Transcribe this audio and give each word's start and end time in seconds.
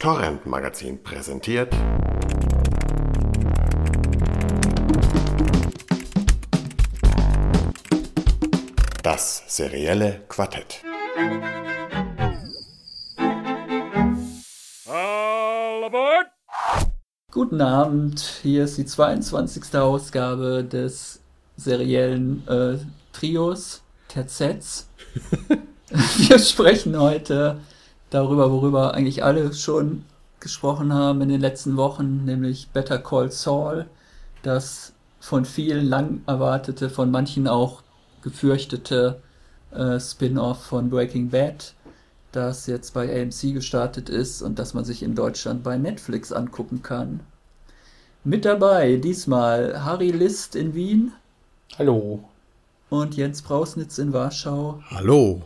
Torrent 0.00 0.46
Magazin 0.46 1.02
präsentiert. 1.02 1.74
Das 9.02 9.42
serielle 9.46 10.22
Quartett. 10.26 10.82
All 14.86 15.84
aboard! 15.84 16.28
Guten 17.30 17.60
Abend, 17.60 18.40
hier 18.40 18.64
ist 18.64 18.78
die 18.78 18.86
22. 18.86 19.74
Ausgabe 19.74 20.64
des 20.64 21.20
seriellen 21.58 22.48
äh, 22.48 22.78
Trios, 23.12 23.82
Terzets. 24.08 24.88
Wir 26.16 26.38
sprechen 26.38 26.98
heute 26.98 27.60
darüber, 28.10 28.50
worüber 28.50 28.94
eigentlich 28.94 29.24
alle 29.24 29.52
schon 29.54 30.04
gesprochen 30.40 30.92
haben 30.92 31.20
in 31.20 31.28
den 31.28 31.40
letzten 31.40 31.76
Wochen, 31.76 32.24
nämlich 32.24 32.68
Better 32.70 32.98
Call 32.98 33.30
Saul, 33.30 33.86
das 34.42 34.92
von 35.20 35.44
vielen 35.44 35.86
lang 35.86 36.22
erwartete, 36.26 36.90
von 36.90 37.10
manchen 37.10 37.46
auch 37.46 37.82
gefürchtete 38.22 39.20
äh, 39.70 40.00
Spin-off 40.00 40.62
von 40.62 40.90
Breaking 40.90 41.30
Bad, 41.30 41.74
das 42.32 42.66
jetzt 42.66 42.94
bei 42.94 43.22
AMC 43.22 43.54
gestartet 43.54 44.08
ist 44.08 44.42
und 44.42 44.58
das 44.58 44.74
man 44.74 44.84
sich 44.84 45.02
in 45.02 45.14
Deutschland 45.14 45.62
bei 45.62 45.76
Netflix 45.76 46.32
angucken 46.32 46.82
kann. 46.82 47.20
Mit 48.24 48.44
dabei 48.44 48.96
diesmal 48.96 49.84
Harry 49.84 50.10
List 50.10 50.54
in 50.54 50.74
Wien. 50.74 51.12
Hallo. 51.78 52.24
Und 52.88 53.16
Jens 53.16 53.42
Brausnitz 53.42 53.98
in 53.98 54.12
Warschau. 54.12 54.82
Hallo. 54.90 55.42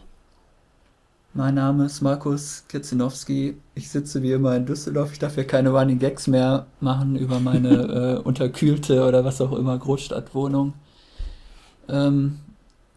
Mein 1.37 1.57
Name 1.57 1.87
ist 1.87 2.01
Markus 2.01 2.63
Kitzinowski. 2.69 3.57
Ich 3.75 3.91
sitze 3.91 4.23
wie 4.23 4.31
immer 4.31 4.55
in 4.55 4.67
Düsseldorf. 4.67 5.11
Ich 5.11 5.19
darf 5.19 5.35
hier 5.35 5.45
keine 5.45 5.71
Running 5.71 5.99
Gags 5.99 6.29
mehr 6.29 6.67
machen 6.79 7.17
über 7.17 7.41
meine 7.41 7.71
äh, 8.21 8.23
unterkühlte 8.23 9.05
oder 9.05 9.25
was 9.25 9.41
auch 9.41 9.51
immer 9.51 9.77
Großstadtwohnung. 9.77 10.75
Ähm, 11.89 12.39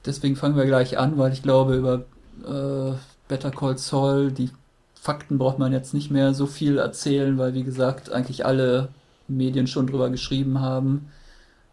deswegen 0.05 0.35
fangen 0.35 0.55
wir 0.55 0.67
gleich 0.67 0.99
an, 0.99 1.17
weil 1.17 1.33
ich 1.33 1.41
glaube, 1.41 1.77
über 1.77 2.05
äh, 2.45 2.95
Better 3.27 3.49
Call 3.49 3.79
Saul, 3.79 4.31
die 4.31 4.51
Fakten 4.93 5.39
braucht 5.39 5.57
man 5.57 5.73
jetzt 5.73 5.95
nicht 5.95 6.11
mehr 6.11 6.35
so 6.35 6.45
viel 6.45 6.77
erzählen, 6.77 7.39
weil 7.39 7.55
wie 7.55 7.63
gesagt, 7.63 8.11
eigentlich 8.11 8.45
alle 8.45 8.89
Medien 9.27 9.65
schon 9.65 9.87
drüber 9.87 10.11
geschrieben 10.11 10.61
haben 10.61 11.07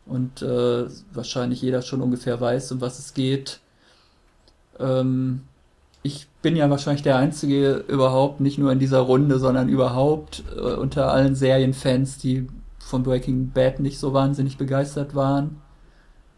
und 0.07 0.41
äh, 0.41 0.87
wahrscheinlich 1.13 1.61
jeder 1.61 1.83
schon 1.83 2.01
ungefähr 2.01 2.41
weiß, 2.41 2.73
um 2.73 2.81
was 2.81 2.99
es 2.99 3.13
geht. 3.13 3.61
Ähm, 4.81 5.43
ich 6.05 6.29
bin 6.43 6.55
ja 6.55 6.69
wahrscheinlich 6.69 7.03
der 7.03 7.17
Einzige 7.17 7.83
überhaupt, 7.89 8.39
nicht 8.39 8.59
nur 8.59 8.71
in 8.71 8.79
dieser 8.79 9.01
Runde, 9.01 9.39
sondern 9.39 9.71
überhaupt 9.71 10.45
äh, 10.55 10.75
unter 10.75 11.11
allen 11.11 11.35
Serienfans, 11.35 12.19
die 12.19 12.47
von 12.79 13.03
Breaking 13.03 13.53
Bad 13.53 13.81
nicht 13.81 13.99
so 13.99 14.13
wahnsinnig 14.13 14.59
begeistert 14.59 15.15
waren 15.15 15.63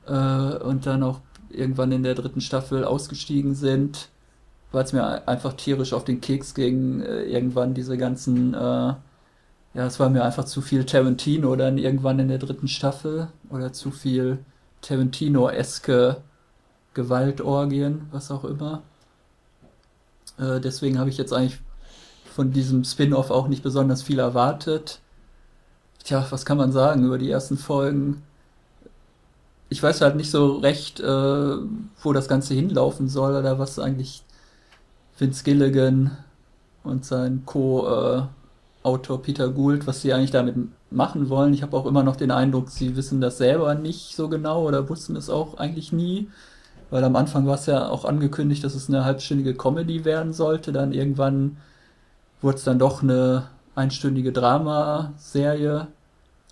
äh, 0.06 0.12
und 0.58 0.86
dann 0.86 1.03
auch 1.03 1.20
irgendwann 1.50 1.91
in 1.91 2.05
der 2.05 2.14
dritten 2.14 2.41
Staffel 2.41 2.84
ausgestiegen 2.84 3.56
sind, 3.56 4.08
weil 4.70 4.84
es 4.84 4.92
mir 4.92 5.27
einfach 5.27 5.55
tierisch 5.55 5.92
auf 5.92 6.05
den 6.05 6.20
Keks 6.20 6.55
ging, 6.55 7.01
äh, 7.01 7.25
irgendwann 7.25 7.75
diese 7.75 7.98
ganzen, 7.98 8.55
äh, 8.55 8.58
ja, 8.58 8.98
es 9.75 9.98
war 9.98 10.11
mir 10.11 10.25
einfach 10.25 10.45
zu 10.45 10.61
viel 10.61 10.84
Tarantino 10.84 11.56
dann 11.56 11.77
irgendwann 11.77 12.20
in 12.20 12.28
der 12.28 12.39
dritten 12.39 12.69
Staffel 12.69 13.28
oder 13.51 13.73
zu 13.73 13.91
viel 13.91 14.39
Tarantino-eske 14.80 16.19
Gewaltorgien, 16.95 18.03
was 18.12 18.30
auch 18.30 18.45
immer. 18.45 18.83
Äh, 20.39 20.61
deswegen 20.61 20.98
habe 20.98 21.11
ich 21.11 21.17
jetzt 21.17 21.33
eigentlich 21.33 21.61
von 22.34 22.53
diesem 22.53 22.84
Spin-off 22.84 23.31
auch 23.31 23.48
nicht 23.48 23.62
besonders 23.62 24.03
viel 24.03 24.19
erwartet. 24.19 25.01
Tja, 26.05 26.27
was 26.31 26.45
kann 26.45 26.59
man 26.59 26.73
sagen 26.73 27.05
über 27.05 27.19
die 27.19 27.31
ersten 27.31 27.56
Folgen? 27.56 28.23
Ich 29.69 29.83
weiß 29.83 30.01
halt 30.01 30.17
nicht 30.17 30.30
so 30.30 30.58
recht, 30.58 31.01
äh, 31.01 31.57
wo 32.02 32.13
das 32.13 32.29
Ganze 32.29 32.55
hinlaufen 32.55 33.08
soll 33.08 33.35
oder 33.35 33.58
was 33.58 33.79
eigentlich 33.79 34.23
Vince 35.19 35.42
Gilligan 35.45 36.17
und 36.85 37.05
sein 37.05 37.42
Co-Autor 37.47 39.23
Peter 39.23 39.48
Gould, 39.48 39.86
was 39.86 40.03
sie 40.03 40.13
eigentlich 40.13 40.30
damit 40.30 40.57
machen 40.91 41.29
wollen. 41.29 41.55
Ich 41.55 41.63
habe 41.63 41.77
auch 41.77 41.86
immer 41.86 42.03
noch 42.03 42.17
den 42.17 42.30
Eindruck, 42.30 42.70
sie 42.70 42.97
wissen 42.97 43.20
das 43.20 43.39
selber 43.39 43.74
nicht 43.74 44.14
so 44.14 44.29
genau 44.29 44.63
oder 44.63 44.89
wussten 44.89 45.17
es 45.17 45.29
auch 45.30 45.57
eigentlich 45.57 45.92
nie. 45.92 46.29
Weil 46.91 47.05
am 47.05 47.17
Anfang 47.17 47.47
war 47.47 47.57
es 47.57 47.67
ja 47.67 47.89
auch 47.89 48.05
angekündigt, 48.05 48.63
dass 48.64 48.74
es 48.74 48.89
eine 48.89 49.05
halbstündige 49.05 49.55
Comedy 49.55 50.05
werden 50.05 50.33
sollte. 50.33 50.73
Dann 50.73 50.92
irgendwann 50.92 51.57
wurde 52.41 52.58
es 52.58 52.64
dann 52.64 52.79
doch 52.79 53.02
eine 53.02 53.48
einstündige 53.74 54.33
Dramaserie. 54.33 55.89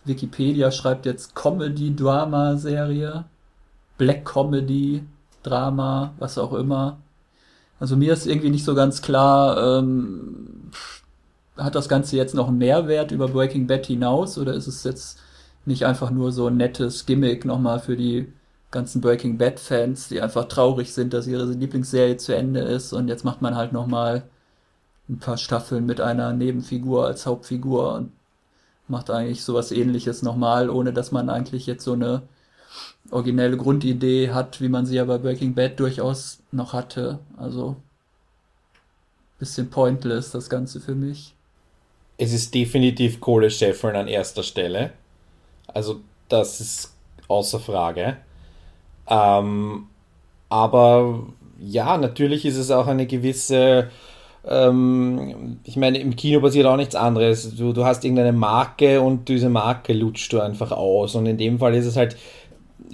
Wikipedia 0.04 0.70
schreibt 0.70 1.06
jetzt 1.06 1.34
Comedy-Drama-Serie. 1.34 3.24
Black 3.96 4.24
Comedy, 4.24 5.04
Drama, 5.42 6.12
was 6.18 6.36
auch 6.36 6.52
immer. 6.52 6.98
Also 7.78 7.96
mir 7.96 8.12
ist 8.12 8.26
irgendwie 8.26 8.50
nicht 8.50 8.64
so 8.64 8.74
ganz 8.74 9.02
klar, 9.02 9.78
ähm, 9.78 10.70
hat 11.56 11.74
das 11.74 11.88
Ganze 11.88 12.16
jetzt 12.16 12.34
noch 12.34 12.48
einen 12.48 12.58
Mehrwert 12.58 13.12
über 13.12 13.28
Breaking 13.28 13.66
Bad 13.66 13.86
hinaus 13.86 14.38
oder 14.38 14.54
ist 14.54 14.66
es 14.66 14.84
jetzt 14.84 15.20
nicht 15.66 15.86
einfach 15.86 16.10
nur 16.10 16.32
so 16.32 16.48
ein 16.48 16.56
nettes 16.56 17.06
Gimmick 17.06 17.44
nochmal 17.44 17.78
für 17.78 17.96
die 17.96 18.32
ganzen 18.74 19.00
Breaking 19.00 19.38
Bad 19.38 19.60
Fans, 19.60 20.08
die 20.08 20.20
einfach 20.20 20.46
traurig 20.46 20.92
sind, 20.92 21.14
dass 21.14 21.28
ihre 21.28 21.44
Lieblingsserie 21.46 22.16
zu 22.16 22.34
Ende 22.34 22.60
ist 22.60 22.92
und 22.92 23.06
jetzt 23.06 23.24
macht 23.24 23.40
man 23.40 23.54
halt 23.54 23.72
noch 23.72 23.86
mal 23.86 24.24
ein 25.08 25.18
paar 25.18 25.38
Staffeln 25.38 25.86
mit 25.86 26.00
einer 26.00 26.32
Nebenfigur 26.32 27.06
als 27.06 27.24
Hauptfigur 27.24 27.94
und 27.94 28.12
macht 28.88 29.10
eigentlich 29.10 29.44
sowas 29.44 29.70
ähnliches 29.70 30.22
nochmal, 30.22 30.68
ohne 30.68 30.92
dass 30.92 31.12
man 31.12 31.30
eigentlich 31.30 31.66
jetzt 31.66 31.84
so 31.84 31.92
eine 31.92 32.22
originelle 33.10 33.56
Grundidee 33.56 34.32
hat, 34.32 34.60
wie 34.60 34.68
man 34.68 34.86
sie 34.86 34.96
ja 34.96 35.04
bei 35.04 35.18
Breaking 35.18 35.54
Bad 35.54 35.78
durchaus 35.78 36.40
noch 36.50 36.72
hatte. 36.72 37.20
Also 37.36 37.76
bisschen 39.38 39.70
pointless 39.70 40.32
das 40.32 40.50
Ganze 40.50 40.80
für 40.80 40.96
mich. 40.96 41.34
Es 42.16 42.32
ist 42.32 42.54
definitiv 42.54 43.20
Kohle 43.20 43.50
Scheffeln 43.50 43.94
an 43.94 44.08
erster 44.08 44.42
Stelle. 44.42 44.92
Also 45.68 46.00
das 46.28 46.60
ist 46.60 46.92
außer 47.28 47.60
Frage. 47.60 48.16
Ähm, 49.08 49.86
aber 50.48 51.26
ja, 51.60 51.96
natürlich 51.96 52.44
ist 52.44 52.56
es 52.56 52.70
auch 52.70 52.86
eine 52.86 53.06
gewisse, 53.06 53.88
ähm, 54.46 55.58
ich 55.64 55.76
meine, 55.76 55.98
im 55.98 56.16
Kino 56.16 56.40
passiert 56.40 56.66
auch 56.66 56.76
nichts 56.76 56.94
anderes. 56.94 57.56
Du, 57.56 57.72
du 57.72 57.84
hast 57.84 58.04
irgendeine 58.04 58.32
Marke 58.32 59.00
und 59.00 59.28
diese 59.28 59.48
Marke 59.48 59.92
lutscht 59.92 60.32
du 60.32 60.40
einfach 60.40 60.72
aus. 60.72 61.14
Und 61.14 61.26
in 61.26 61.38
dem 61.38 61.58
Fall 61.58 61.74
ist 61.74 61.86
es 61.86 61.96
halt 61.96 62.16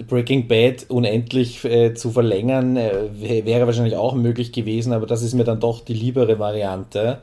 Breaking 0.07 0.47
Bad 0.47 0.85
unendlich 0.89 1.63
äh, 1.65 1.93
zu 1.93 2.11
verlängern, 2.11 2.77
äh, 2.77 3.45
wäre 3.45 3.65
wahrscheinlich 3.65 3.95
auch 3.95 4.15
möglich 4.15 4.51
gewesen, 4.51 4.93
aber 4.93 5.05
das 5.05 5.21
ist 5.21 5.33
mir 5.33 5.43
dann 5.43 5.59
doch 5.59 5.81
die 5.81 5.93
liebere 5.93 6.39
Variante. 6.39 7.19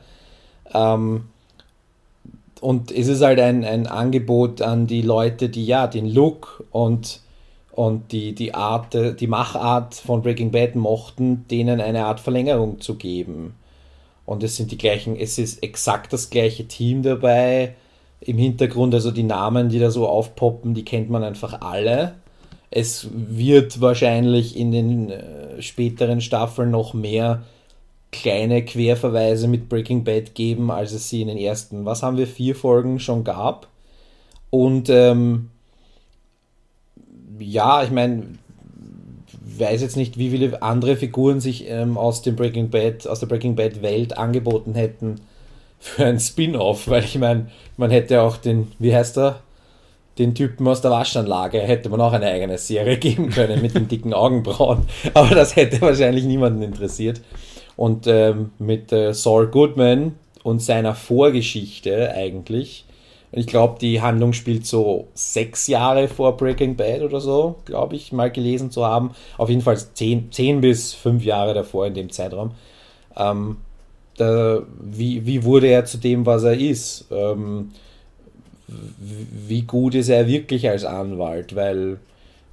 Ähm, 0.73 1.25
und 2.61 2.91
es 2.91 3.07
ist 3.07 3.21
halt 3.21 3.39
ein, 3.39 3.63
ein 3.63 3.87
Angebot 3.87 4.61
an 4.61 4.85
die 4.85 5.01
Leute, 5.01 5.49
die 5.49 5.65
ja 5.65 5.87
den 5.87 6.05
Look 6.05 6.63
und 6.71 7.21
und 7.71 8.11
die, 8.11 8.33
die 8.33 8.53
Art, 8.53 8.93
die 8.93 9.27
Machart 9.27 9.95
von 9.95 10.21
Breaking 10.21 10.51
Bad 10.51 10.75
mochten, 10.75 11.45
denen 11.49 11.81
eine 11.81 12.05
Art 12.05 12.19
Verlängerung 12.19 12.81
zu 12.81 12.95
geben. 12.95 13.55
Und 14.25 14.43
es 14.43 14.57
sind 14.57 14.71
die 14.71 14.77
gleichen, 14.77 15.15
es 15.15 15.37
ist 15.37 15.63
exakt 15.63 16.13
das 16.13 16.29
gleiche 16.29 16.67
Team 16.67 17.01
dabei. 17.03 17.75
Im 18.21 18.37
Hintergrund, 18.37 18.93
also 18.93 19.11
die 19.11 19.23
Namen, 19.23 19.69
die 19.69 19.79
da 19.79 19.91
so 19.91 20.07
aufpoppen, 20.07 20.73
die 20.73 20.83
kennt 20.83 21.09
man 21.09 21.23
einfach 21.23 21.61
alle. 21.61 22.15
Es 22.69 23.07
wird 23.11 23.81
wahrscheinlich 23.81 24.55
in 24.57 24.71
den 24.71 25.09
äh, 25.09 25.61
späteren 25.61 26.21
Staffeln 26.21 26.69
noch 26.71 26.93
mehr 26.93 27.43
kleine 28.11 28.63
Querverweise 28.63 29.47
mit 29.47 29.69
Breaking 29.69 30.03
Bad 30.03 30.35
geben, 30.35 30.69
als 30.69 30.91
es 30.91 31.09
sie 31.09 31.21
in 31.21 31.27
den 31.27 31.37
ersten, 31.37 31.85
was 31.85 32.03
haben 32.03 32.17
wir, 32.17 32.27
vier 32.27 32.55
Folgen 32.55 32.99
schon 32.99 33.23
gab. 33.23 33.67
Und 34.49 34.89
ähm, 34.89 35.49
ja, 37.39 37.83
ich 37.83 37.91
meine, 37.91 38.23
weiß 39.59 39.81
jetzt 39.81 39.97
nicht, 39.97 40.17
wie 40.17 40.29
viele 40.29 40.61
andere 40.61 40.95
Figuren 40.95 41.39
sich 41.39 41.69
ähm, 41.69 41.97
aus 41.97 42.21
dem 42.21 42.35
Breaking 42.35 42.69
Bad, 42.69 43.07
aus 43.07 43.19
der 43.19 43.27
Breaking 43.27 43.55
Bad 43.55 43.81
Welt 43.81 44.17
angeboten 44.17 44.75
hätten 44.75 45.21
für 45.79 46.05
ein 46.05 46.19
Spin-off, 46.19 46.87
weil 46.87 47.03
ich 47.03 47.17
meine, 47.17 47.47
man 47.77 47.91
hätte 47.91 48.21
auch 48.21 48.37
den, 48.37 48.71
wie 48.79 48.95
heißt 48.95 49.17
er, 49.17 49.41
den 50.17 50.35
Typen 50.35 50.67
aus 50.67 50.81
der 50.81 50.91
Waschanlage, 50.91 51.59
hätte 51.59 51.89
man 51.89 52.01
auch 52.01 52.11
eine 52.11 52.27
eigene 52.27 52.57
Serie 52.57 52.97
geben 52.99 53.29
können 53.29 53.61
mit 53.61 53.75
den 53.75 53.87
dicken 53.87 54.13
Augenbrauen, 54.13 54.85
aber 55.13 55.35
das 55.35 55.55
hätte 55.55 55.81
wahrscheinlich 55.81 56.25
niemanden 56.25 56.61
interessiert. 56.61 57.21
Und 57.75 58.07
ähm, 58.07 58.51
mit 58.59 58.91
äh, 58.91 59.13
Saul 59.13 59.47
Goodman 59.47 60.15
und 60.43 60.61
seiner 60.61 60.95
Vorgeschichte 60.95 62.13
eigentlich 62.13 62.83
ich 63.31 63.47
glaube, 63.47 63.77
die 63.79 64.01
Handlung 64.01 64.33
spielt 64.33 64.65
so 64.65 65.07
sechs 65.13 65.67
Jahre 65.67 66.07
vor 66.07 66.35
Breaking 66.35 66.75
Bad 66.75 67.01
oder 67.01 67.19
so, 67.19 67.55
glaube 67.65 67.95
ich, 67.95 68.11
mal 68.11 68.31
gelesen 68.31 68.71
zu 68.71 68.85
haben. 68.85 69.11
Auf 69.37 69.49
jeden 69.49 69.61
Fall 69.61 69.77
zehn, 69.77 70.31
zehn 70.31 70.61
bis 70.61 70.93
fünf 70.93 71.23
Jahre 71.23 71.53
davor 71.53 71.85
in 71.87 71.93
dem 71.93 72.09
Zeitraum. 72.09 72.51
Ähm, 73.15 73.57
da, 74.17 74.63
wie, 74.81 75.25
wie 75.25 75.43
wurde 75.43 75.67
er 75.67 75.85
zu 75.85 75.97
dem, 75.97 76.25
was 76.25 76.43
er 76.43 76.59
ist? 76.59 77.05
Ähm, 77.11 77.71
wie 78.67 79.61
gut 79.61 79.95
ist 79.95 80.09
er 80.09 80.27
wirklich 80.27 80.67
als 80.67 80.83
Anwalt? 80.83 81.55
Weil 81.55 81.97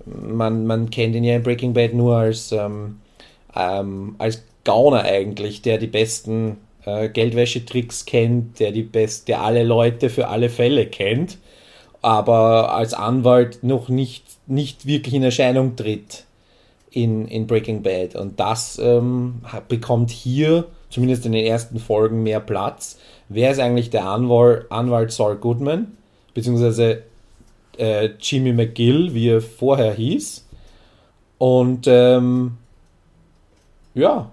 man, 0.05 0.67
man 0.67 0.90
kennt 0.90 1.17
ihn 1.17 1.25
ja 1.25 1.37
in 1.37 1.43
Breaking 1.43 1.73
Bad 1.73 1.94
nur 1.94 2.17
als, 2.17 2.52
ähm, 2.52 3.00
ähm, 3.55 4.14
als 4.19 4.43
Gauner 4.64 5.02
eigentlich, 5.02 5.62
der 5.62 5.78
die 5.78 5.87
besten 5.87 6.58
äh, 6.86 7.08
Geldwäschetricks 7.08 8.06
kennt, 8.06 8.60
der 8.60 8.72
die 8.72 8.82
best, 8.82 9.28
der 9.28 9.42
alle 9.42 9.64
Leute 9.64 10.08
für 10.08 10.28
alle 10.28 10.48
Fälle 10.48 10.86
kennt, 10.86 11.38
aber 12.00 12.72
als 12.72 12.94
Anwalt 12.94 13.62
noch 13.62 13.88
nicht, 13.88 14.24
nicht 14.46 14.86
wirklich 14.86 15.14
in 15.14 15.22
Erscheinung 15.22 15.76
tritt 15.76 16.24
in, 16.90 17.28
in 17.28 17.46
Breaking 17.46 17.82
Bad. 17.82 18.16
Und 18.16 18.40
das 18.40 18.78
ähm, 18.82 19.42
bekommt 19.68 20.10
hier, 20.10 20.64
zumindest 20.88 21.26
in 21.26 21.32
den 21.32 21.44
ersten 21.44 21.78
Folgen, 21.78 22.22
mehr 22.22 22.40
Platz. 22.40 22.98
Wer 23.28 23.50
ist 23.50 23.58
eigentlich 23.58 23.90
der 23.90 24.06
Anwalt, 24.06 24.70
Anwalt 24.70 25.12
Saul 25.12 25.36
Goodman? 25.36 25.88
Beziehungsweise 26.32 27.02
äh, 27.76 28.10
Jimmy 28.20 28.52
McGill, 28.52 29.12
wie 29.12 29.28
er 29.28 29.42
vorher 29.42 29.92
hieß. 29.92 30.46
Und 31.38 31.86
ähm, 31.86 32.56
ja, 33.94 34.30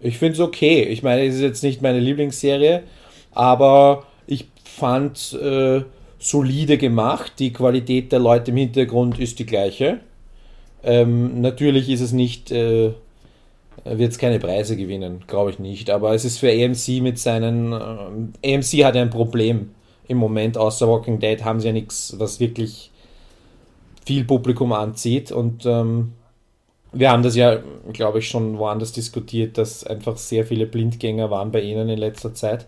ich 0.00 0.18
finde 0.18 0.34
es 0.34 0.40
okay. 0.40 0.82
Ich 0.84 1.02
meine, 1.02 1.24
es 1.24 1.36
ist 1.36 1.42
jetzt 1.42 1.62
nicht 1.62 1.82
meine 1.82 2.00
Lieblingsserie, 2.00 2.82
aber 3.32 4.04
ich 4.26 4.46
fand 4.64 5.32
äh, 5.34 5.82
solide 6.18 6.78
gemacht. 6.78 7.32
Die 7.38 7.52
Qualität 7.52 8.12
der 8.12 8.18
Leute 8.18 8.50
im 8.50 8.56
Hintergrund 8.56 9.18
ist 9.18 9.38
die 9.38 9.46
gleiche. 9.46 10.00
Ähm, 10.82 11.40
natürlich 11.40 11.88
ist 11.88 12.00
es 12.00 12.12
nicht, 12.12 12.52
äh, 12.52 12.92
wird 13.84 14.12
es 14.12 14.18
keine 14.18 14.38
Preise 14.38 14.76
gewinnen, 14.76 15.24
glaube 15.26 15.50
ich 15.50 15.58
nicht. 15.58 15.90
Aber 15.90 16.14
es 16.14 16.24
ist 16.24 16.38
für 16.38 16.50
AMC 16.50 17.02
mit 17.02 17.18
seinen. 17.18 17.72
Äh, 17.72 18.54
AMC 18.54 18.84
hat 18.84 18.96
ein 18.96 19.10
Problem 19.10 19.70
im 20.06 20.18
Moment, 20.18 20.56
außer 20.56 20.88
Walking 20.88 21.18
Dead 21.18 21.44
haben 21.44 21.60
sie 21.60 21.66
ja 21.66 21.72
nichts, 21.72 22.14
was 22.18 22.40
wirklich 22.40 22.90
viel 24.06 24.24
Publikum 24.24 24.72
anzieht. 24.72 25.32
Und 25.32 25.66
ähm, 25.66 26.12
wir 26.92 27.10
haben 27.10 27.22
das 27.22 27.36
ja, 27.36 27.60
glaube 27.92 28.20
ich, 28.20 28.28
schon 28.28 28.58
woanders 28.58 28.92
diskutiert, 28.92 29.58
dass 29.58 29.84
einfach 29.84 30.16
sehr 30.16 30.46
viele 30.46 30.66
Blindgänger 30.66 31.30
waren 31.30 31.52
bei 31.52 31.60
ihnen 31.60 31.88
in 31.88 31.98
letzter 31.98 32.34
Zeit. 32.34 32.66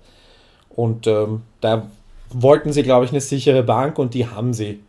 Und 0.69 1.06
ähm, 1.06 1.43
da 1.61 1.90
wollten 2.31 2.72
sie, 2.72 2.82
glaube 2.82 3.05
ich, 3.05 3.11
eine 3.11 3.20
sichere 3.20 3.62
Bank 3.62 3.99
und 3.99 4.14
die 4.14 4.26
haben 4.26 4.55
sie. 4.55 4.81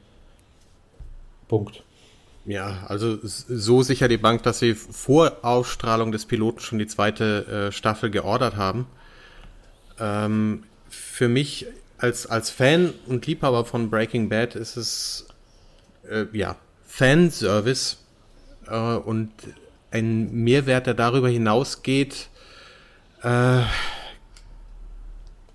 Punkt. 1.48 1.84
Ja, 2.46 2.86
also 2.88 3.18
so 3.24 3.84
sicher 3.84 4.08
die 4.08 4.18
Bank, 4.18 4.44
dass 4.44 4.60
sie 4.60 4.74
vor 4.74 5.38
Ausstrahlung 5.44 6.12
des 6.12 6.26
Piloten 6.26 6.60
schon 6.60 6.80
die 6.80 6.88
zweite 6.88 7.68
äh, 7.68 7.72
Staffel 7.72 8.10
geordert 8.10 8.56
haben. 8.56 8.88
Ähm, 10.00 10.64
für 10.90 11.30
mich 11.30 11.68
als, 11.98 12.26
als 12.26 12.50
Fan 12.50 12.94
und 13.08 13.28
Liebhaber 13.28 13.64
von 13.66 13.90
Breaking 13.90 14.28
Bad 14.28 14.56
ist 14.56 14.76
es 14.76 15.28
äh, 16.10 16.26
ja 16.34 16.56
Fanservice 16.86 17.98
äh, 18.72 18.98
und 18.98 19.30
ein 19.92 20.32
Mehrwert, 20.32 20.88
der 20.88 20.94
darüber 20.94 21.30
hinausgeht, 21.30 22.30
äh, 23.22 23.62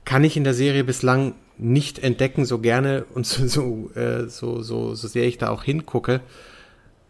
kann 0.05 0.25
ich 0.25 0.37
in 0.37 0.45
der 0.45 0.55
Serie 0.55 0.85
bislang 0.85 1.35
nicht 1.59 1.99
entdecken, 1.99 2.45
so 2.45 2.59
gerne 2.59 3.05
und 3.15 3.27
so, 3.27 3.47
so, 3.47 3.91
äh, 3.95 4.29
so, 4.29 4.63
so, 4.63 4.95
so 4.95 5.09
sehr 5.09 5.25
ich 5.25 5.39
da 5.39 5.49
auch 5.51 5.65
hingucke. 5.65 6.21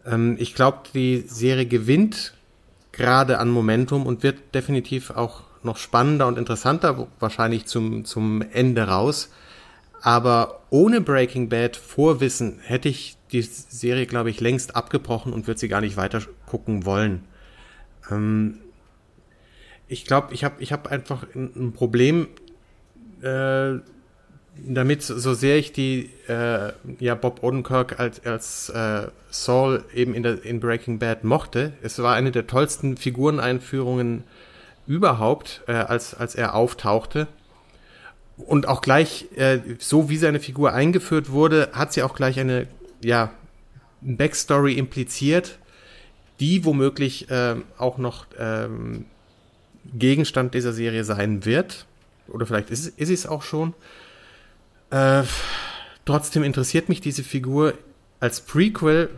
Ähm, 0.05 0.37
ich 0.39 0.55
glaube, 0.55 0.79
die 0.93 1.23
Serie 1.27 1.65
gewinnt 1.65 2.33
gerade 2.91 3.39
an 3.39 3.49
Momentum 3.49 4.05
und 4.05 4.23
wird 4.23 4.55
definitiv 4.55 5.11
auch 5.11 5.41
noch 5.63 5.77
spannender 5.77 6.27
und 6.27 6.37
interessanter, 6.37 7.07
wahrscheinlich 7.19 7.65
zum, 7.65 8.05
zum 8.05 8.41
Ende 8.41 8.87
raus. 8.87 9.29
Aber 10.01 10.61
ohne 10.69 11.01
Breaking 11.01 11.49
Bad 11.49 11.75
Vorwissen 11.75 12.59
hätte 12.59 12.89
ich 12.89 13.16
die 13.31 13.41
Serie, 13.41 14.05
glaube 14.05 14.29
ich, 14.29 14.39
längst 14.39 14.75
abgebrochen 14.75 15.33
und 15.33 15.47
würde 15.47 15.59
sie 15.59 15.67
gar 15.67 15.81
nicht 15.81 15.97
weiter 15.97 16.21
gucken 16.45 16.85
wollen. 16.85 17.23
Ähm, 18.09 18.59
ich 19.87 20.05
glaube, 20.05 20.33
ich 20.33 20.43
habe 20.43 20.61
ich 20.61 20.71
hab 20.73 20.87
einfach 20.91 21.25
ein 21.35 21.73
Problem 21.73 22.27
äh, 23.21 23.79
damit, 24.65 25.03
so 25.03 25.33
sehr 25.33 25.57
ich 25.57 25.71
die 25.71 26.09
äh, 26.27 26.73
ja 26.99 27.15
Bob 27.15 27.43
Odenkirk 27.43 27.99
als, 27.99 28.25
als 28.25 28.69
äh, 28.69 29.07
Saul 29.29 29.83
eben 29.93 30.13
in, 30.13 30.23
der, 30.23 30.43
in 30.43 30.59
Breaking 30.59 30.99
Bad 30.99 31.23
mochte. 31.23 31.73
Es 31.81 31.99
war 31.99 32.15
eine 32.15 32.31
der 32.31 32.47
tollsten 32.47 32.97
Figureneinführungen 32.97 34.23
überhaupt, 34.87 35.63
äh, 35.67 35.73
als, 35.73 36.13
als 36.13 36.35
er 36.35 36.55
auftauchte. 36.55 37.27
Und 38.37 38.67
auch 38.67 38.81
gleich, 38.81 39.27
äh, 39.35 39.59
so 39.79 40.09
wie 40.09 40.17
seine 40.17 40.39
Figur 40.39 40.73
eingeführt 40.73 41.31
wurde, 41.31 41.69
hat 41.73 41.93
sie 41.93 42.03
auch 42.03 42.15
gleich 42.15 42.39
eine, 42.39 42.67
ja, 43.01 43.31
Backstory 44.01 44.73
impliziert, 44.73 45.59
die 46.39 46.65
womöglich 46.65 47.29
äh, 47.29 47.55
auch 47.77 47.97
noch 47.97 48.27
ähm, 48.37 49.05
Gegenstand 49.93 50.53
dieser 50.53 50.73
Serie 50.73 51.03
sein 51.03 51.45
wird. 51.45 51.85
Oder 52.27 52.45
vielleicht 52.45 52.69
ist, 52.69 52.87
ist 52.87 53.09
es 53.09 53.25
auch 53.25 53.41
schon. 53.41 53.73
Äh, 54.89 55.23
trotzdem 56.05 56.43
interessiert 56.43 56.89
mich 56.89 57.01
diese 57.01 57.23
Figur 57.23 57.73
als 58.19 58.41
Prequel 58.41 59.09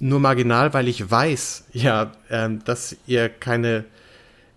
nur 0.00 0.20
marginal, 0.20 0.74
weil 0.74 0.88
ich 0.88 1.10
weiß, 1.10 1.66
ja, 1.72 2.12
äh, 2.28 2.48
dass 2.64 2.96
ihr 3.06 3.28
keine, 3.28 3.84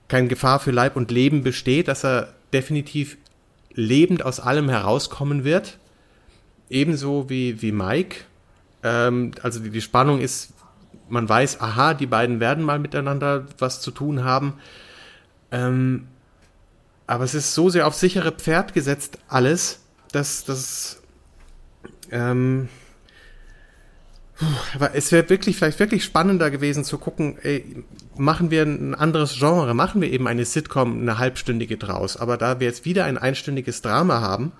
keine 0.07 0.27
Gefahr 0.27 0.59
für 0.59 0.71
Leib 0.71 0.95
und 0.95 1.11
Leben 1.11 1.43
besteht, 1.43 1.87
dass 1.87 2.03
er 2.03 2.33
definitiv 2.53 3.17
lebend 3.73 4.23
aus 4.23 4.39
allem 4.39 4.69
herauskommen 4.69 5.43
wird. 5.43 5.77
Ebenso 6.71 7.29
wie, 7.29 7.61
wie 7.61 7.73
Mike. 7.73 8.21
Ähm, 8.81 9.31
also 9.43 9.59
die, 9.59 9.69
die 9.69 9.81
Spannung 9.81 10.21
ist, 10.21 10.53
man 11.09 11.27
weiß, 11.27 11.59
aha, 11.59 11.93
die 11.93 12.05
beiden 12.05 12.39
werden 12.39 12.63
mal 12.63 12.79
miteinander 12.79 13.45
was 13.59 13.81
zu 13.81 13.91
tun 13.91 14.23
haben. 14.23 14.53
Ähm, 15.51 16.07
aber 17.07 17.25
es 17.25 17.33
ist 17.33 17.53
so 17.53 17.69
sehr 17.69 17.87
auf 17.87 17.95
sichere 17.95 18.31
Pferd 18.31 18.73
gesetzt, 18.73 19.19
alles, 19.27 19.81
dass 20.13 20.45
das. 20.45 21.01
Ähm, 22.09 22.69
aber 24.73 24.95
es 24.95 25.11
wäre 25.11 25.29
wirklich, 25.29 25.57
vielleicht 25.57 25.79
wirklich 25.79 26.05
spannender 26.05 26.49
gewesen 26.49 26.85
zu 26.85 26.97
gucken, 26.97 27.37
ey, 27.43 27.83
machen 28.15 28.49
wir 28.49 28.63
ein 28.63 28.95
anderes 28.95 29.37
Genre, 29.37 29.73
machen 29.73 30.01
wir 30.01 30.09
eben 30.09 30.25
eine 30.25 30.45
Sitcom, 30.45 31.01
eine 31.01 31.17
halbstündige 31.17 31.77
draus. 31.77 32.15
Aber 32.15 32.37
da 32.37 32.61
wir 32.61 32.67
jetzt 32.67 32.85
wieder 32.85 33.03
ein 33.05 33.17
einstündiges 33.17 33.81
Drama 33.81 34.21
haben, 34.21 34.53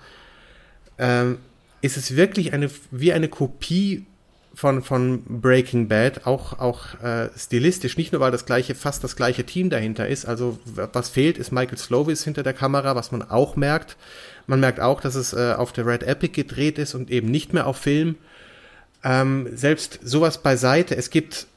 ähm, 0.97 1.37
ist 1.81 1.97
es 1.97 2.15
wirklich 2.15 2.53
eine, 2.53 2.69
wie 2.91 3.13
eine 3.13 3.27
Kopie 3.27 4.05
von, 4.53 4.83
von 4.83 5.23
Breaking 5.23 5.87
Bad, 5.87 6.25
auch, 6.25 6.59
auch 6.59 7.01
äh, 7.01 7.29
stilistisch, 7.37 7.97
nicht 7.97 8.11
nur 8.11 8.21
weil 8.21 8.31
das 8.31 8.45
gleiche, 8.45 8.75
fast 8.75 9.03
das 9.03 9.15
gleiche 9.15 9.45
Team 9.45 9.69
dahinter 9.69 10.07
ist. 10.07 10.25
Also 10.25 10.59
was 10.65 11.09
fehlt, 11.09 11.37
ist 11.37 11.51
Michael 11.51 11.77
Slovis 11.77 12.23
hinter 12.23 12.43
der 12.43 12.53
Kamera, 12.53 12.95
was 12.95 13.11
man 13.11 13.21
auch 13.21 13.55
merkt. 13.55 13.95
Man 14.47 14.59
merkt 14.59 14.79
auch, 14.79 14.99
dass 14.99 15.15
es 15.15 15.33
äh, 15.33 15.53
auf 15.57 15.71
der 15.71 15.85
Red 15.85 16.03
Epic 16.03 16.33
gedreht 16.33 16.77
ist 16.77 16.95
und 16.95 17.09
eben 17.09 17.31
nicht 17.31 17.53
mehr 17.53 17.65
auf 17.65 17.77
Film. 17.77 18.15
Ähm, 19.03 19.47
selbst 19.53 19.99
sowas 20.03 20.43
beiseite, 20.43 20.95
es 20.95 21.09
gibt 21.09 21.47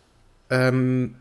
ähm, 0.50 1.16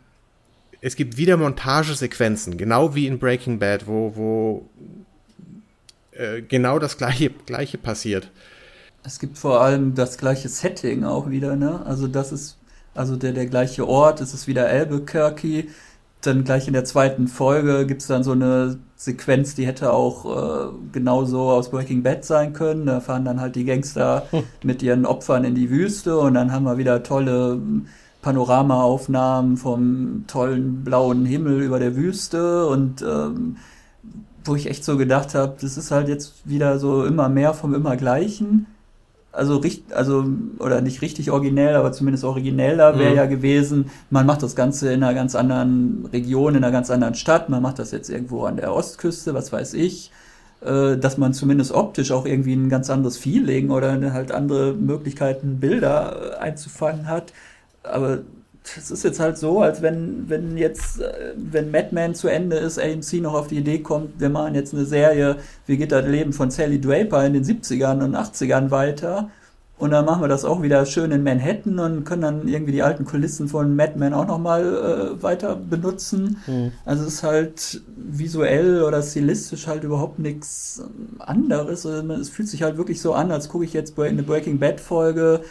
es 0.85 0.97
gibt 0.97 1.15
wieder 1.15 1.37
Montagesequenzen, 1.37 2.57
genau 2.57 2.93
wie 2.93 3.07
in 3.07 3.17
Breaking 3.17 3.57
Bad, 3.57 3.87
wo, 3.87 4.15
wo 4.17 4.69
äh, 6.11 6.41
genau 6.41 6.77
das 6.77 6.97
gleiche, 6.97 7.29
gleiche 7.29 7.77
passiert. 7.77 8.29
Es 9.03 9.19
gibt 9.19 9.37
vor 9.37 9.61
allem 9.61 9.95
das 9.95 10.17
gleiche 10.17 10.47
Setting 10.49 11.03
auch 11.03 11.29
wieder, 11.29 11.55
ne? 11.55 11.85
Also 11.85 12.07
das 12.07 12.31
ist, 12.31 12.57
also 12.95 13.15
der, 13.17 13.33
der 13.33 13.47
gleiche 13.47 13.87
Ort, 13.87 14.21
es 14.21 14.33
ist 14.33 14.47
wieder 14.47 14.67
Albuquerque. 14.67 15.67
Dann 16.21 16.45
gleich 16.45 16.67
in 16.67 16.73
der 16.73 16.85
zweiten 16.85 17.27
Folge 17.27 17.85
gibt 17.85 18.01
es 18.01 18.07
dann 18.07 18.23
so 18.23 18.31
eine 18.31 18.79
Sequenz, 18.95 19.55
die 19.55 19.67
hätte 19.67 19.91
auch 19.91 20.25
äh, 20.25 20.73
genauso 20.93 21.49
aus 21.51 21.69
Breaking 21.69 22.01
Bad 22.01 22.23
sein 22.23 22.53
können. 22.53 22.85
Da 22.85 23.01
fahren 23.01 23.25
dann 23.25 23.41
halt 23.41 23.55
die 23.57 23.65
Gangster 23.65 24.27
hm. 24.31 24.43
mit 24.63 24.81
ihren 24.81 25.05
Opfern 25.05 25.43
in 25.43 25.55
die 25.55 25.69
Wüste 25.69 26.17
und 26.17 26.35
dann 26.35 26.53
haben 26.53 26.63
wir 26.63 26.77
wieder 26.77 27.03
tolle 27.03 27.59
Panoramaaufnahmen 28.21 29.57
vom 29.57 30.23
tollen 30.27 30.85
blauen 30.85 31.25
Himmel 31.25 31.61
über 31.61 31.79
der 31.79 31.97
Wüste 31.97 32.67
und 32.67 33.01
ähm, 33.01 33.57
wo 34.45 34.55
ich 34.55 34.69
echt 34.69 34.85
so 34.85 34.97
gedacht 34.97 35.35
habe, 35.35 35.57
das 35.59 35.77
ist 35.77 35.91
halt 35.91 36.07
jetzt 36.07 36.47
wieder 36.47 36.79
so 36.79 37.05
immer 37.05 37.27
mehr 37.27 37.53
vom 37.53 37.73
immer 37.73 37.97
gleichen 37.97 38.67
also 39.33 39.57
richtig, 39.57 39.95
also 39.95 40.25
oder 40.59 40.81
nicht 40.81 41.01
richtig 41.01 41.31
originell, 41.31 41.75
aber 41.75 41.91
zumindest 41.91 42.23
origineller 42.23 42.97
wäre 42.99 43.11
mhm. 43.11 43.17
ja 43.17 43.25
gewesen, 43.25 43.89
man 44.11 44.27
macht 44.27 44.43
das 44.43 44.55
Ganze 44.55 44.93
in 44.93 45.03
einer 45.03 45.15
ganz 45.15 45.33
anderen 45.35 46.07
Region, 46.13 46.55
in 46.55 46.63
einer 46.63 46.71
ganz 46.71 46.91
anderen 46.91 47.15
Stadt, 47.15 47.49
man 47.49 47.61
macht 47.63 47.79
das 47.79 47.91
jetzt 47.91 48.09
irgendwo 48.09 48.45
an 48.45 48.57
der 48.57 48.73
Ostküste, 48.73 49.33
was 49.33 49.51
weiß 49.51 49.73
ich, 49.73 50.11
äh, 50.61 50.97
dass 50.97 51.17
man 51.17 51.33
zumindest 51.33 51.71
optisch 51.71 52.11
auch 52.11 52.27
irgendwie 52.27 52.53
ein 52.53 52.69
ganz 52.69 52.91
anderes 52.91 53.17
Feeling 53.17 53.71
oder 53.71 54.13
halt 54.13 54.31
andere 54.31 54.73
Möglichkeiten, 54.73 55.59
Bilder 55.59 56.35
äh, 56.35 56.37
einzufangen 56.37 57.07
hat. 57.07 57.33
Aber 57.81 58.19
es 58.77 58.91
ist 58.91 59.03
jetzt 59.03 59.19
halt 59.19 59.37
so, 59.37 59.61
als 59.61 59.81
wenn, 59.81 60.29
wenn 60.29 60.57
jetzt, 60.57 61.01
äh, 61.01 61.33
wenn 61.35 61.71
Madman 61.71 62.15
zu 62.15 62.27
Ende 62.27 62.57
ist, 62.57 62.79
AMC 62.79 63.21
noch 63.21 63.33
auf 63.33 63.47
die 63.47 63.57
Idee 63.57 63.79
kommt, 63.79 64.19
wir 64.19 64.29
machen 64.29 64.55
jetzt 64.55 64.73
eine 64.73 64.85
Serie, 64.85 65.37
wie 65.67 65.77
geht 65.77 65.91
das 65.91 66.05
Leben 66.05 66.33
von 66.33 66.51
Sally 66.51 66.79
Draper 66.79 67.25
in 67.25 67.33
den 67.33 67.43
70ern 67.43 68.03
und 68.03 68.15
80ern 68.15 68.71
weiter. 68.71 69.29
Und 69.77 69.91
dann 69.91 70.05
machen 70.05 70.21
wir 70.21 70.27
das 70.27 70.45
auch 70.45 70.61
wieder 70.61 70.85
schön 70.85 71.11
in 71.11 71.23
Manhattan 71.23 71.79
und 71.79 72.05
können 72.05 72.21
dann 72.21 72.47
irgendwie 72.47 72.71
die 72.71 72.83
alten 72.83 73.05
Kulissen 73.05 73.49
von 73.49 73.75
Madman 73.75 74.13
auch 74.13 74.27
nochmal 74.27 74.61
äh, 75.17 75.23
weiter 75.23 75.55
benutzen. 75.55 76.37
Mhm. 76.47 76.71
Also 76.85 77.03
es 77.03 77.15
ist 77.15 77.23
halt 77.23 77.81
visuell 77.97 78.83
oder 78.83 79.01
stilistisch 79.01 79.67
halt 79.67 79.83
überhaupt 79.83 80.19
nichts 80.19 80.81
anderes. 81.19 81.85
Also 81.85 82.13
es 82.13 82.29
fühlt 82.29 82.47
sich 82.47 82.61
halt 82.61 82.77
wirklich 82.77 83.01
so 83.01 83.13
an, 83.13 83.31
als 83.31 83.49
gucke 83.49 83.65
ich 83.65 83.73
jetzt 83.73 83.99
eine 83.99 84.23
Breaking 84.23 84.59
Bad 84.59 84.79
Folge 84.79 85.41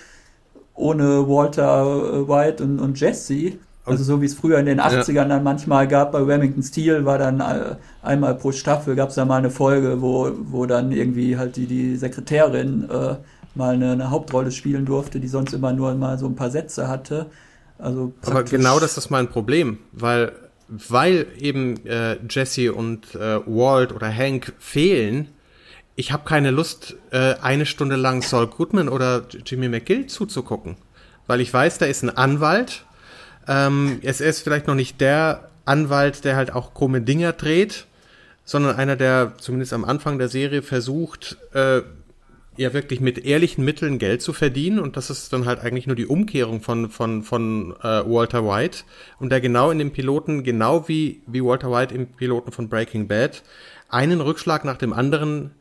ohne 0.74 1.28
Walter 1.28 1.84
äh, 1.84 2.28
White 2.28 2.62
und, 2.62 2.78
und 2.80 2.98
Jesse. 3.00 3.54
Also 3.84 4.04
so 4.04 4.22
wie 4.22 4.26
es 4.26 4.34
früher 4.34 4.58
in 4.58 4.66
den 4.66 4.80
80ern 4.80 5.12
ja. 5.12 5.24
dann 5.24 5.42
manchmal 5.42 5.88
gab 5.88 6.12
bei 6.12 6.20
Remington 6.20 6.62
Steel, 6.62 7.04
war 7.04 7.18
dann 7.18 7.40
äh, 7.40 7.74
einmal 8.02 8.36
pro 8.36 8.52
Staffel 8.52 8.94
gab 8.94 9.08
es 9.08 9.16
da 9.16 9.24
mal 9.24 9.38
eine 9.38 9.50
Folge, 9.50 10.00
wo, 10.00 10.30
wo 10.44 10.66
dann 10.66 10.92
irgendwie 10.92 11.36
halt 11.36 11.56
die, 11.56 11.66
die 11.66 11.96
Sekretärin 11.96 12.88
äh, 12.88 13.16
mal 13.56 13.74
eine, 13.74 13.92
eine, 13.92 14.10
Hauptrolle 14.10 14.52
spielen 14.52 14.86
durfte, 14.86 15.18
die 15.18 15.26
sonst 15.26 15.52
immer 15.52 15.72
nur 15.72 15.94
mal 15.94 16.16
so 16.16 16.26
ein 16.26 16.36
paar 16.36 16.50
Sätze 16.50 16.86
hatte. 16.86 17.26
Also 17.76 18.12
Aber 18.24 18.44
genau 18.44 18.78
das 18.78 18.96
ist 18.96 19.10
mein 19.10 19.28
Problem, 19.28 19.78
weil, 19.90 20.30
weil 20.68 21.26
eben 21.40 21.84
äh, 21.84 22.18
Jesse 22.30 22.72
und 22.72 23.16
äh, 23.16 23.40
Walt 23.46 23.92
oder 23.92 24.14
Hank 24.14 24.52
fehlen, 24.60 25.26
ich 25.96 26.12
habe 26.12 26.24
keine 26.24 26.50
Lust, 26.50 26.96
äh, 27.10 27.34
eine 27.42 27.66
Stunde 27.66 27.96
lang 27.96 28.22
Saul 28.22 28.46
Goodman 28.46 28.88
oder 28.88 29.26
Jimmy 29.44 29.68
McGill 29.68 30.06
zuzugucken. 30.06 30.76
Weil 31.26 31.40
ich 31.40 31.52
weiß, 31.52 31.78
da 31.78 31.86
ist 31.86 32.02
ein 32.02 32.10
Anwalt. 32.10 32.84
Ähm, 33.46 34.00
es 34.02 34.20
ist 34.20 34.40
vielleicht 34.40 34.66
noch 34.66 34.74
nicht 34.74 35.00
der 35.00 35.50
Anwalt, 35.64 36.24
der 36.24 36.36
halt 36.36 36.52
auch 36.52 36.74
krumme 36.74 37.02
Dinger 37.02 37.32
dreht, 37.32 37.86
sondern 38.44 38.76
einer, 38.76 38.96
der 38.96 39.34
zumindest 39.38 39.72
am 39.72 39.84
Anfang 39.84 40.18
der 40.18 40.28
Serie 40.28 40.62
versucht, 40.62 41.36
äh, 41.52 41.82
ja 42.56 42.72
wirklich 42.74 43.00
mit 43.00 43.24
ehrlichen 43.24 43.64
Mitteln 43.64 43.98
Geld 43.98 44.20
zu 44.20 44.32
verdienen 44.32 44.78
und 44.78 44.96
das 44.96 45.10
ist 45.10 45.32
dann 45.32 45.46
halt 45.46 45.60
eigentlich 45.60 45.86
nur 45.86 45.96
die 45.96 46.06
Umkehrung 46.06 46.60
von 46.60 46.90
von 46.90 47.22
von 47.22 47.74
äh, 47.82 48.04
Walter 48.04 48.46
White 48.46 48.84
und 49.18 49.30
der 49.30 49.40
genau 49.40 49.70
in 49.70 49.78
dem 49.78 49.90
Piloten 49.90 50.42
genau 50.44 50.86
wie 50.86 51.22
wie 51.26 51.42
Walter 51.42 51.70
White 51.70 51.94
im 51.94 52.08
Piloten 52.08 52.52
von 52.52 52.68
Breaking 52.68 53.08
Bad 53.08 53.42
einen 53.88 54.20
Rückschlag 54.20 54.64
nach 54.64 54.76
dem 54.76 54.92
anderen 54.92 55.52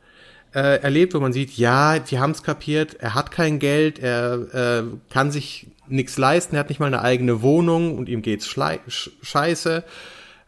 äh, 0.54 0.82
erlebt, 0.82 1.14
wo 1.14 1.20
man 1.20 1.32
sieht, 1.32 1.56
ja, 1.56 1.98
die 1.98 2.18
haben 2.18 2.32
es 2.32 2.42
kapiert, 2.42 2.94
er 2.94 3.14
hat 3.14 3.30
kein 3.30 3.58
Geld, 3.58 3.98
er 3.98 4.80
äh, 4.80 4.84
kann 5.10 5.30
sich 5.30 5.68
nichts 5.88 6.18
leisten, 6.18 6.56
er 6.56 6.60
hat 6.60 6.68
nicht 6.68 6.80
mal 6.80 6.86
eine 6.86 7.02
eigene 7.02 7.42
Wohnung 7.42 7.96
und 7.96 8.08
ihm 8.08 8.22
geht's 8.22 8.46
scheiße. 8.46 9.84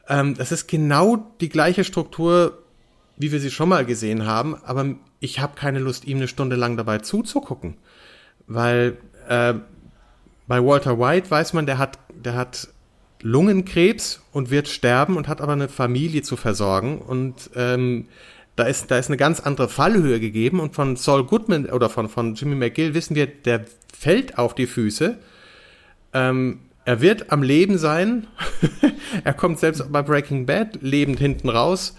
Ähm, 0.09 0.37
das 0.37 0.53
ist 0.53 0.69
genau 0.69 1.35
die 1.41 1.49
gleiche 1.49 1.85
Struktur, 1.85 2.63
wie 3.17 3.33
wir 3.33 3.41
sie 3.41 3.51
schon 3.51 3.69
mal 3.69 3.85
gesehen 3.85 4.27
haben, 4.27 4.57
aber 4.65 4.95
ich 5.21 5.41
habe 5.41 5.55
keine 5.57 5.79
Lust, 5.79 6.05
ihm 6.05 6.19
eine 6.19 6.29
Stunde 6.29 6.57
lang 6.57 6.77
dabei 6.77 6.99
zuzugucken, 6.99 7.79
weil 8.47 8.99
äh, 9.29 9.55
bei 10.47 10.63
Walter 10.63 10.99
White 10.99 11.31
weiß 11.31 11.55
man, 11.55 11.65
der 11.65 11.79
hat, 11.79 11.99
der 12.13 12.35
hat 12.35 12.69
Lungenkrebs 13.23 14.21
und 14.33 14.51
wird 14.51 14.69
sterben 14.69 15.17
und 15.17 15.29
hat 15.29 15.41
aber 15.41 15.53
eine 15.53 15.69
Familie 15.69 16.21
zu 16.21 16.37
versorgen 16.37 16.99
und 16.99 17.51
ähm, 17.57 18.07
da 18.57 18.65
ist, 18.65 18.91
da 18.91 18.99
ist 18.99 19.09
eine 19.09 19.17
ganz 19.17 19.41
andere 19.41 19.69
Fallhöhe 19.69 20.21
gegeben 20.21 20.61
und 20.61 20.75
von 20.75 20.97
Saul 20.97 21.25
Goodman 21.25 21.67
oder 21.67 21.91
von, 21.91 22.09
von 22.09 22.35
Jimmy 22.35 22.55
McGill 22.55 22.95
wissen 22.95 23.17
wir, 23.17 23.27
der 23.27 23.65
fällt 23.93 24.39
auf 24.39 24.55
die 24.55 24.67
Füße. 24.67 25.19
Ähm, 26.13 26.61
er 26.85 27.01
wird 27.01 27.33
am 27.33 27.43
Leben 27.43 27.79
sein. 27.79 28.27
er 29.25 29.33
kommt 29.33 29.59
selbst 29.59 29.91
bei 29.91 30.03
Breaking 30.03 30.47
Bad 30.47 30.79
lebend 30.83 31.19
hinten 31.19 31.49
raus. 31.49 31.97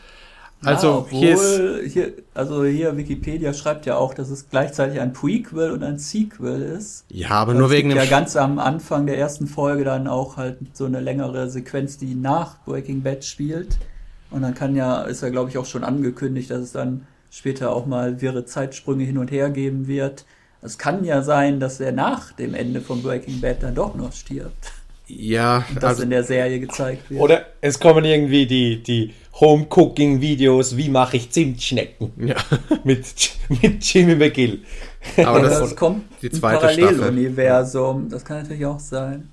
Also, 0.64 1.08
ja, 1.12 1.18
hier 1.18 1.34
ist, 1.34 1.94
hier, 1.94 2.14
also 2.34 2.64
hier 2.64 2.96
Wikipedia 2.98 3.54
schreibt 3.54 3.86
ja 3.86 3.98
auch, 3.98 4.14
dass 4.14 4.30
es 4.30 4.50
gleichzeitig 4.50 5.00
ein 5.00 5.14
Prequel 5.14 5.72
und 5.72 5.84
ein 5.84 6.00
Sequel 6.00 6.62
ist. 6.62 7.06
Ja, 7.10 7.32
aber 7.32 7.54
nur 7.54 7.70
wegen 7.70 7.90
dem. 7.90 7.98
Ja, 7.98 8.06
ganz 8.06 8.36
am 8.36 8.58
Anfang 8.58 9.06
der 9.06 9.18
ersten 9.18 9.48
Folge 9.48 9.84
dann 9.84 10.08
auch 10.08 10.38
halt 10.38 10.58
so 10.74 10.86
eine 10.86 11.02
längere 11.02 11.50
Sequenz, 11.50 11.98
die 11.98 12.16
nach 12.16 12.64
Breaking 12.66 13.04
Bad 13.04 13.26
spielt. 13.26 13.78
Und 14.36 14.42
dann 14.42 14.54
kann 14.54 14.76
ja, 14.76 15.04
ist 15.04 15.24
ja 15.24 15.30
glaube 15.30 15.50
ich 15.50 15.58
auch 15.58 15.66
schon 15.66 15.86
angekündigt, 15.86 16.52
dass 16.52 16.60
es 16.60 16.74
dann 16.74 17.08
später 17.32 17.74
auch 17.74 17.86
mal 17.86 18.20
wirre 18.20 18.44
Zeitsprünge 18.44 19.06
hin 19.06 19.18
und 19.18 19.32
her 19.32 19.50
geben 19.50 19.88
wird. 19.88 20.26
Es 20.62 20.78
kann 20.78 21.06
ja 21.06 21.22
sein, 21.22 21.62
dass 21.62 21.80
er 21.80 21.94
nach 21.94 22.34
dem 22.34 22.54
Ende 22.54 22.82
von 22.82 23.02
Breaking 23.02 23.40
Bad 23.40 23.64
dann 23.64 23.76
doch 23.76 23.96
noch 23.96 24.12
stirbt. 24.12 24.74
Ja, 25.08 25.64
und 25.70 25.78
das 25.78 25.84
also, 25.86 26.04
in 26.04 26.10
der 26.10 26.26
Serie 26.26 26.60
gezeigt 26.60 27.10
wird. 27.10 27.22
Oder 27.22 27.46
es 27.62 27.80
kommen 27.80 28.04
irgendwie 28.04 28.46
die, 28.46 28.84
die 28.84 29.14
Home-Cooking-Videos, 29.40 30.76
wie 30.76 30.90
mache 30.90 31.16
ich 31.16 31.32
Zimtschnecken? 31.32 32.12
Ja. 32.18 32.36
mit, 32.84 33.06
mit 33.62 33.86
Jimmy 33.86 34.16
McGill. 34.16 34.64
Aber 35.24 35.40
das, 35.40 35.60
das 35.60 35.76
kommt 35.78 36.04
die 36.22 36.30
zweite 36.30 36.60
Paralleluniversum. 36.60 38.10
Das 38.10 38.26
kann 38.26 38.42
natürlich 38.42 38.66
auch 38.66 38.82
sein. 38.82 39.30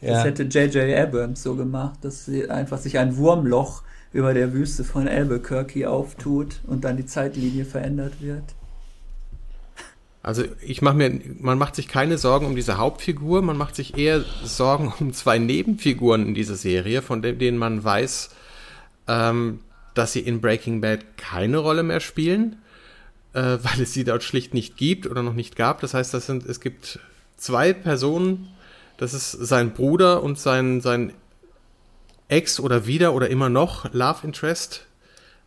Ja. 0.00 0.12
Das 0.12 0.24
hätte 0.24 0.44
J.J. 0.44 0.96
Abrams 0.96 1.42
so 1.42 1.54
gemacht, 1.54 1.98
dass 2.00 2.24
sie 2.24 2.48
einfach 2.48 2.78
sich 2.78 2.96
ein 2.98 3.16
Wurmloch 3.18 3.82
über 4.18 4.34
der 4.34 4.52
Wüste 4.52 4.82
von 4.82 5.06
Albuquerque 5.06 5.88
auftut 5.88 6.56
und 6.66 6.82
dann 6.82 6.96
die 6.96 7.06
Zeitlinie 7.06 7.64
verändert 7.64 8.14
wird. 8.20 8.42
Also 10.24 10.42
ich 10.60 10.82
mache 10.82 10.96
mir, 10.96 11.20
man 11.38 11.56
macht 11.56 11.76
sich 11.76 11.86
keine 11.86 12.18
Sorgen 12.18 12.46
um 12.46 12.56
diese 12.56 12.78
Hauptfigur, 12.78 13.42
man 13.42 13.56
macht 13.56 13.76
sich 13.76 13.96
eher 13.96 14.24
Sorgen 14.42 14.92
um 15.00 15.12
zwei 15.12 15.38
Nebenfiguren 15.38 16.26
in 16.26 16.34
dieser 16.34 16.56
Serie, 16.56 17.00
von 17.00 17.22
denen 17.22 17.58
man 17.58 17.84
weiß, 17.84 18.30
ähm, 19.06 19.60
dass 19.94 20.12
sie 20.12 20.20
in 20.20 20.40
Breaking 20.40 20.80
Bad 20.80 21.16
keine 21.16 21.58
Rolle 21.58 21.84
mehr 21.84 22.00
spielen, 22.00 22.56
äh, 23.34 23.40
weil 23.62 23.80
es 23.80 23.92
sie 23.92 24.02
dort 24.02 24.24
schlicht 24.24 24.52
nicht 24.52 24.76
gibt 24.76 25.06
oder 25.06 25.22
noch 25.22 25.34
nicht 25.34 25.54
gab. 25.54 25.80
Das 25.80 25.94
heißt, 25.94 26.12
das 26.12 26.26
sind, 26.26 26.44
es 26.44 26.58
gibt 26.58 26.98
zwei 27.36 27.72
Personen, 27.72 28.48
das 28.96 29.14
ist 29.14 29.30
sein 29.30 29.74
Bruder 29.74 30.24
und 30.24 30.40
sein, 30.40 30.80
sein 30.80 31.12
Ex 32.28 32.60
oder 32.60 32.86
wieder 32.86 33.14
oder 33.14 33.30
immer 33.30 33.48
noch 33.48 33.92
Love 33.92 34.26
Interest, 34.26 34.86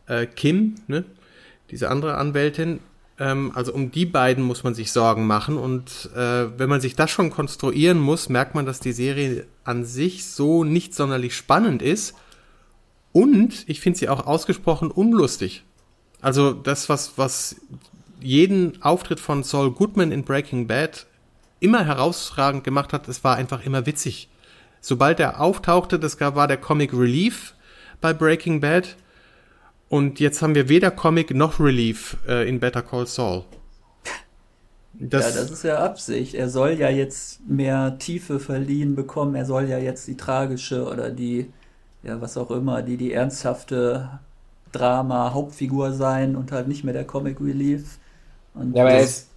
äh, 0.08 0.26
Kim, 0.26 0.76
ne? 0.88 1.06
diese 1.70 1.90
andere 1.90 2.18
Anwältin. 2.18 2.80
Ähm, 3.20 3.52
also 3.56 3.74
um 3.74 3.92
die 3.92 4.06
beiden 4.06 4.44
muss 4.44 4.64
man 4.64 4.74
sich 4.74 4.92
Sorgen 4.92 5.28
machen. 5.28 5.58
Und 5.58 6.10
äh, 6.16 6.58
wenn 6.58 6.70
man 6.70 6.82
sich 6.82 6.96
das 6.96 7.12
schon 7.12 7.30
konstruieren 7.30 8.00
muss, 8.00 8.30
merkt 8.30 8.56
man, 8.56 8.66
dass 8.66 8.80
die 8.80 8.94
Serie 8.94 9.46
an 9.64 9.86
sich 9.86 10.26
so 10.26 10.64
nicht 10.64 10.94
sonderlich 10.96 11.36
spannend 11.36 11.82
ist. 11.82 12.16
Und 13.14 13.64
ich 13.68 13.80
finde 13.80 14.00
sie 14.00 14.10
auch 14.10 14.26
ausgesprochen 14.26 14.90
unlustig. 14.90 15.64
Also 16.22 16.52
das, 16.52 16.90
was, 16.90 17.18
was 17.18 17.58
jeden 18.22 18.82
Auftritt 18.82 19.20
von 19.20 19.44
Saul 19.44 19.72
Goodman 19.72 20.12
in 20.12 20.24
Breaking 20.24 20.68
Bad 20.68 21.06
immer 21.60 21.86
herausragend 21.86 22.64
gemacht 22.64 22.94
hat, 22.94 23.08
es 23.08 23.24
war 23.24 23.36
einfach 23.36 23.66
immer 23.66 23.86
witzig 23.86 24.30
sobald 24.82 25.20
er 25.20 25.40
auftauchte, 25.40 25.98
das 26.00 26.20
war 26.20 26.48
der 26.48 26.58
Comic 26.58 26.94
Relief 26.94 27.54
bei 28.02 28.14
Breaking 28.14 28.60
Bad. 28.60 28.98
Und 29.88 30.20
jetzt 30.20 30.42
haben 30.42 30.56
wir 30.56 30.68
weder 30.70 30.92
Comic 30.92 31.34
noch 31.34 31.60
Relief 31.60 32.18
äh, 32.28 32.48
in 32.48 32.60
Better 32.60 32.82
Call 32.82 33.08
Saul. 33.08 33.44
Das 34.94 35.34
ja, 35.34 35.42
das 35.42 35.52
ist 35.52 35.64
ja 35.64 35.80
Absicht. 35.80 36.34
Er 36.34 36.50
soll 36.50 36.72
ja 36.72 36.90
jetzt 36.90 37.48
mehr 37.48 37.98
Tiefe 37.98 38.40
verliehen 38.40 38.96
bekommen. 38.96 39.36
Er 39.36 39.46
soll 39.46 39.68
ja 39.68 39.78
jetzt 39.78 40.08
die 40.08 40.16
tragische 40.16 40.86
oder 40.86 41.10
die, 41.10 41.52
ja, 42.04 42.22
was 42.22 42.38
auch 42.38 42.52
immer, 42.52 42.82
die, 42.82 42.98
die 42.98 43.14
ernsthafte 43.14 44.20
Drama-Hauptfigur 44.72 45.94
sein 45.94 46.36
und 46.36 46.52
halt 46.52 46.68
nicht 46.68 46.84
mehr 46.84 46.94
der 46.94 47.06
Comic 47.06 47.42
Relief. 47.42 47.98
Und 48.54 48.76
ja, 48.76 48.84
aber 48.84 48.94
er 48.94 49.02
ist, 49.02 49.28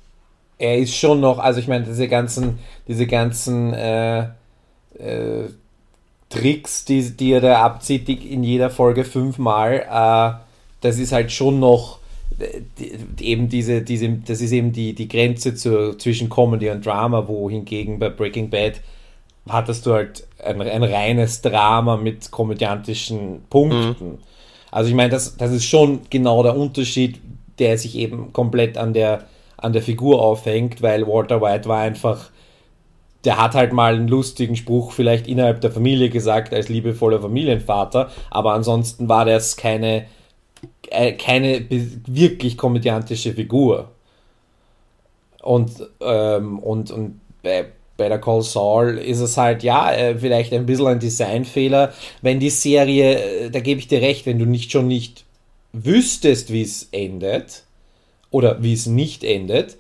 er 0.59 0.79
ist 0.79 0.95
schon 0.95 1.21
noch, 1.21 1.39
also 1.39 1.61
ich 1.61 1.69
meine, 1.69 1.85
diese 1.85 2.09
ganzen, 2.09 2.59
diese 2.87 3.07
ganzen, 3.07 3.73
äh, 3.73 4.29
äh, 4.99 5.49
Tricks, 6.29 6.85
die, 6.85 7.17
die 7.17 7.33
er 7.33 7.41
da 7.41 7.63
abzieht, 7.63 8.09
in 8.09 8.43
jeder 8.43 8.71
Folge 8.71 9.05
fünfmal, 9.05 9.85
äh, 9.91 10.45
das 10.81 10.99
ist 10.99 11.13
halt 11.13 11.33
schon 11.33 11.61
noch 11.61 11.99
die, 12.79 13.25
eben 13.25 13.49
diese, 13.49 13.83
diese, 13.83 14.09
das 14.09 14.41
ist 14.41 14.53
eben 14.53 14.73
die, 14.73 14.95
die 14.95 15.09
Grenze 15.09 15.55
zu, 15.55 15.97
zwischen 15.97 16.29
Comedy 16.29 16.71
und 16.71 16.85
Drama, 16.85 17.29
wohingegen 17.29 17.99
bei 17.99 18.09
Breaking 18.09 18.51
Bad 18.51 18.81
hattest 19.49 19.87
du 19.87 19.93
halt 19.93 20.27
ein, 20.43 20.61
ein 20.61 20.83
reines 20.83 21.43
Drama 21.43 21.97
mit 21.97 22.31
komödiantischen 22.31 23.43
Punkten. 23.51 24.05
Mhm. 24.05 24.19
Also 24.71 24.89
ich 24.89 24.97
meine, 24.97 25.11
das, 25.11 25.37
das 25.37 25.53
ist 25.53 25.65
schon 25.65 26.01
genau 26.11 26.43
der 26.43 26.57
Unterschied, 26.57 27.21
der 27.59 27.79
sich 27.79 27.97
eben 27.97 28.33
komplett 28.33 28.77
an 28.77 28.93
der, 28.93 29.25
an 29.57 29.73
der 29.73 29.83
Figur 29.83 30.21
aufhängt, 30.21 30.83
weil 30.83 31.07
Walter 31.07 31.41
White 31.41 31.69
war 31.69 31.81
einfach 31.81 32.31
der 33.25 33.41
hat 33.41 33.55
halt 33.55 33.73
mal 33.73 33.95
einen 33.95 34.09
lustigen 34.09 34.57
Spruch 34.57 34.93
vielleicht 34.93 35.27
innerhalb 35.27 35.61
der 35.61 35.71
Familie 35.71 36.11
gesagt 36.11 36.53
als 36.53 36.69
liebevoller 36.69 37.21
Familienvater, 37.21 38.11
aber 38.31 38.53
ansonsten 38.53 39.09
war 39.09 39.25
das 39.25 39.57
keine, 39.57 40.07
äh, 40.91 41.13
keine 41.13 41.67
wirklich 42.07 42.57
komödiantische 42.57 43.33
Figur. 43.33 43.91
Und, 45.43 45.73
ähm, 46.01 46.59
und, 46.59 46.91
und 46.91 47.21
bei, 47.43 47.67
Better 47.97 48.19
Call 48.19 48.43
Saul 48.43 48.99
ist 48.99 49.21
es 49.21 49.37
halt, 49.37 49.63
ja, 49.63 49.93
äh, 49.93 50.19
vielleicht 50.19 50.53
ein 50.53 50.67
bisschen 50.67 50.89
ein 50.89 50.99
Designfehler. 50.99 51.93
Wenn 52.23 52.41
die 52.41 52.51
Serie, 52.51 53.19
äh, 53.47 53.51
da 53.51 53.61
gebe 53.61 53.79
ich 53.79 53.89
dir 53.89 54.01
recht, 54.01 54.27
wenn 54.27 54.39
du 54.39 54.47
nicht 54.47 54.73
schon 54.73 54.89
nicht 54.89 55.25
wüsstest, 55.73 56.53
wie 56.53 56.63
es 56.63 56.89
endet 56.91 57.65
oder 58.31 58.63
wie 58.63 58.73
es 58.73 58.87
nicht 58.87 59.23
endet, 59.23 59.77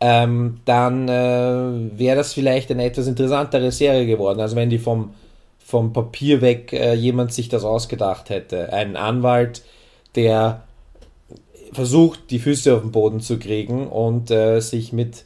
ähm, 0.00 0.60
dann 0.64 1.08
äh, 1.08 1.98
wäre 1.98 2.16
das 2.16 2.32
vielleicht 2.32 2.70
eine 2.70 2.84
etwas 2.84 3.06
interessantere 3.06 3.72
Serie 3.72 4.06
geworden. 4.06 4.40
Also 4.40 4.56
wenn 4.56 4.70
die 4.70 4.78
vom, 4.78 5.14
vom 5.58 5.92
Papier 5.92 6.40
weg 6.40 6.72
äh, 6.72 6.94
jemand 6.94 7.32
sich 7.32 7.48
das 7.48 7.64
ausgedacht 7.64 8.30
hätte. 8.30 8.72
Ein 8.72 8.96
Anwalt, 8.96 9.62
der 10.14 10.62
versucht, 11.72 12.30
die 12.30 12.38
Füße 12.38 12.74
auf 12.74 12.82
den 12.82 12.92
Boden 12.92 13.20
zu 13.20 13.38
kriegen 13.38 13.88
und 13.88 14.30
äh, 14.30 14.60
sich 14.60 14.92
mit 14.92 15.24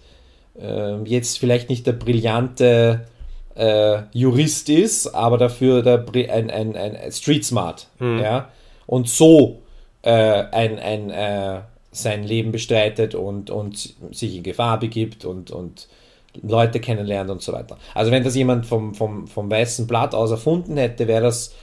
äh, 0.60 1.02
jetzt 1.04 1.38
vielleicht 1.38 1.68
nicht 1.68 1.86
der 1.86 1.92
brillante 1.92 3.06
äh, 3.54 4.02
Jurist 4.12 4.68
ist, 4.68 5.14
aber 5.14 5.38
dafür 5.38 5.82
der, 5.82 6.04
ein, 6.32 6.50
ein, 6.50 6.76
ein 6.76 7.12
Street 7.12 7.44
Smart. 7.44 7.88
Mhm. 7.98 8.18
Ja? 8.20 8.48
Und 8.86 9.08
so 9.08 9.62
äh, 10.02 10.10
ein, 10.10 10.78
ein, 10.78 11.10
äh, 11.10 11.60
sein 11.92 12.24
Leben 12.24 12.52
bestreitet 12.52 13.14
und, 13.14 13.50
und 13.50 13.94
sich 14.10 14.36
in 14.36 14.42
Gefahr 14.42 14.80
begibt 14.80 15.24
und, 15.24 15.50
und 15.50 15.88
Leute 16.42 16.80
kennenlernt 16.80 17.30
und 17.30 17.42
so 17.42 17.52
weiter. 17.52 17.76
Also 17.94 18.10
wenn 18.10 18.24
das 18.24 18.34
jemand 18.34 18.66
vom, 18.66 18.94
vom, 18.94 19.26
vom 19.26 19.50
weißen 19.50 19.86
Blatt 19.86 20.14
aus 20.14 20.30
erfunden 20.30 20.78
hätte, 20.78 21.06
wäre 21.06 21.22
das, 21.22 21.54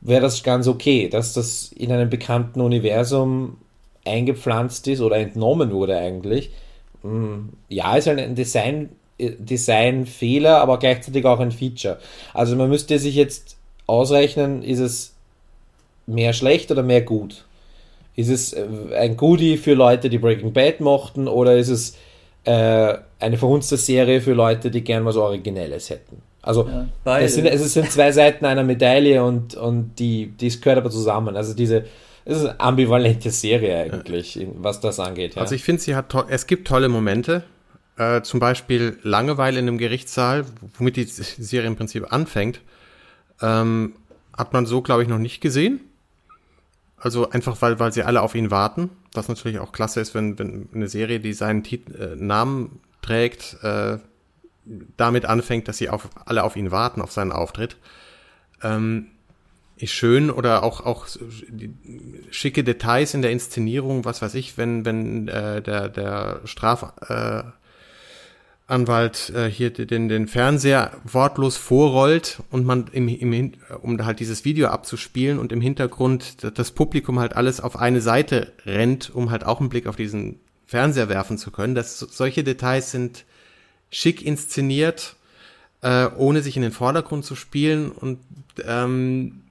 wäre 0.00 0.20
das 0.20 0.42
ganz 0.42 0.66
okay, 0.66 1.08
dass 1.08 1.32
das 1.32 1.70
in 1.72 1.92
einem 1.92 2.10
bekannten 2.10 2.60
Universum 2.60 3.58
eingepflanzt 4.04 4.88
ist 4.88 5.00
oder 5.00 5.16
entnommen 5.16 5.70
wurde 5.70 5.96
eigentlich. 5.96 6.50
Hm, 7.02 7.50
ja, 7.68 7.96
ist 7.96 8.08
halt 8.08 8.18
ein 8.18 8.34
Design, 8.34 8.90
Designfehler, 9.18 10.60
aber 10.60 10.78
gleichzeitig 10.78 11.24
auch 11.24 11.38
ein 11.38 11.52
Feature. 11.52 11.98
Also 12.34 12.56
man 12.56 12.68
müsste 12.68 12.98
sich 12.98 13.14
jetzt 13.14 13.56
ausrechnen, 13.86 14.62
ist 14.62 14.80
es 14.80 15.14
mehr 16.06 16.32
schlecht 16.32 16.70
oder 16.72 16.82
mehr 16.82 17.02
gut? 17.02 17.44
Ist 18.20 18.28
es 18.28 18.52
äh, 18.52 18.66
ein 18.96 19.16
Goodie 19.16 19.56
für 19.56 19.74
Leute, 19.74 20.08
die 20.08 20.18
Breaking 20.18 20.52
Bad 20.52 20.80
mochten, 20.80 21.28
oder 21.28 21.56
ist 21.56 21.68
es 21.68 21.96
äh, 22.44 22.94
eine 23.18 23.36
verhunzte 23.38 23.76
Serie 23.76 24.20
für 24.20 24.32
Leute, 24.32 24.70
die 24.70 24.82
gern 24.82 25.04
was 25.04 25.16
Originelles 25.16 25.90
hätten? 25.90 26.22
Also 26.42 26.68
ja, 27.04 27.18
es, 27.18 27.34
sind, 27.34 27.46
es 27.46 27.74
sind 27.74 27.90
zwei 27.90 28.12
Seiten 28.12 28.46
einer 28.46 28.62
Medaille 28.62 29.22
und, 29.22 29.54
und 29.54 29.98
die, 29.98 30.28
die 30.28 30.48
gehört 30.60 30.78
aber 30.78 30.90
zusammen. 30.90 31.36
Also 31.36 31.52
diese, 31.52 31.84
es 32.24 32.38
ist 32.38 32.44
eine 32.46 32.60
ambivalente 32.60 33.30
Serie 33.30 33.76
eigentlich, 33.76 34.36
ja. 34.36 34.46
was 34.56 34.80
das 34.80 35.00
angeht. 35.00 35.34
Ja. 35.34 35.42
Also 35.42 35.54
ich 35.54 35.62
finde, 35.62 35.82
sie 35.82 35.94
hat 35.94 36.14
es 36.28 36.46
gibt 36.46 36.66
tolle 36.66 36.88
Momente. 36.88 37.44
Äh, 37.98 38.22
zum 38.22 38.40
Beispiel 38.40 38.98
Langeweile 39.02 39.58
in 39.58 39.68
einem 39.68 39.76
Gerichtssaal, 39.76 40.46
womit 40.78 40.96
die 40.96 41.04
Serie 41.04 41.66
im 41.66 41.76
Prinzip 41.76 42.10
anfängt, 42.10 42.62
ähm, 43.42 43.94
hat 44.36 44.54
man 44.54 44.64
so, 44.64 44.80
glaube 44.80 45.02
ich, 45.02 45.08
noch 45.08 45.18
nicht 45.18 45.42
gesehen. 45.42 45.80
Also 47.00 47.30
einfach, 47.30 47.60
weil, 47.62 47.80
weil 47.80 47.92
sie 47.92 48.02
alle 48.02 48.20
auf 48.20 48.34
ihn 48.34 48.50
warten. 48.50 48.90
Was 49.14 49.28
natürlich 49.28 49.58
auch 49.58 49.72
klasse 49.72 50.00
ist, 50.00 50.14
wenn, 50.14 50.38
wenn 50.38 50.68
eine 50.72 50.88
Serie, 50.88 51.18
die 51.18 51.32
seinen 51.32 51.64
Tit 51.64 51.94
äh, 51.94 52.14
Namen 52.14 52.80
trägt, 53.02 53.56
äh, 53.62 53.98
damit 54.96 55.24
anfängt, 55.24 55.66
dass 55.66 55.78
sie 55.78 55.88
auf, 55.88 56.08
alle 56.26 56.44
auf 56.44 56.56
ihn 56.56 56.70
warten, 56.70 57.00
auf 57.00 57.10
seinen 57.10 57.32
Auftritt. 57.32 57.76
Ähm, 58.62 59.06
ist 59.76 59.92
schön 59.92 60.30
oder 60.30 60.62
auch 60.62 60.84
auch 60.84 61.06
schicke 62.30 62.62
Details 62.62 63.14
in 63.14 63.22
der 63.22 63.30
Inszenierung, 63.30 64.04
was 64.04 64.20
weiß 64.20 64.34
ich, 64.34 64.58
wenn 64.58 64.84
wenn 64.84 65.26
äh, 65.28 65.62
der 65.62 65.88
der 65.88 66.42
Straf 66.44 66.92
äh, 67.08 67.42
Anwalt 68.70 69.30
äh, 69.34 69.50
hier 69.50 69.70
den, 69.70 70.08
den 70.08 70.28
Fernseher 70.28 70.92
wortlos 71.04 71.56
vorrollt 71.56 72.42
und 72.50 72.64
man 72.64 72.86
im, 72.92 73.08
im 73.08 73.52
um 73.82 74.04
halt 74.04 74.20
dieses 74.20 74.44
Video 74.44 74.68
abzuspielen 74.68 75.38
und 75.38 75.52
im 75.52 75.60
Hintergrund 75.60 76.36
das 76.56 76.70
Publikum 76.70 77.18
halt 77.18 77.34
alles 77.34 77.60
auf 77.60 77.76
eine 77.76 78.00
Seite 78.00 78.52
rennt, 78.64 79.14
um 79.14 79.30
halt 79.30 79.44
auch 79.44 79.60
einen 79.60 79.68
Blick 79.68 79.86
auf 79.86 79.96
diesen 79.96 80.40
Fernseher 80.66 81.08
werfen 81.08 81.36
zu 81.36 81.50
können. 81.50 81.74
Das, 81.74 81.98
solche 81.98 82.44
Details 82.44 82.90
sind 82.92 83.24
schick 83.90 84.22
inszeniert, 84.22 85.16
äh, 85.82 86.06
ohne 86.16 86.42
sich 86.42 86.56
in 86.56 86.62
den 86.62 86.72
Vordergrund 86.72 87.24
zu 87.24 87.34
spielen 87.34 87.90
und 87.90 88.18
ähm, 88.64 89.42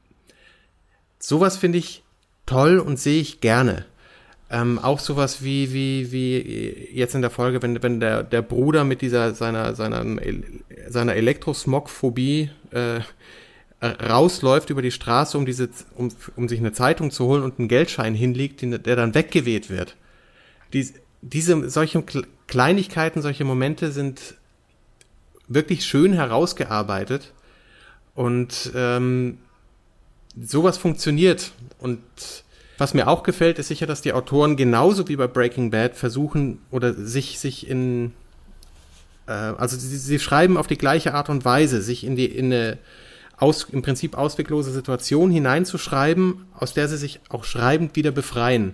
sowas 1.20 1.58
finde 1.58 1.78
ich 1.78 2.04
toll 2.46 2.80
und 2.80 3.00
sehe 3.00 3.22
ich 3.22 3.42
gerne. 3.42 3.86
Ähm, 4.52 4.80
auch 4.80 5.00
sowas 5.00 5.44
wie, 5.44 5.74
wie, 5.74 6.12
wie 6.12 6.90
jetzt 6.92 7.14
in 7.14 7.22
der 7.22 7.30
Folge, 7.30 7.62
wenn, 7.62 7.84
wenn 7.84 8.00
der, 8.00 8.24
der 8.24 8.42
Bruder 8.42 8.84
mit 8.84 9.02
dieser 9.02 9.36
seiner, 9.36 9.76
seiner, 9.76 10.04
seiner 10.88 11.16
Elektrosmog-Phobie 11.16 12.50
äh, 12.72 13.02
rausläuft 13.82 14.72
über 14.72 14.82
die 14.82 14.92
Straße, 14.92 15.38
um 15.38 15.46
diese, 15.46 15.70
um, 15.96 16.10
um 16.36 16.50
sich 16.50 16.60
eine 16.60 16.74
Zeitung 16.74 17.12
zu 17.12 17.26
holen 17.26 17.44
und 17.44 17.60
einen 17.60 17.68
Geldschein 17.68 18.16
hinlegt, 18.16 18.62
den, 18.62 18.72
der 18.72 18.96
dann 18.96 19.14
weggeweht 19.14 19.70
wird. 19.70 19.96
Die, 20.74 20.88
diese, 21.22 21.70
solche 21.70 22.04
Kleinigkeiten, 22.48 23.22
solche 23.22 23.46
Momente 23.46 23.92
sind 23.92 24.36
wirklich 25.48 25.86
schön 25.86 26.14
herausgearbeitet 26.14 27.34
und 28.16 28.72
ähm, 28.76 29.38
sowas 30.40 30.78
funktioniert 30.78 31.52
und 31.80 32.00
was 32.80 32.94
mir 32.94 33.08
auch 33.08 33.24
gefällt, 33.24 33.60
ist 33.60 33.68
sicher, 33.68 33.88
dass 33.88 34.02
die 34.02 34.14
Autoren 34.14 34.56
genauso 34.56 35.08
wie 35.08 35.16
bei 35.16 35.28
Breaking 35.28 35.72
Bad 35.72 35.96
versuchen 35.96 36.60
oder 36.72 36.94
sich, 36.94 37.40
sich 37.40 37.68
in, 37.68 38.14
äh, 39.28 39.32
also 39.32 39.78
sie, 39.78 39.98
sie 39.98 40.20
schreiben 40.20 40.58
auf 40.58 40.68
die 40.68 40.78
gleiche 40.78 41.14
Art 41.14 41.30
und 41.30 41.46
Weise, 41.46 41.82
sich 41.82 42.04
in 42.04 42.16
die, 42.16 42.26
in 42.26 42.46
eine 42.48 42.78
aus, 43.38 43.68
im 43.72 43.82
Prinzip 43.82 44.18
ausweglose 44.18 44.72
Situation 44.72 45.32
hineinzuschreiben, 45.32 46.46
aus 46.54 46.74
der 46.74 46.88
sie 46.88 46.98
sich 46.98 47.22
auch 47.30 47.46
schreibend 47.46 47.96
wieder 47.96 48.12
befreien. 48.12 48.74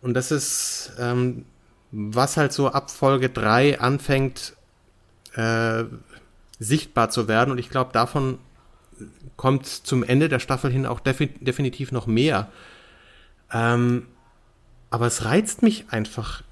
Und 0.00 0.14
das 0.14 0.30
ist, 0.30 0.92
ähm, 0.98 1.44
was 1.90 2.36
halt 2.36 2.52
so 2.52 2.68
ab 2.68 2.90
Folge 2.90 3.28
3 3.28 3.80
anfängt, 3.80 4.54
äh, 5.34 5.84
sichtbar 6.58 7.10
zu 7.10 7.28
werden. 7.28 7.50
Und 7.50 7.58
ich 7.58 7.70
glaube, 7.70 7.92
davon 7.92 8.38
kommt 9.36 9.66
zum 9.66 10.02
Ende 10.02 10.28
der 10.28 10.40
Staffel 10.40 10.70
hin 10.70 10.86
auch 10.86 11.00
definitiv 11.00 11.92
noch 11.92 12.06
mehr. 12.06 12.50
Ähm, 13.52 14.06
aber 14.90 15.06
es 15.06 15.24
reizt 15.24 15.62
mich 15.62 15.86
einfach 15.90 16.42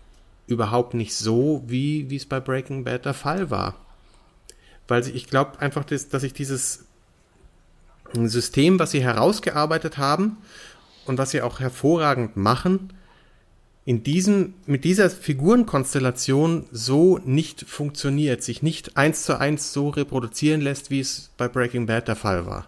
überhaupt 0.47 0.95
nicht 0.95 1.15
so, 1.15 1.63
wie 1.67 2.15
es 2.15 2.27
bei 2.27 2.41
Breaking 2.41 2.85
Bad 2.85 3.05
der 3.05 3.15
Fall 3.15 3.51
war. 3.51 3.75
Weil 4.89 5.07
ich 5.09 5.27
glaube 5.27 5.61
einfach, 5.61 5.85
dass, 5.85 6.09
dass 6.09 6.23
ich 6.23 6.33
dieses 6.33 6.85
System, 8.13 8.79
was 8.79 8.93
sie 8.93 9.03
herausgearbeitet 9.03 9.99
haben 9.99 10.39
und 11.07 11.19
was 11.19 11.31
sie 11.31 11.43
auch 11.43 11.61
hervorragend 11.61 12.37
machen, 12.37 12.93
in 13.85 14.03
diesem, 14.03 14.55
mit 14.67 14.85
dieser 14.85 15.09
Figurenkonstellation 15.11 16.67
so 16.73 17.19
nicht 17.25 17.63
funktioniert, 17.63 18.43
sich 18.43 18.63
nicht 18.63 18.97
eins 18.97 19.23
zu 19.23 19.39
eins 19.39 19.73
so 19.73 19.91
reproduzieren 19.91 20.61
lässt, 20.61 20.91
wie 20.91 21.01
es 21.01 21.31
bei 21.37 21.47
Breaking 21.47 21.87
Bad 21.87 22.09
der 22.09 22.17
Fall 22.17 22.47
war. 22.47 22.67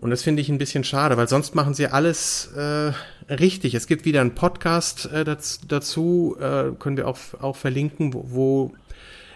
Und 0.00 0.10
das 0.10 0.22
finde 0.22 0.42
ich 0.42 0.48
ein 0.48 0.58
bisschen 0.58 0.84
schade, 0.84 1.16
weil 1.16 1.28
sonst 1.28 1.54
machen 1.54 1.74
sie 1.74 1.88
alles 1.88 2.52
äh, 2.56 2.92
richtig. 3.32 3.74
Es 3.74 3.86
gibt 3.86 4.04
wieder 4.04 4.20
einen 4.20 4.34
Podcast 4.34 5.06
äh, 5.12 5.24
dazu, 5.24 6.36
äh, 6.38 6.70
können 6.78 6.96
wir 6.96 7.08
auch, 7.08 7.18
auch 7.40 7.56
verlinken, 7.56 8.14
wo, 8.14 8.24
wo 8.28 8.72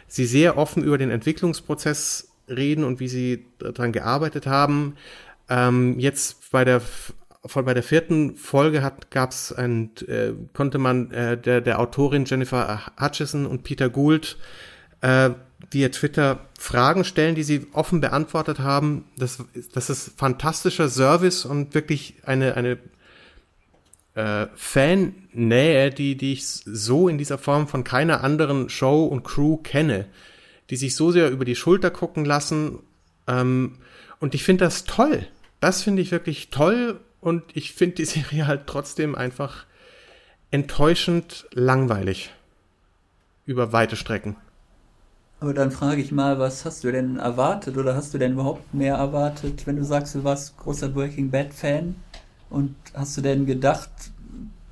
sie 0.06 0.26
sehr 0.26 0.56
offen 0.58 0.84
über 0.84 0.98
den 0.98 1.10
Entwicklungsprozess 1.10 2.28
reden 2.48 2.84
und 2.84 3.00
wie 3.00 3.08
sie 3.08 3.46
daran 3.58 3.92
gearbeitet 3.92 4.46
haben. 4.46 4.96
Ähm, 5.48 5.98
jetzt 5.98 6.50
bei 6.52 6.64
der 6.64 6.80
von 7.44 7.64
bei 7.64 7.74
der 7.74 7.82
vierten 7.82 8.36
Folge 8.36 8.82
hat 8.82 9.10
gab's 9.10 9.52
ein 9.52 9.90
äh, 10.06 10.32
konnte 10.52 10.78
man 10.78 11.10
äh, 11.10 11.36
der 11.36 11.60
der 11.60 11.80
Autorin 11.80 12.24
Jennifer 12.24 12.82
Hutchison 13.00 13.46
und 13.46 13.64
Peter 13.64 13.90
Gould 13.90 14.36
äh, 15.00 15.30
via 15.70 15.88
Twitter 15.88 16.48
Fragen 16.58 17.04
stellen, 17.04 17.34
die 17.34 17.42
sie 17.42 17.66
offen 17.72 18.00
beantwortet 18.00 18.58
haben. 18.58 19.04
Das, 19.16 19.44
das 19.72 19.90
ist 19.90 20.18
fantastischer 20.18 20.88
Service 20.88 21.44
und 21.44 21.74
wirklich 21.74 22.14
eine, 22.24 22.56
eine 22.56 22.78
äh, 24.14 24.46
Fan-Nähe, 24.54 25.90
die, 25.90 26.16
die 26.16 26.34
ich 26.34 26.46
so 26.46 27.08
in 27.08 27.18
dieser 27.18 27.38
Form 27.38 27.68
von 27.68 27.84
keiner 27.84 28.22
anderen 28.22 28.68
Show 28.68 29.04
und 29.04 29.22
Crew 29.22 29.56
kenne, 29.56 30.06
die 30.70 30.76
sich 30.76 30.94
so 30.94 31.10
sehr 31.10 31.30
über 31.30 31.44
die 31.44 31.56
Schulter 31.56 31.90
gucken 31.90 32.24
lassen. 32.24 32.80
Ähm, 33.26 33.78
und 34.20 34.34
ich 34.34 34.44
finde 34.44 34.64
das 34.64 34.84
toll. 34.84 35.26
Das 35.60 35.82
finde 35.82 36.02
ich 36.02 36.10
wirklich 36.10 36.50
toll 36.50 37.00
und 37.20 37.44
ich 37.54 37.72
finde 37.72 37.96
die 37.96 38.04
Serie 38.06 38.46
halt 38.46 38.66
trotzdem 38.66 39.14
einfach 39.14 39.66
enttäuschend 40.50 41.46
langweilig 41.52 42.30
über 43.46 43.72
weite 43.72 43.96
Strecken. 43.96 44.36
Aber 45.42 45.54
dann 45.54 45.72
frage 45.72 46.00
ich 46.00 46.12
mal, 46.12 46.38
was 46.38 46.64
hast 46.64 46.84
du 46.84 46.92
denn 46.92 47.18
erwartet 47.18 47.76
oder 47.76 47.96
hast 47.96 48.14
du 48.14 48.18
denn 48.18 48.34
überhaupt 48.34 48.72
mehr 48.72 48.94
erwartet, 48.94 49.66
wenn 49.66 49.74
du 49.74 49.84
sagst, 49.84 50.14
du 50.14 50.22
warst 50.22 50.56
großer 50.56 50.88
Breaking 50.88 51.30
Bad 51.32 51.52
Fan? 51.52 51.96
Und 52.48 52.76
hast 52.94 53.16
du 53.16 53.22
denn 53.22 53.44
gedacht, 53.44 53.90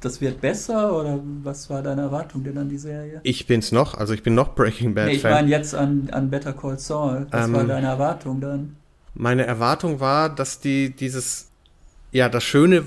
das 0.00 0.20
wird 0.20 0.40
besser 0.40 0.96
oder 0.96 1.18
was 1.42 1.70
war 1.70 1.82
deine 1.82 2.02
Erwartung 2.02 2.44
denn 2.44 2.56
an 2.56 2.68
die 2.68 2.78
Serie? 2.78 3.20
Ich 3.24 3.48
bin's 3.48 3.72
noch, 3.72 3.94
also 3.94 4.14
ich 4.14 4.22
bin 4.22 4.36
noch 4.36 4.54
Breaking 4.54 4.94
Bad 4.94 5.06
nee, 5.06 5.14
ich 5.14 5.22
Fan. 5.22 5.32
meine 5.32 5.48
jetzt 5.48 5.74
an, 5.74 6.08
an 6.12 6.30
Better 6.30 6.52
Call 6.52 6.78
Saul. 6.78 7.26
Was 7.32 7.46
Ähm, 7.46 7.54
war 7.54 7.64
deine 7.64 7.88
Erwartung 7.88 8.40
dann? 8.40 8.76
Meine 9.14 9.44
Erwartung 9.44 9.98
war, 9.98 10.32
dass 10.32 10.60
die 10.60 10.90
dieses, 10.94 11.48
ja, 12.12 12.28
das 12.28 12.44
Schöne, 12.44 12.84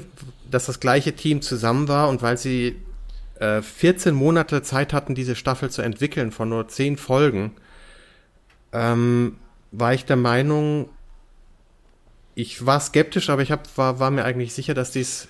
dass 0.49 0.67
das 0.67 0.79
gleiche 0.79 1.13
Team 1.17 1.41
zusammen 1.41 1.89
war 1.89 2.07
und 2.07 2.21
weil 2.21 2.37
sie 2.37 2.77
äh, 3.39 3.61
14 3.61 4.15
Monate 4.15 4.61
Zeit 4.61 4.93
hatten, 4.93 5.15
diese 5.15 5.35
Staffel 5.35 5.69
zu 5.69 5.81
entwickeln 5.81 6.31
von 6.31 6.47
nur 6.47 6.69
10 6.69 6.95
Folgen, 6.95 7.51
ähm, 8.73 9.37
war 9.71 9.93
ich 9.93 10.05
der 10.05 10.17
Meinung, 10.17 10.89
ich 12.35 12.65
war 12.65 12.79
skeptisch, 12.79 13.29
aber 13.29 13.41
ich 13.41 13.51
hab, 13.51 13.77
war, 13.77 13.99
war 13.99 14.11
mir 14.11 14.25
eigentlich 14.25 14.53
sicher, 14.53 14.73
dass 14.73 14.91
die 14.91 15.01
es 15.01 15.29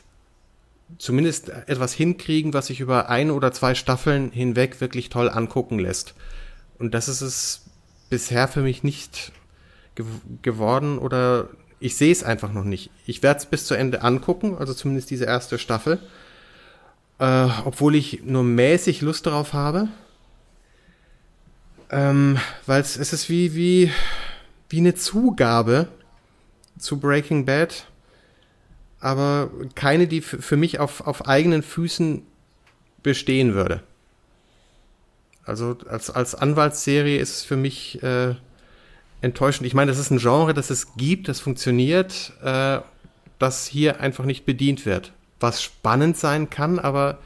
zumindest 0.97 1.49
etwas 1.49 1.93
hinkriegen, 1.93 2.53
was 2.53 2.67
sich 2.67 2.79
über 2.79 3.09
ein 3.09 3.31
oder 3.31 3.51
zwei 3.51 3.75
Staffeln 3.75 4.31
hinweg 4.31 4.81
wirklich 4.81 5.09
toll 5.09 5.29
angucken 5.29 5.79
lässt. 5.79 6.13
Und 6.77 6.93
das 6.93 7.07
ist 7.07 7.21
es 7.21 7.65
bisher 8.09 8.47
für 8.47 8.61
mich 8.61 8.83
nicht 8.83 9.31
gew 9.95 10.05
geworden 10.41 10.97
oder 10.97 11.49
ich 11.79 11.95
sehe 11.97 12.11
es 12.11 12.23
einfach 12.23 12.53
noch 12.53 12.63
nicht. 12.63 12.91
Ich 13.05 13.23
werde 13.23 13.39
es 13.39 13.45
bis 13.45 13.65
zu 13.65 13.75
Ende 13.75 14.03
angucken, 14.03 14.55
also 14.57 14.73
zumindest 14.73 15.09
diese 15.09 15.25
erste 15.25 15.59
Staffel, 15.59 15.99
äh, 17.19 17.47
obwohl 17.65 17.95
ich 17.95 18.23
nur 18.23 18.43
mäßig 18.43 19.01
Lust 19.01 19.25
darauf 19.25 19.53
habe. 19.53 19.89
Ähm, 21.93 22.39
Weil 22.65 22.81
es 22.81 22.97
ist 22.97 23.29
wie, 23.29 23.53
wie, 23.53 23.91
wie 24.69 24.79
eine 24.79 24.95
Zugabe 24.95 25.87
zu 26.79 26.99
Breaking 26.99 27.45
Bad, 27.45 27.85
aber 28.99 29.51
keine, 29.75 30.07
die 30.07 30.21
für 30.21 30.57
mich 30.57 30.79
auf, 30.79 31.05
auf 31.05 31.27
eigenen 31.27 31.61
Füßen 31.61 32.25
bestehen 33.03 33.53
würde. 33.53 33.83
Also 35.45 35.77
als, 35.87 36.09
als 36.09 36.33
Anwaltsserie 36.33 37.19
ist 37.19 37.37
es 37.37 37.43
für 37.43 37.57
mich 37.57 38.01
äh, 38.01 38.33
enttäuschend. 39.21 39.67
Ich 39.67 39.75
meine, 39.75 39.91
das 39.91 39.99
ist 39.99 40.09
ein 40.09 40.17
Genre, 40.17 40.53
das 40.55 40.71
es 40.71 40.95
gibt, 40.95 41.27
das 41.27 41.41
funktioniert, 41.41 42.33
äh, 42.41 42.79
das 43.37 43.67
hier 43.67 43.99
einfach 43.99 44.25
nicht 44.25 44.45
bedient 44.45 44.85
wird. 44.87 45.13
Was 45.39 45.61
spannend 45.61 46.17
sein 46.17 46.49
kann, 46.49 46.79
aber 46.79 47.19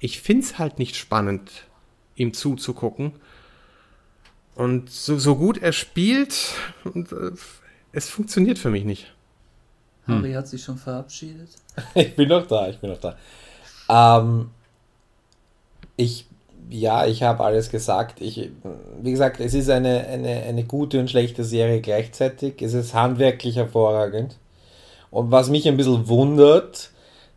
ich 0.00 0.20
finde 0.22 0.44
es 0.44 0.58
halt 0.58 0.78
nicht 0.80 0.96
spannend, 0.96 1.66
ihm 2.16 2.32
zuzugucken. 2.34 3.12
Und 4.58 4.90
so, 4.90 5.20
so 5.20 5.36
gut 5.36 5.58
er 5.58 5.70
spielt, 5.70 6.52
und, 6.82 7.12
äh, 7.12 7.30
es 7.92 8.08
funktioniert 8.08 8.58
für 8.58 8.70
mich 8.70 8.84
nicht. 8.84 9.06
Harry 10.08 10.32
hat 10.32 10.48
sich 10.48 10.64
schon 10.64 10.76
verabschiedet. 10.76 11.48
Ich 11.94 12.16
bin 12.16 12.28
noch 12.28 12.44
da, 12.44 12.68
ich 12.68 12.78
bin 12.78 12.90
noch 12.90 12.98
da. 12.98 13.16
Ähm, 13.88 14.50
ich, 15.96 16.26
ja, 16.70 17.06
ich 17.06 17.22
habe 17.22 17.44
alles 17.44 17.70
gesagt. 17.70 18.20
Ich, 18.20 18.50
wie 19.00 19.12
gesagt, 19.12 19.38
es 19.38 19.54
ist 19.54 19.70
eine, 19.70 20.04
eine, 20.08 20.42
eine 20.42 20.64
gute 20.64 20.98
und 20.98 21.08
schlechte 21.08 21.44
Serie 21.44 21.80
gleichzeitig. 21.80 22.60
Es 22.60 22.74
ist 22.74 22.94
handwerklich 22.94 23.54
hervorragend. 23.54 24.38
Und 25.12 25.30
was 25.30 25.50
mich 25.50 25.68
ein 25.68 25.76
bisschen 25.76 26.08
wundert, 26.08 26.90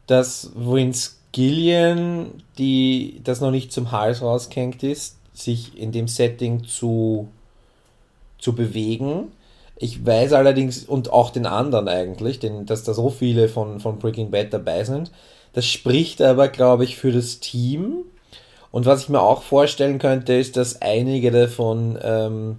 dass 0.08 0.50
Vince 0.56 1.12
Gillian, 1.34 2.32
die 2.58 3.22
das 3.24 3.42
noch 3.42 3.52
nicht 3.52 3.72
zum 3.72 3.92
Hals 3.92 4.24
rausgehängt 4.24 4.82
ist, 4.82 5.21
sich 5.44 5.78
in 5.78 5.92
dem 5.92 6.08
Setting 6.08 6.64
zu, 6.64 7.28
zu 8.38 8.54
bewegen. 8.54 9.32
Ich 9.76 10.06
weiß 10.06 10.34
allerdings, 10.34 10.84
und 10.84 11.12
auch 11.12 11.32
den 11.32 11.46
anderen 11.46 11.88
eigentlich, 11.88 12.40
denn, 12.40 12.66
dass 12.66 12.84
da 12.84 12.94
so 12.94 13.10
viele 13.10 13.50
von, 13.50 13.80
von 13.80 14.00
Breaking 14.00 14.32
Bad 14.32 14.54
dabei 14.54 14.84
sind. 14.84 15.12
Das 15.54 15.66
spricht 15.66 16.22
aber, 16.22 16.48
glaube 16.48 16.84
ich, 16.84 16.98
für 16.98 17.12
das 17.12 17.40
Team. 17.40 18.06
Und 18.72 18.86
was 18.86 19.04
ich 19.04 19.10
mir 19.10 19.22
auch 19.22 19.42
vorstellen 19.42 20.00
könnte, 20.00 20.34
ist, 20.34 20.56
dass 20.56 20.82
einige 20.82 21.32
davon 21.32 21.98
ähm, 22.02 22.58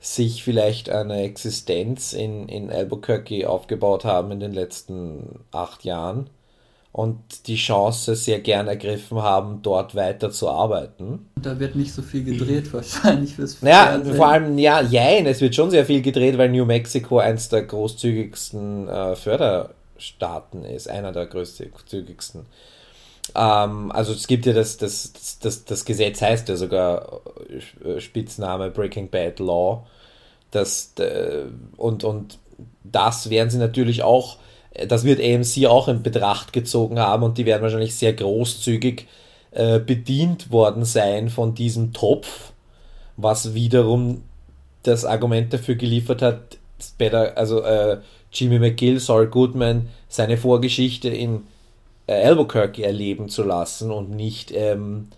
sich 0.00 0.42
vielleicht 0.42 0.90
eine 0.90 1.22
Existenz 1.22 2.12
in, 2.12 2.48
in 2.48 2.70
Albuquerque 2.70 3.48
aufgebaut 3.48 4.04
haben 4.04 4.32
in 4.32 4.40
den 4.40 4.52
letzten 4.52 5.40
acht 5.52 5.84
Jahren 5.84 6.28
und 6.92 7.46
die 7.46 7.56
Chance 7.56 8.16
sehr 8.16 8.40
gern 8.40 8.66
ergriffen 8.66 9.22
haben, 9.22 9.60
dort 9.62 9.94
weiter 9.94 10.30
zu 10.30 10.48
arbeiten. 10.48 11.28
Und 11.36 11.46
da 11.46 11.58
wird 11.60 11.76
nicht 11.76 11.92
so 11.92 12.02
viel 12.02 12.24
gedreht 12.24 12.72
wahrscheinlich 12.72 13.34
fürs 13.36 13.62
Naja, 13.62 13.86
Fernsehen. 13.92 14.16
vor 14.16 14.26
allem, 14.26 14.58
ja, 14.58 14.80
jein, 14.82 15.26
es 15.26 15.40
wird 15.40 15.54
schon 15.54 15.70
sehr 15.70 15.86
viel 15.86 16.02
gedreht, 16.02 16.36
weil 16.36 16.48
New 16.50 16.64
Mexico 16.64 17.18
eins 17.18 17.48
der 17.48 17.62
großzügigsten 17.62 18.88
äh, 18.88 19.14
Förderstaaten 19.14 20.64
ist, 20.64 20.88
einer 20.88 21.12
der 21.12 21.26
großzügigsten. 21.26 22.46
Ähm, 23.36 23.92
also 23.92 24.12
es 24.12 24.26
gibt 24.26 24.46
ja 24.46 24.52
das, 24.52 24.76
das, 24.76 25.12
das, 25.12 25.38
das, 25.38 25.64
das 25.64 25.84
Gesetz 25.84 26.20
heißt 26.20 26.48
ja 26.48 26.56
sogar 26.56 27.20
äh, 27.84 28.00
Spitzname 28.00 28.70
Breaking 28.70 29.08
Bad 29.08 29.38
Law. 29.38 29.86
Das, 30.50 30.92
äh, 30.98 31.44
und, 31.76 32.02
und 32.02 32.38
das 32.82 33.30
werden 33.30 33.50
sie 33.50 33.58
natürlich 33.58 34.02
auch, 34.02 34.38
das 34.88 35.04
wird 35.04 35.20
AMC 35.20 35.66
auch 35.66 35.88
in 35.88 36.02
Betracht 36.02 36.52
gezogen 36.52 36.98
haben 36.98 37.22
und 37.22 37.38
die 37.38 37.46
werden 37.46 37.62
wahrscheinlich 37.62 37.94
sehr 37.94 38.12
großzügig 38.12 39.06
äh, 39.50 39.80
bedient 39.80 40.52
worden 40.52 40.84
sein 40.84 41.28
von 41.28 41.54
diesem 41.54 41.92
Topf, 41.92 42.52
was 43.16 43.54
wiederum 43.54 44.22
das 44.82 45.04
Argument 45.04 45.52
dafür 45.52 45.74
geliefert 45.74 46.22
hat, 46.22 46.58
better, 46.96 47.36
also 47.36 47.62
äh, 47.62 47.98
Jimmy 48.32 48.58
McGill, 48.58 49.00
Saul 49.00 49.26
Goodman, 49.26 49.88
seine 50.08 50.36
Vorgeschichte 50.36 51.08
in 51.08 51.42
äh, 52.06 52.24
Albuquerque 52.24 52.84
erleben 52.84 53.28
zu 53.28 53.42
lassen 53.42 53.90
und 53.90 54.10
nicht, 54.10 54.52
ähm, 54.52 55.08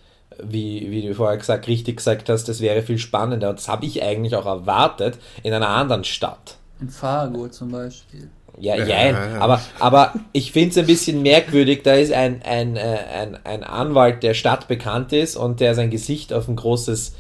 wie, 0.43 0.91
wie 0.91 1.03
du 1.07 1.15
vorher 1.15 1.37
gesagt, 1.37 1.69
richtig 1.69 1.99
gesagt 1.99 2.29
hast, 2.29 2.49
das 2.49 2.61
wäre 2.61 2.83
viel 2.83 2.99
spannender. 2.99 3.51
Und 3.51 3.59
das 3.59 3.69
habe 3.69 3.85
ich 3.85 4.03
eigentlich 4.03 4.35
auch 4.35 4.47
erwartet 4.47 5.19
in 5.43 5.53
einer 5.53 5.69
anderen 5.69 6.05
Stadt. 6.05 6.57
In 6.81 6.89
Fargo 6.89 7.49
zum 7.49 7.71
Beispiel. 7.71 8.31
Ja, 8.59 8.77
Ja, 8.77 8.87
jein, 8.87 9.17
aber, 9.17 9.61
aber 9.79 10.15
ich 10.33 10.53
finde 10.53 10.71
es 10.71 10.79
ein 10.79 10.87
bisschen 10.87 11.23
merkwürdig, 11.23 11.83
da 11.83 11.95
ist 11.95 12.13
ein, 12.13 12.43
ein, 12.45 12.77
äh, 12.77 12.99
ein, 13.15 13.39
ein 13.45 13.65
Anwalt, 13.65 14.23
der 14.23 14.35
stadtbekannt 14.35 15.13
ist 15.13 15.37
und 15.37 15.61
der 15.61 15.75
sein 15.75 15.91
Gesicht 15.91 16.33
auf 16.33 16.49
ein 16.49 16.57
großes 16.57 17.15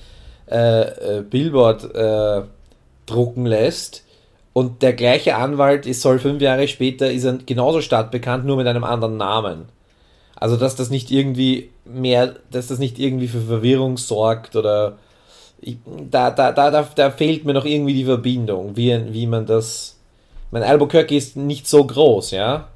äh, 0.51 1.19
äh, 1.19 1.23
Billboard 1.23 1.95
äh, 1.95 2.43
drucken 3.07 3.47
lässt 3.47 4.05
und 4.53 4.83
der 4.83 4.93
gleiche 4.93 5.37
Anwalt 5.37 5.87
ist, 5.87 6.03
soll 6.03 6.19
fünf 6.19 6.43
Jahre 6.43 6.69
später, 6.69 7.11
ist 7.11 7.25
er 7.25 7.39
genauso 7.39 7.81
stadtbekannt, 7.81 8.45
nur 8.45 8.57
mit 8.57 8.67
einem 8.67 8.85
anderen 8.85 9.17
Namen. 9.17 9.65
Also, 10.37 10.57
dass 10.57 10.77
das 10.77 10.91
nicht 10.91 11.11
irgendwie 11.11 11.71
mehr, 11.85 12.35
dass 12.51 12.67
das 12.67 12.79
nicht 12.79 12.99
irgendwie 12.99 13.29
für 13.29 13.41
Verwirrung 13.41 13.97
sorgt 13.97 14.57
oder 14.57 14.99
ich, 15.61 15.77
da, 16.11 16.31
da, 16.31 16.53
da, 16.53 16.71
da, 16.71 16.83
da 16.95 17.11
fehlt 17.11 17.45
mir 17.45 17.55
noch 17.55 17.65
irgendwie 17.65 17.95
die 17.95 18.05
Verbindung, 18.05 18.77
wie, 18.77 19.13
wie 19.13 19.27
man 19.27 19.47
das. 19.47 19.99
Mein 20.53 20.63
Albuquerque 20.63 21.17
ist 21.17 21.37
nicht 21.37 21.67
so 21.67 21.85
groß, 21.85 22.31
ja. 22.31 22.69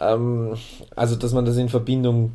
Ähm, 0.00 0.56
also, 0.96 1.14
dass 1.14 1.32
man 1.32 1.44
das 1.44 1.56
in 1.56 1.68
Verbindung. 1.68 2.32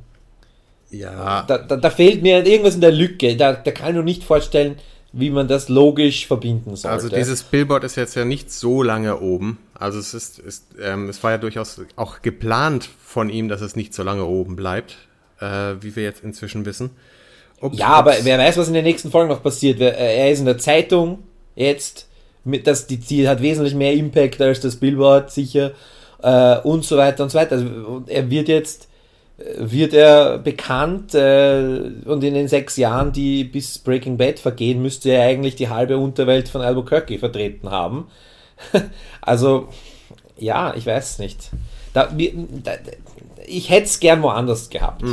Ja, 0.89 1.43
Da, 1.47 1.57
da, 1.57 1.75
da 1.77 1.89
fehlt 1.89 2.21
mir 2.21 2.45
irgendwas 2.45 2.75
in 2.75 2.81
der 2.81 2.91
Lücke. 2.91 3.35
Da, 3.35 3.53
da 3.53 3.71
kann 3.71 3.89
ich 3.89 3.95
mir 3.95 4.03
nicht 4.03 4.23
vorstellen, 4.23 4.75
wie 5.11 5.29
man 5.31 5.47
das 5.47 5.69
logisch 5.69 6.27
verbinden 6.27 6.75
sollte. 6.75 6.89
Also 6.93 7.09
dieses 7.09 7.43
Billboard 7.43 7.83
ist 7.83 7.95
jetzt 7.95 8.15
ja 8.15 8.25
nicht 8.25 8.51
so 8.51 8.83
lange 8.83 9.19
oben. 9.19 9.57
Also 9.73 9.97
es 9.99 10.13
ist, 10.13 10.39
ist 10.39 10.65
ähm, 10.79 11.09
es 11.09 11.23
war 11.23 11.31
ja 11.31 11.37
durchaus 11.39 11.81
auch 11.95 12.21
geplant 12.21 12.89
von 13.03 13.29
ihm, 13.29 13.47
dass 13.49 13.61
es 13.61 13.75
nicht 13.75 13.93
so 13.93 14.03
lange 14.03 14.25
oben 14.25 14.55
bleibt, 14.55 14.97
äh, 15.39 15.75
wie 15.81 15.95
wir 15.95 16.03
jetzt 16.03 16.23
inzwischen 16.23 16.65
wissen. 16.65 16.91
Ob- 17.59 17.73
Ja, 17.73 17.87
aber 17.87 18.11
ob's- 18.11 18.25
wer 18.25 18.37
weiß, 18.37 18.57
was 18.57 18.67
in 18.67 18.73
den 18.75 18.83
nächsten 18.83 19.09
Folgen 19.11 19.29
noch 19.29 19.41
passiert. 19.41 19.79
Äh, 19.81 19.91
Er 20.17 20.31
ist 20.31 20.39
in 20.39 20.45
der 20.45 20.57
Zeitung 20.59 21.19
jetzt, 21.55 22.07
das, 22.45 22.87
die, 22.87 22.97
die 22.97 23.27
hat 23.27 23.41
wesentlich 23.41 23.75
mehr 23.75 23.93
Impact 23.93 24.41
als 24.41 24.59
das 24.59 24.75
Billboard, 24.75 25.31
sicher, 25.31 25.71
äh, 26.21 26.57
und 26.59 26.83
so 26.83 26.97
weiter 26.97 27.23
und 27.23 27.29
so 27.29 27.37
weiter. 27.37 27.53
Also, 27.53 28.03
er 28.07 28.29
wird 28.29 28.47
jetzt, 28.47 28.89
äh, 29.37 29.43
wird 29.57 29.93
er 29.93 30.39
bekannt 30.39 31.13
äh, 31.15 31.91
und 32.05 32.23
in 32.23 32.33
den 32.33 32.47
sechs 32.47 32.77
Jahren, 32.77 33.11
die 33.11 33.43
bis 33.43 33.79
Breaking 33.79 34.17
Bad 34.17 34.39
vergehen, 34.39 34.81
müsste 34.81 35.11
er 35.11 35.23
eigentlich 35.23 35.55
die 35.55 35.69
halbe 35.69 35.97
Unterwelt 35.97 36.49
von 36.49 36.61
Albuquerque 36.61 37.19
vertreten 37.19 37.69
haben. 37.69 38.07
also, 39.21 39.69
ja, 40.37 40.73
ich 40.75 40.85
weiß 40.85 41.19
nicht. 41.19 41.49
Da, 41.93 42.09
da, 42.63 42.71
ich 43.45 43.69
hätte 43.69 43.85
es 43.85 43.99
gern 43.99 44.21
woanders 44.21 44.69
gehabt. 44.69 45.03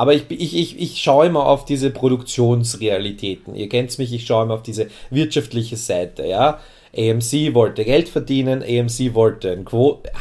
Aber 0.00 0.14
ich, 0.14 0.30
ich, 0.30 0.56
ich, 0.56 0.80
ich 0.80 1.02
schaue 1.02 1.26
immer 1.26 1.44
auf 1.44 1.66
diese 1.66 1.90
Produktionsrealitäten. 1.90 3.54
Ihr 3.54 3.68
kennt 3.68 3.98
mich, 3.98 4.14
ich 4.14 4.24
schaue 4.24 4.44
immer 4.44 4.54
auf 4.54 4.62
diese 4.62 4.88
wirtschaftliche 5.10 5.76
Seite. 5.76 6.24
Ja? 6.24 6.58
AMC 6.96 7.52
wollte 7.52 7.84
Geld 7.84 8.08
verdienen, 8.08 8.62
AMC 8.62 9.12
wollte 9.12 9.52
einen 9.52 9.66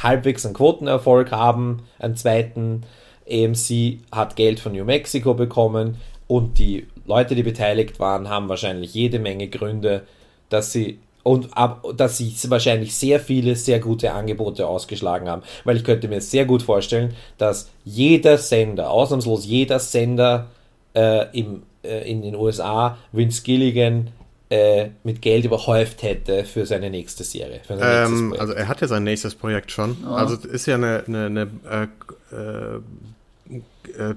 halbwegs 0.03 0.45
einen 0.45 0.53
Quotenerfolg 0.53 1.31
haben, 1.31 1.83
einen 1.97 2.17
zweiten. 2.17 2.83
AMC 3.31 3.99
hat 4.11 4.35
Geld 4.35 4.59
von 4.59 4.73
New 4.73 4.83
Mexico 4.83 5.33
bekommen 5.33 5.95
und 6.27 6.59
die 6.59 6.85
Leute, 7.05 7.33
die 7.33 7.43
beteiligt 7.43 8.01
waren, 8.01 8.27
haben 8.27 8.49
wahrscheinlich 8.49 8.93
jede 8.93 9.19
Menge 9.19 9.47
Gründe, 9.47 10.05
dass 10.49 10.73
sie 10.73 10.99
und 11.23 11.55
ab, 11.57 11.85
dass 11.97 12.17
sich 12.17 12.49
wahrscheinlich 12.49 12.95
sehr 12.95 13.19
viele 13.19 13.55
sehr 13.55 13.79
gute 13.79 14.13
Angebote 14.13 14.67
ausgeschlagen 14.67 15.29
haben. 15.29 15.43
Weil 15.63 15.77
ich 15.77 15.83
könnte 15.83 16.07
mir 16.07 16.21
sehr 16.21 16.45
gut 16.45 16.63
vorstellen, 16.63 17.13
dass 17.37 17.69
jeder 17.83 18.37
Sender, 18.37 18.89
ausnahmslos 18.89 19.45
jeder 19.45 19.79
Sender 19.79 20.47
äh, 20.95 21.25
im, 21.37 21.63
äh, 21.83 22.09
in 22.09 22.21
den 22.21 22.35
USA 22.35 22.97
Vince 23.11 23.43
Gilligan 23.43 24.11
äh, 24.49 24.89
mit 25.03 25.21
Geld 25.21 25.45
überhäuft 25.45 26.01
hätte 26.01 26.43
für 26.43 26.65
seine 26.65 26.89
nächste 26.89 27.23
Serie. 27.23 27.61
Seine 27.67 27.81
ähm, 27.81 28.35
also 28.37 28.53
er 28.53 28.67
hat 28.67 28.81
ja 28.81 28.87
sein 28.87 29.03
nächstes 29.03 29.35
Projekt 29.35 29.71
schon. 29.71 29.97
Oh. 30.07 30.13
Also 30.13 30.35
ist 30.47 30.65
ja 30.65 30.75
eine, 30.75 31.03
eine, 31.07 31.25
eine 31.25 31.41
äh, 31.69 32.35
äh, 32.35 32.79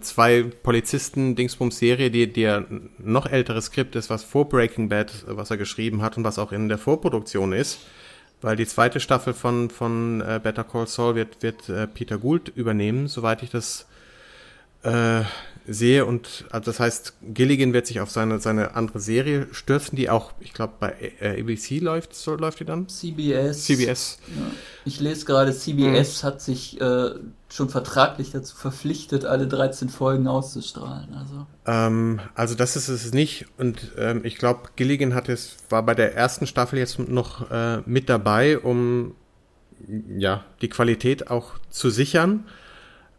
zwei 0.00 0.42
Polizisten 0.62 1.34
Dingsbums 1.34 1.78
Serie, 1.78 2.10
die, 2.10 2.40
ja 2.40 2.64
noch 2.98 3.26
älteres 3.26 3.66
Skript 3.66 3.96
ist, 3.96 4.10
was 4.10 4.24
vor 4.24 4.48
Breaking 4.48 4.88
Bad, 4.88 5.24
was 5.26 5.50
er 5.50 5.56
geschrieben 5.56 6.02
hat 6.02 6.16
und 6.16 6.24
was 6.24 6.38
auch 6.38 6.52
in 6.52 6.68
der 6.68 6.78
Vorproduktion 6.78 7.52
ist. 7.52 7.78
Weil 8.42 8.56
die 8.56 8.66
zweite 8.66 9.00
Staffel 9.00 9.34
von, 9.34 9.70
von 9.70 10.20
äh, 10.20 10.40
Better 10.42 10.64
Call 10.64 10.86
Saul 10.88 11.14
wird, 11.14 11.42
wird 11.42 11.68
äh, 11.68 11.86
Peter 11.86 12.18
Gould 12.18 12.48
übernehmen, 12.54 13.06
soweit 13.06 13.42
ich 13.42 13.50
das 13.50 13.86
äh, 14.82 15.22
sehe 15.66 16.04
und 16.06 16.44
also 16.50 16.70
das 16.70 16.80
heißt, 16.80 17.14
Gilligan 17.22 17.72
wird 17.72 17.86
sich 17.86 18.00
auf 18.00 18.10
seine, 18.10 18.40
seine 18.40 18.74
andere 18.74 19.00
Serie 19.00 19.46
stürzen, 19.52 19.96
die 19.96 20.10
auch, 20.10 20.32
ich 20.40 20.52
glaube, 20.52 20.74
bei 20.80 20.94
äh, 21.20 21.40
ABC 21.40 21.78
läuft, 21.78 22.14
so 22.14 22.34
läuft 22.34 22.60
die 22.60 22.64
dann? 22.64 22.88
CBS. 22.88 23.64
CBS. 23.64 24.18
Ja. 24.28 24.50
Ich 24.84 25.00
lese 25.00 25.24
gerade, 25.24 25.52
CBS 25.52 26.22
mhm. 26.22 26.26
hat 26.26 26.40
sich 26.40 26.80
äh, 26.80 27.10
schon 27.48 27.68
vertraglich 27.68 28.30
dazu 28.30 28.56
verpflichtet, 28.56 29.24
alle 29.24 29.46
13 29.46 29.88
Folgen 29.88 30.26
auszustrahlen. 30.26 31.14
Also, 31.14 31.46
ähm, 31.66 32.20
also 32.34 32.54
das 32.54 32.76
ist 32.76 32.88
es 32.88 33.12
nicht 33.12 33.46
und 33.58 33.92
ähm, 33.96 34.22
ich 34.24 34.36
glaube, 34.36 34.70
Gilligan 34.76 35.14
hat 35.14 35.28
es, 35.28 35.56
war 35.68 35.84
bei 35.84 35.94
der 35.94 36.14
ersten 36.14 36.46
Staffel 36.46 36.78
jetzt 36.78 36.98
noch 36.98 37.50
äh, 37.50 37.82
mit 37.86 38.08
dabei, 38.08 38.58
um 38.58 39.14
ja, 40.16 40.44
die 40.60 40.68
Qualität 40.68 41.30
auch 41.30 41.58
zu 41.70 41.90
sichern. 41.90 42.44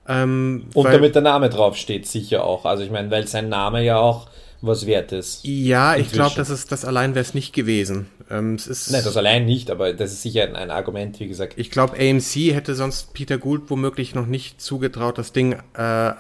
Ähm, 0.08 0.66
und 0.74 0.86
weil, 0.86 0.94
damit 0.94 1.16
der 1.16 1.22
Name 1.22 1.50
draufsteht, 1.50 2.08
sicher 2.08 2.44
auch. 2.44 2.66
Also 2.66 2.84
ich 2.84 2.92
meine, 2.92 3.10
weil 3.12 3.28
sein 3.28 3.50
Name 3.50 3.84
ja 3.84 3.98
auch 3.98 4.28
was 4.62 4.86
wert 4.86 5.12
ist. 5.12 5.42
Ja, 5.44 5.96
ich 5.96 6.12
glaube, 6.12 6.36
das 6.38 6.50
ist 6.50 6.72
das 6.72 6.86
allein 6.86 7.16
wäre 7.16 7.24
es 7.24 7.34
nicht 7.34 7.54
gewesen. 7.54 8.08
Ähm, 8.30 8.56
es 8.56 8.66
ist, 8.68 8.92
Nein, 8.92 9.02
das 9.04 9.18
allein 9.18 9.46
nicht, 9.46 9.70
aber 9.70 9.94
das 9.94 10.14
ist 10.14 10.22
sicher 10.22 10.44
ein, 10.44 10.56
ein 10.56 10.72
Argument, 10.72 11.20
wie 11.20 11.28
gesagt. 11.28 11.56
Ich 11.58 11.70
glaube, 11.70 11.98
AMC 12.00 12.54
hätte 12.54 12.74
sonst 12.74 13.14
Peter 13.14 13.38
Gould 13.38 13.64
womöglich 13.68 14.16
noch 14.16 14.26
nicht 14.26 14.62
zugetraut, 14.62 15.18
das 15.18 15.34
Ding 15.34 15.58
äh, 15.78 16.14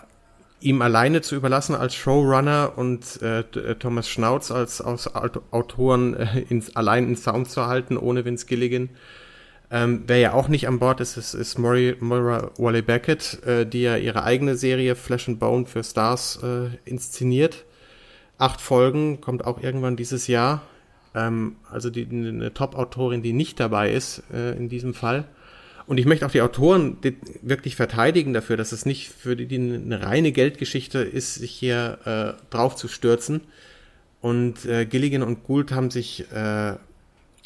ihm 0.59 0.81
alleine 0.81 1.21
zu 1.21 1.35
überlassen 1.35 1.75
als 1.75 1.95
Showrunner 1.95 2.73
und 2.75 3.21
äh, 3.21 3.39
äh 3.39 3.75
Thomas 3.75 4.09
Schnauz 4.09 4.51
als, 4.51 4.81
als 4.81 5.09
Autoren 5.51 6.15
äh, 6.15 6.39
ins, 6.49 6.75
allein 6.75 7.07
in 7.07 7.15
Sound 7.15 7.49
zu 7.49 7.65
halten, 7.67 7.97
ohne 7.97 8.25
Vince 8.25 8.45
Gilligan. 8.45 8.89
Ähm, 9.73 10.03
wer 10.05 10.19
ja 10.19 10.33
auch 10.33 10.49
nicht 10.49 10.67
an 10.67 10.77
Bord 10.77 11.01
ist, 11.01 11.17
ist, 11.17 11.33
ist 11.33 11.57
Moira 11.57 12.51
Wally 12.57 12.83
Beckett, 12.83 13.41
äh, 13.43 13.65
die 13.65 13.81
ja 13.81 13.97
ihre 13.97 14.23
eigene 14.23 14.55
Serie 14.55 14.95
Flesh 14.95 15.27
and 15.27 15.39
Bone 15.39 15.65
für 15.65 15.83
Stars 15.83 16.39
äh, 16.43 16.77
inszeniert. 16.85 17.65
Acht 18.37 18.61
Folgen, 18.61 19.19
kommt 19.19 19.45
auch 19.45 19.63
irgendwann 19.63 19.95
dieses 19.95 20.27
Jahr. 20.27 20.61
Ähm, 21.15 21.55
also 21.71 21.89
die, 21.89 22.05
eine 22.07 22.53
Top-Autorin, 22.53 23.23
die 23.23 23.33
nicht 23.33 23.59
dabei 23.59 23.91
ist 23.91 24.21
äh, 24.31 24.55
in 24.55 24.69
diesem 24.69 24.93
Fall. 24.93 25.25
Und 25.87 25.97
ich 25.97 26.05
möchte 26.05 26.27
auch 26.27 26.31
die 26.31 26.43
Autoren 26.43 26.97
wirklich 27.41 27.75
verteidigen 27.75 28.31
dafür, 28.31 28.57
dass 28.57 28.73
es 28.73 28.85
nicht 28.85 29.09
für 29.09 29.35
die, 29.35 29.47
die 29.47 29.55
eine 29.55 30.03
reine 30.03 30.31
Geldgeschichte 30.31 30.99
ist, 30.99 31.33
sich 31.33 31.51
hier 31.51 31.97
äh, 32.05 32.51
drauf 32.51 32.75
zu 32.75 32.87
stürzen. 32.87 33.41
Und 34.21 34.65
äh, 34.65 34.85
Gilligan 34.85 35.23
und 35.23 35.43
Gould 35.43 35.71
haben 35.71 35.89
sich 35.89 36.31
äh, 36.31 36.75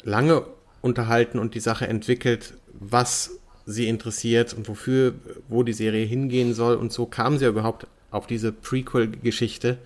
lange 0.02 0.44
unterhalten 0.80 1.38
und 1.38 1.54
die 1.54 1.60
Sache 1.60 1.86
entwickelt, 1.86 2.54
was 2.72 3.38
sie 3.66 3.88
interessiert 3.88 4.54
und 4.54 4.68
wofür, 4.68 5.14
wo 5.48 5.62
die 5.62 5.72
Serie 5.72 6.06
hingehen 6.06 6.54
soll. 6.54 6.76
Und 6.76 6.92
so 6.92 7.06
kam 7.06 7.38
sie 7.38 7.44
ja 7.44 7.50
überhaupt 7.50 7.86
auf 8.10 8.26
diese 8.26 8.52
Prequel-Geschichte, 8.52 9.78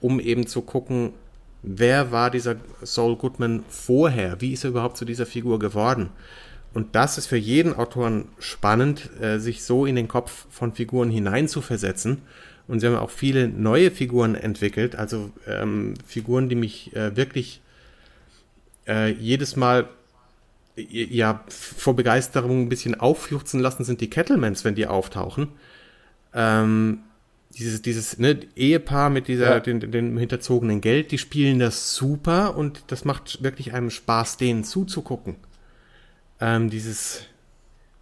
um 0.00 0.20
eben 0.20 0.46
zu 0.46 0.62
gucken, 0.62 1.12
wer 1.62 2.12
war 2.12 2.30
dieser 2.30 2.56
Saul 2.82 3.16
Goodman 3.16 3.64
vorher? 3.68 4.40
Wie 4.40 4.52
ist 4.52 4.64
er 4.64 4.70
überhaupt 4.70 4.96
zu 4.96 5.04
dieser 5.04 5.26
Figur 5.26 5.58
geworden? 5.58 6.10
Und 6.74 6.94
das 6.94 7.18
ist 7.18 7.26
für 7.26 7.36
jeden 7.36 7.74
Autoren 7.74 8.26
spannend, 8.38 9.10
äh, 9.20 9.38
sich 9.38 9.62
so 9.62 9.86
in 9.86 9.96
den 9.96 10.08
Kopf 10.08 10.46
von 10.50 10.72
Figuren 10.72 11.10
hineinzuversetzen. 11.10 12.22
Und 12.68 12.80
sie 12.80 12.86
haben 12.86 12.96
auch 12.96 13.10
viele 13.10 13.48
neue 13.48 13.90
Figuren 13.90 14.34
entwickelt, 14.34 14.96
also 14.96 15.30
ähm, 15.46 15.94
Figuren, 16.06 16.48
die 16.48 16.54
mich 16.54 16.94
äh, 16.94 17.16
wirklich 17.16 17.60
äh, 18.86 19.10
jedes 19.12 19.56
Mal 19.56 19.88
ja 20.76 21.44
vor 21.48 21.94
Begeisterung 21.94 22.62
ein 22.62 22.68
bisschen 22.68 22.98
aufjuchzen 22.98 23.60
lassen, 23.60 23.84
sind 23.84 24.00
die 24.00 24.10
Kettlemans, 24.10 24.64
wenn 24.64 24.74
die 24.74 24.86
auftauchen. 24.86 25.48
Ähm, 26.34 27.00
dieses, 27.58 27.82
dieses 27.82 28.18
ne, 28.18 28.40
Ehepaar 28.56 29.10
mit 29.10 29.28
dieser, 29.28 29.50
ja. 29.50 29.60
den, 29.60 29.80
dem 29.80 30.16
hinterzogenen 30.16 30.80
Geld, 30.80 31.10
die 31.10 31.18
spielen 31.18 31.58
das 31.58 31.94
super 31.94 32.56
und 32.56 32.84
das 32.86 33.04
macht 33.04 33.42
wirklich 33.42 33.74
einem 33.74 33.90
Spaß, 33.90 34.38
denen 34.38 34.64
zuzugucken. 34.64 35.36
Ähm, 36.40 36.70
dieses, 36.70 37.26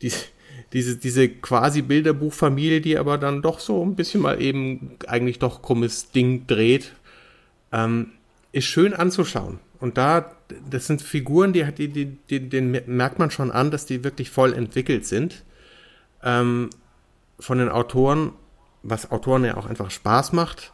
die, 0.02 0.12
diese, 0.72 0.96
diese 0.96 1.28
quasi 1.28 1.82
Bilderbuchfamilie, 1.82 2.80
die 2.80 2.96
aber 2.96 3.18
dann 3.18 3.42
doch 3.42 3.58
so 3.58 3.84
ein 3.84 3.96
bisschen 3.96 4.20
mal 4.20 4.40
eben 4.40 4.96
eigentlich 5.06 5.38
doch 5.40 5.62
krummes 5.62 6.12
Ding 6.12 6.46
dreht, 6.46 6.92
ähm, 7.72 8.12
ist 8.52 8.66
schön 8.66 8.94
anzuschauen. 8.94 9.58
Und 9.80 9.98
da, 9.98 10.36
das 10.68 10.86
sind 10.86 11.02
Figuren, 11.02 11.52
die, 11.52 11.64
die, 11.72 11.88
die, 11.88 12.06
die, 12.06 12.48
den 12.48 12.70
merkt 12.86 13.18
man 13.18 13.30
schon 13.30 13.50
an, 13.50 13.70
dass 13.70 13.86
die 13.86 14.04
wirklich 14.04 14.30
voll 14.30 14.52
entwickelt 14.52 15.06
sind. 15.06 15.44
Ähm, 16.22 16.70
von 17.38 17.58
den 17.58 17.68
Autoren, 17.68 18.32
was 18.82 19.10
Autoren 19.10 19.44
ja 19.44 19.56
auch 19.56 19.66
einfach 19.66 19.90
Spaß 19.90 20.32
macht. 20.32 20.72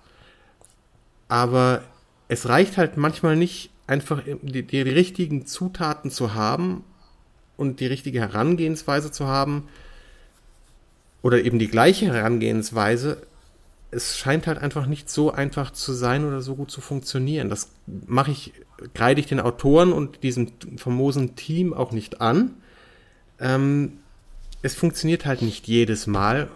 Aber 1.29 1.83
es 2.29 2.49
reicht 2.49 2.77
halt 2.77 2.97
manchmal 2.97 3.37
nicht, 3.37 3.71
einfach 3.87 4.23
die, 4.43 4.65
die 4.65 4.81
richtigen 4.81 5.47
Zutaten 5.47 6.11
zu 6.11 6.35
haben 6.35 6.85
und 7.57 7.81
die 7.81 7.87
richtige 7.87 8.21
Herangehensweise 8.21 9.13
zu 9.13 9.27
haben. 9.27 9.69
Oder 11.23 11.43
eben 11.45 11.59
die 11.59 11.69
gleiche 11.69 12.07
Herangehensweise, 12.07 13.23
es 13.97 14.19
scheint 14.19 14.47
halt 14.47 14.59
einfach 14.59 14.87
nicht 14.87 15.09
so 15.09 15.33
einfach 15.33 15.71
zu 15.71 15.95
sein 15.95 16.25
oder 16.27 16.43
so 16.43 16.55
gut 16.55 16.71
zu 16.71 16.83
funktionieren. 16.83 17.49
Das 17.49 17.71
mache 17.87 18.31
ich, 18.31 18.53
kreide 18.93 19.21
ich 19.21 19.27
den 19.27 19.41
Autoren 19.41 19.93
und 19.93 20.23
diesem 20.23 20.53
famosen 20.77 21.35
Team 21.35 21.73
auch 21.73 21.93
nicht 21.93 22.21
an. 22.21 22.55
Ähm, 23.41 23.99
es 24.61 24.75
funktioniert 24.75 25.25
halt 25.25 25.41
nicht 25.41 25.67
jedes 25.67 26.07
Mal 26.07 26.49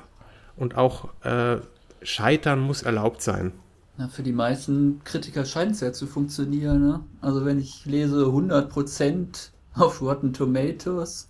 und 0.57 0.77
auch 0.77 1.09
äh, 1.25 1.59
Scheitern 2.03 2.61
muss 2.61 2.83
erlaubt 2.83 3.23
sein. 3.23 3.53
Ja, 3.97 4.09
für 4.09 4.23
die 4.23 4.33
meisten 4.33 5.01
Kritiker 5.05 5.47
scheint 5.47 5.73
es 5.73 5.81
ja 5.81 5.93
zu 5.93 6.07
funktionieren. 6.07 6.81
Ne? 6.81 7.01
Also 7.23 7.47
wenn 7.47 7.59
ich 7.59 7.87
lese 7.87 8.27
100% 8.27 9.49
auf 9.75 10.03
Rotten 10.03 10.35
Tomatoes, 10.35 11.30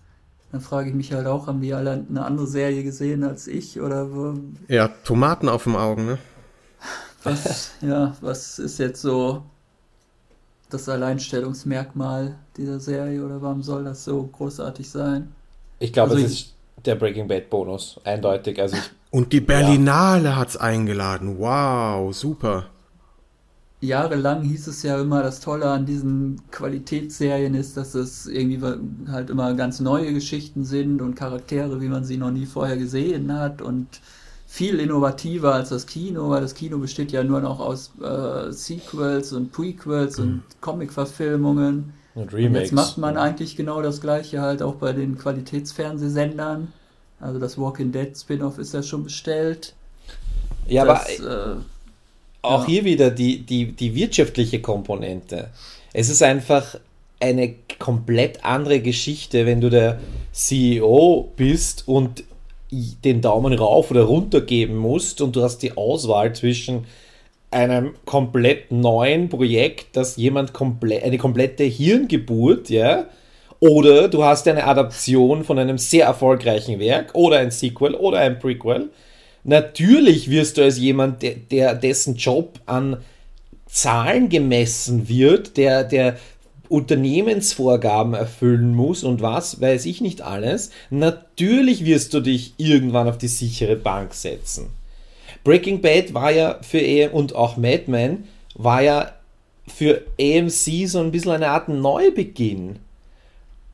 dann 0.51 0.61
frage 0.61 0.89
ich 0.89 0.95
mich 0.95 1.13
halt 1.13 1.27
auch, 1.27 1.47
haben 1.47 1.61
die 1.61 1.73
alle 1.73 2.05
eine 2.09 2.25
andere 2.25 2.47
Serie 2.47 2.83
gesehen 2.83 3.23
als 3.23 3.47
ich 3.47 3.79
oder 3.79 4.13
wo? 4.13 4.33
Ja, 4.67 4.89
Tomaten 4.89 5.47
auf 5.47 5.63
dem 5.63 5.75
Augen, 5.75 6.05
ne? 6.05 6.17
Was, 7.23 7.71
ja, 7.81 8.15
was 8.21 8.59
ist 8.59 8.79
jetzt 8.79 9.01
so 9.01 9.43
das 10.69 10.89
Alleinstellungsmerkmal 10.89 12.35
dieser 12.57 12.79
Serie 12.79 13.23
oder 13.23 13.41
warum 13.41 13.61
soll 13.61 13.83
das 13.83 14.03
so 14.03 14.23
großartig 14.23 14.89
sein? 14.89 15.33
Ich 15.79 15.93
glaube, 15.93 16.11
also 16.11 16.25
es 16.25 16.31
ist 16.31 16.53
der 16.85 16.95
Breaking 16.95 17.27
Bad 17.27 17.49
Bonus, 17.49 17.99
eindeutig. 18.03 18.59
Also 18.59 18.77
ich, 18.77 18.91
Und 19.11 19.33
die 19.33 19.41
Berlinale 19.41 20.29
ja. 20.29 20.35
hat's 20.35 20.57
eingeladen. 20.57 21.37
Wow, 21.37 22.13
super 22.13 22.65
jahrelang 23.81 24.43
hieß 24.43 24.67
es 24.67 24.83
ja 24.83 25.01
immer, 25.01 25.23
das 25.23 25.39
Tolle 25.39 25.69
an 25.69 25.85
diesen 25.85 26.39
Qualitätsserien 26.51 27.55
ist, 27.55 27.75
dass 27.75 27.95
es 27.95 28.27
irgendwie 28.27 28.61
halt 29.07 29.29
immer 29.29 29.53
ganz 29.55 29.79
neue 29.79 30.13
Geschichten 30.13 30.63
sind 30.63 31.01
und 31.01 31.15
Charaktere, 31.15 31.81
wie 31.81 31.89
man 31.89 32.05
sie 32.05 32.17
noch 32.17 32.31
nie 32.31 32.45
vorher 32.45 32.77
gesehen 32.77 33.33
hat 33.37 33.61
und 33.61 33.87
viel 34.45 34.79
innovativer 34.79 35.55
als 35.55 35.69
das 35.69 35.87
Kino, 35.87 36.29
weil 36.29 36.41
das 36.41 36.53
Kino 36.53 36.77
besteht 36.77 37.11
ja 37.11 37.23
nur 37.23 37.41
noch 37.41 37.59
aus 37.59 37.91
äh, 38.01 38.51
Sequels 38.51 39.33
und 39.33 39.51
Prequels 39.51 40.17
mhm. 40.17 40.23
und 40.23 40.43
Comic-Verfilmungen. 40.61 41.93
Und, 42.13 42.33
und 42.33 42.53
jetzt 42.53 42.73
macht 42.73 42.97
man 42.97 43.17
eigentlich 43.17 43.55
genau 43.55 43.81
das 43.81 44.01
gleiche 44.01 44.41
halt 44.41 44.61
auch 44.61 44.75
bei 44.75 44.91
den 44.91 45.17
Qualitätsfernsehsendern. 45.17 46.71
Also 47.21 47.39
das 47.39 47.57
Walking 47.57 47.91
Dead 47.91 48.15
Spin-off 48.15 48.57
ist 48.57 48.73
ja 48.73 48.83
schon 48.83 49.05
bestellt. 49.05 49.73
Ja, 50.67 50.85
das, 50.85 51.21
aber 51.21 51.53
äh, 51.53 51.55
auch 52.41 52.61
ja. 52.61 52.67
hier 52.67 52.85
wieder 52.85 53.11
die, 53.11 53.39
die, 53.39 53.71
die 53.71 53.95
wirtschaftliche 53.95 54.61
Komponente. 54.61 55.49
Es 55.93 56.09
ist 56.09 56.23
einfach 56.23 56.75
eine 57.19 57.53
komplett 57.77 58.43
andere 58.43 58.79
Geschichte, 58.79 59.45
wenn 59.45 59.61
du 59.61 59.69
der 59.69 59.99
CEO 60.31 61.31
bist 61.35 61.87
und 61.87 62.23
den 62.71 63.21
Daumen 63.21 63.53
rauf 63.53 63.91
oder 63.91 64.03
runter 64.03 64.41
geben 64.41 64.77
musst 64.77 65.21
und 65.21 65.35
du 65.35 65.43
hast 65.43 65.59
die 65.59 65.75
Auswahl 65.75 66.33
zwischen 66.33 66.85
einem 67.51 67.95
komplett 68.05 68.71
neuen 68.71 69.27
Projekt, 69.27 69.97
dass 69.97 70.15
jemand 70.15 70.53
komplett 70.53 71.03
eine 71.03 71.17
komplette 71.17 71.65
Hirngeburt, 71.65 72.69
ja, 72.69 73.07
oder 73.59 74.07
du 74.07 74.23
hast 74.23 74.47
eine 74.47 74.63
Adaption 74.63 75.43
von 75.43 75.59
einem 75.59 75.77
sehr 75.77 76.05
erfolgreichen 76.05 76.79
Werk 76.79 77.13
oder 77.13 77.39
ein 77.39 77.51
Sequel 77.51 77.93
oder 77.93 78.19
ein 78.19 78.39
Prequel. 78.39 78.89
Natürlich 79.43 80.29
wirst 80.29 80.57
du 80.57 80.63
als 80.63 80.77
jemand, 80.77 81.21
der, 81.23 81.35
der 81.35 81.75
dessen 81.75 82.15
Job 82.15 82.59
an 82.65 82.97
Zahlen 83.67 84.29
gemessen 84.29 85.07
wird, 85.07 85.57
der, 85.57 85.83
der 85.83 86.17
Unternehmensvorgaben 86.67 88.13
erfüllen 88.13 88.73
muss 88.75 89.03
und 89.03 89.21
was, 89.21 89.59
weiß 89.59 89.85
ich 89.85 90.01
nicht 90.01 90.21
alles. 90.21 90.71
Natürlich 90.89 91.85
wirst 91.85 92.13
du 92.13 92.21
dich 92.21 92.53
irgendwann 92.57 93.09
auf 93.09 93.17
die 93.17 93.27
sichere 93.27 93.75
Bank 93.75 94.13
setzen. 94.13 94.67
Breaking 95.43 95.81
Bad 95.81 96.13
war 96.13 96.31
ja 96.31 96.59
für 96.61 96.79
AM 96.79 97.11
und 97.11 97.35
auch 97.35 97.57
Mad 97.57 97.83
Men 97.87 98.25
war 98.55 98.81
ja 98.81 99.11
für 99.67 100.01
AMC 100.19 100.87
so 100.87 100.99
ein 100.99 101.11
bisschen 101.11 101.31
eine 101.31 101.49
Art 101.49 101.67
Neubeginn. 101.67 102.79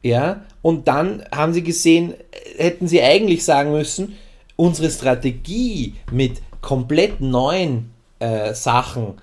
Ja, 0.04 0.46
und 0.62 0.88
dann 0.88 1.24
haben 1.32 1.54
sie 1.54 1.64
gesehen, 1.64 2.14
hätten 2.58 2.88
sie 2.88 3.02
eigentlich 3.02 3.44
sagen 3.44 3.72
müssen, 3.72 4.16
unsere 4.58 4.92
Strategie 4.92 5.96
mit 6.12 6.42
komplett 6.62 7.22
neuen 7.22 7.92
äh, 8.20 8.54
Sachen 8.54 9.14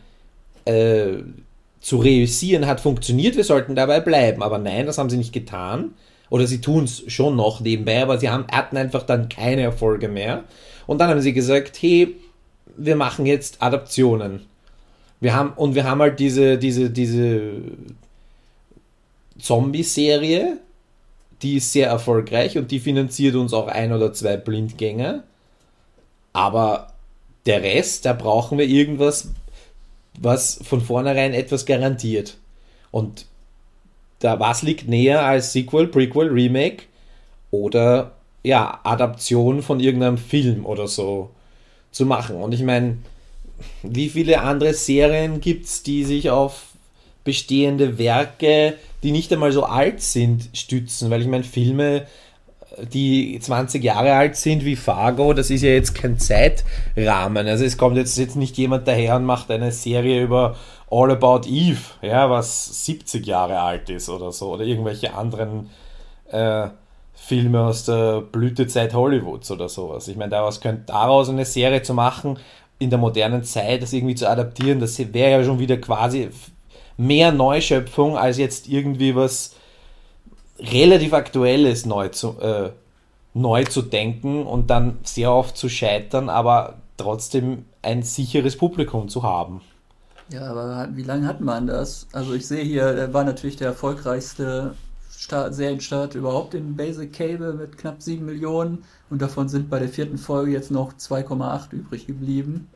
äh, 0.65 1.19
zu 1.81 1.99
reüssieren 1.99 2.67
hat 2.67 2.81
funktioniert, 2.81 3.37
wir 3.37 3.45
sollten 3.45 3.75
dabei 3.75 4.01
bleiben. 4.01 4.43
Aber 4.43 4.57
nein, 4.57 4.87
das 4.87 4.97
haben 4.97 5.11
sie 5.11 5.19
nicht 5.19 5.35
getan. 5.35 5.91
Oder 6.31 6.47
sie 6.47 6.63
tun 6.63 6.85
es 6.85 7.05
schon 7.13 7.37
noch 7.37 7.61
nebenbei, 7.61 8.03
aber 8.03 8.19
sie 8.19 8.31
haben, 8.31 8.47
hatten 8.51 8.79
einfach 8.79 9.03
dann 9.03 9.29
keine 9.29 9.61
Erfolge 9.61 10.09
mehr. 10.09 10.45
Und 10.87 10.99
dann 10.99 11.11
haben 11.11 11.21
sie 11.21 11.35
gesagt, 11.35 11.77
hey, 11.83 12.17
wir 12.77 12.97
machen 12.97 13.27
jetzt 13.27 13.63
Adaptionen. 13.63 14.47
Wir 15.21 15.35
haben, 15.35 15.53
und 15.55 15.75
wir 15.75 15.85
haben 15.85 16.01
halt 16.01 16.19
diese, 16.19 16.57
diese, 16.57 16.89
diese 16.91 17.53
Zombie-Serie, 19.39 20.59
die 21.45 21.59
ist 21.59 21.73
sehr 21.73 21.89
erfolgreich 21.89 22.59
und 22.59 22.71
die 22.71 22.81
finanziert 22.81 23.37
uns 23.37 23.53
auch 23.53 23.69
ein 23.69 23.93
oder 23.93 24.13
zwei 24.13 24.37
Blindgänger. 24.37 25.23
Aber 26.33 26.89
der 27.47 27.63
Rest, 27.63 28.07
da 28.07 28.15
brauchen 28.15 28.59
wir 28.59 28.67
irgendwas, 28.67 29.29
was 30.19 30.59
von 30.65 30.81
vornherein 30.81 31.35
etwas 31.35 31.67
garantiert. 31.67 32.39
Und 32.91 33.27
da 34.21 34.41
was 34.41 34.63
liegt 34.63 34.89
näher 34.89 35.25
als 35.25 35.53
Sequel, 35.53 35.89
Prequel, 35.89 36.29
Remake 36.29 36.85
oder 37.51 38.13
ja, 38.43 38.81
Adaption 38.83 39.63
von 39.63 39.81
irgendeinem 39.81 40.19
Film 40.19 40.65
oder 40.65 40.89
so 40.89 41.31
zu 41.91 42.07
machen. 42.07 42.37
Und 42.37 42.53
ich 42.53 42.63
meine, 42.63 42.99
wie 43.83 44.09
viele 44.09 44.41
andere 44.41 44.73
Serien 44.73 45.41
gibt 45.41 45.67
es, 45.67 45.83
die 45.83 46.05
sich 46.05 46.31
auf 46.31 46.74
bestehende 47.25 47.99
Werke, 47.99 48.75
die 49.03 49.11
nicht 49.11 49.33
einmal 49.33 49.53
so 49.53 49.65
alt 49.65 50.01
sind, 50.01 50.51
stützen? 50.53 51.11
Weil 51.11 51.23
ich 51.23 51.27
meine, 51.27 51.45
Filme 51.45 52.07
die 52.93 53.39
20 53.41 53.83
Jahre 53.83 54.15
alt 54.15 54.37
sind 54.37 54.65
wie 54.65 54.77
Fargo, 54.77 55.33
das 55.33 55.51
ist 55.51 55.63
ja 55.63 55.71
jetzt 55.71 55.95
kein 55.95 56.19
Zeitrahmen. 56.19 57.47
Also 57.47 57.65
es 57.65 57.79
kommt 57.79 57.97
jetzt, 57.97 58.19
jetzt 58.19 58.37
nicht 58.37 58.57
jemand 58.57 58.89
daher 58.89 59.17
und 59.17 59.25
macht 59.25 59.51
eine 59.51 59.73
Serie 59.73 60.23
über 60.23 60.57
All 60.91 61.11
About 61.11 61.49
Eve, 61.49 61.81
ja, 62.03 62.29
was 62.31 62.85
70 62.85 63.27
Jahre 63.27 63.61
alt 63.61 63.91
ist 63.91 64.09
oder 64.09 64.33
so, 64.33 64.53
oder 64.53 64.65
irgendwelche 64.65 65.15
anderen 65.15 65.71
äh, 66.31 66.69
Filme 67.15 67.63
aus 67.63 67.85
der 67.85 68.21
Blütezeit 68.21 68.95
Hollywoods 68.95 69.51
oder 69.51 69.69
sowas. 69.69 70.09
Ich 70.09 70.17
meine, 70.17 70.31
daraus 70.31 70.61
könnte 70.61 70.85
daraus 70.87 71.29
eine 71.29 71.45
Serie 71.45 71.83
zu 71.83 71.95
machen, 71.95 72.39
in 72.79 72.91
der 72.91 72.99
modernen 72.99 73.45
Zeit, 73.45 73.83
das 73.83 73.93
irgendwie 73.93 74.17
zu 74.17 74.29
adaptieren, 74.29 74.81
das 74.81 74.99
wäre 74.99 75.31
ja 75.31 75.45
schon 75.45 75.59
wieder 75.59 75.77
quasi 75.77 76.29
mehr 76.97 77.33
Neuschöpfung 77.33 78.17
als 78.17 78.39
jetzt 78.39 78.69
irgendwie 78.69 79.15
was 79.15 79.55
relativ 80.59 81.13
aktuelles 81.13 81.87
neu 81.87 82.09
zu, 82.09 82.41
äh, 82.41 82.71
neu 83.35 83.65
zu 83.65 83.83
denken 83.83 84.47
und 84.47 84.71
dann 84.71 84.99
sehr 85.03 85.33
oft 85.33 85.57
zu 85.57 85.69
scheitern, 85.69 86.29
aber 86.29 86.79
trotzdem 86.97 87.65
ein 87.83 88.03
sicheres 88.03 88.57
Publikum 88.57 89.09
zu 89.09 89.23
haben. 89.23 89.61
Ja, 90.31 90.47
aber 90.47 90.89
wie 90.95 91.03
lange 91.03 91.27
hat 91.27 91.41
man 91.41 91.67
das? 91.67 92.07
Also 92.13 92.33
ich 92.35 92.47
sehe 92.47 92.63
hier, 92.63 92.95
der 92.95 93.13
war 93.13 93.25
natürlich 93.25 93.57
der 93.57 93.69
erfolgreichste 93.69 94.75
Start, 95.17 95.55
Serienstart 95.55 96.15
überhaupt 96.15 96.55
in 96.55 96.77
Basic 96.77 97.13
Cable 97.13 97.55
mit 97.55 97.77
knapp 97.77 98.03
7 98.03 98.25
Millionen 98.25 98.85
und 99.11 99.21
davon 99.21 99.49
sind 99.49 99.69
bei 99.69 99.79
der 99.79 99.89
vierten 99.89 100.19
Folge 100.19 100.53
jetzt 100.53 100.71
noch 100.71 100.93
2,8 100.95 101.73
übrig 101.73 102.07
geblieben. 102.07 102.69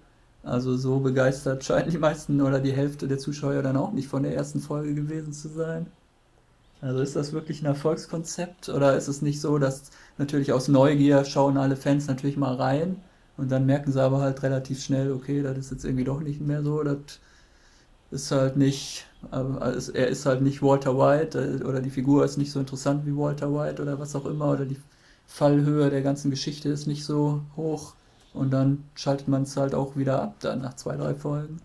Also 0.42 0.76
so 0.76 1.00
begeistert 1.00 1.64
scheinen 1.64 1.90
die 1.90 1.98
meisten 1.98 2.40
oder 2.40 2.60
die 2.60 2.72
Hälfte 2.72 3.08
der 3.08 3.18
Zuschauer 3.18 3.62
dann 3.62 3.76
auch 3.76 3.92
nicht 3.92 4.08
von 4.08 4.22
der 4.22 4.34
ersten 4.34 4.60
Folge 4.60 4.94
gewesen 4.94 5.32
zu 5.32 5.48
sein. 5.48 5.86
Also 6.80 7.00
ist 7.00 7.16
das 7.16 7.32
wirklich 7.32 7.62
ein 7.62 7.66
Erfolgskonzept 7.66 8.68
oder 8.68 8.96
ist 8.96 9.08
es 9.08 9.22
nicht 9.22 9.40
so, 9.40 9.58
dass 9.58 9.90
natürlich 10.16 10.52
aus 10.52 10.68
Neugier 10.68 11.24
schauen 11.24 11.56
alle 11.56 11.76
Fans 11.76 12.06
natürlich 12.06 12.36
mal 12.36 12.54
rein 12.54 12.96
und 13.36 13.50
dann 13.50 13.66
merken 13.66 13.92
sie 13.92 14.02
aber 14.02 14.20
halt 14.20 14.42
relativ 14.42 14.82
schnell, 14.82 15.12
okay, 15.12 15.42
das 15.42 15.58
ist 15.58 15.70
jetzt 15.72 15.84
irgendwie 15.84 16.04
doch 16.04 16.20
nicht 16.20 16.40
mehr 16.40 16.62
so, 16.62 16.82
das 16.84 17.20
ist 18.10 18.30
halt 18.30 18.56
nicht, 18.56 19.06
also 19.30 19.92
er 19.92 20.08
ist 20.08 20.26
halt 20.26 20.42
nicht 20.42 20.62
Walter 20.62 20.96
White 20.98 21.60
äh, 21.62 21.64
oder 21.64 21.80
die 21.80 21.90
Figur 21.90 22.24
ist 22.24 22.38
nicht 22.38 22.52
so 22.52 22.60
interessant 22.60 23.06
wie 23.06 23.16
Walter 23.16 23.52
White 23.54 23.82
oder 23.82 23.98
was 23.98 24.14
auch 24.16 24.26
immer 24.26 24.52
oder 24.52 24.64
die 24.66 24.78
Fallhöhe 25.26 25.90
der 25.90 26.02
ganzen 26.02 26.30
Geschichte 26.30 26.68
ist 26.70 26.86
nicht 26.86 27.04
so 27.04 27.42
hoch 27.56 27.94
und 28.38 28.50
dann 28.50 28.84
schaltet 28.94 29.28
man 29.28 29.42
es 29.42 29.56
halt 29.56 29.74
auch 29.74 29.96
wieder 29.96 30.22
ab 30.22 30.36
dann 30.40 30.62
nach 30.62 30.74
zwei, 30.74 30.96
drei 30.96 31.14
Folgen. 31.14 31.60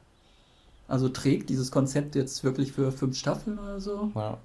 Also 0.88 1.07
trägt 1.07 1.49
dieses 1.49 1.71
Konzept 1.71 2.15
jetzt 2.15 2.43
wirklich 2.43 2.71
für 2.71 2.91
fünf 2.91 3.17
Staffeln 3.17 3.59
oder 3.59 3.79
so? 3.79 4.12
Ja. 4.15 4.38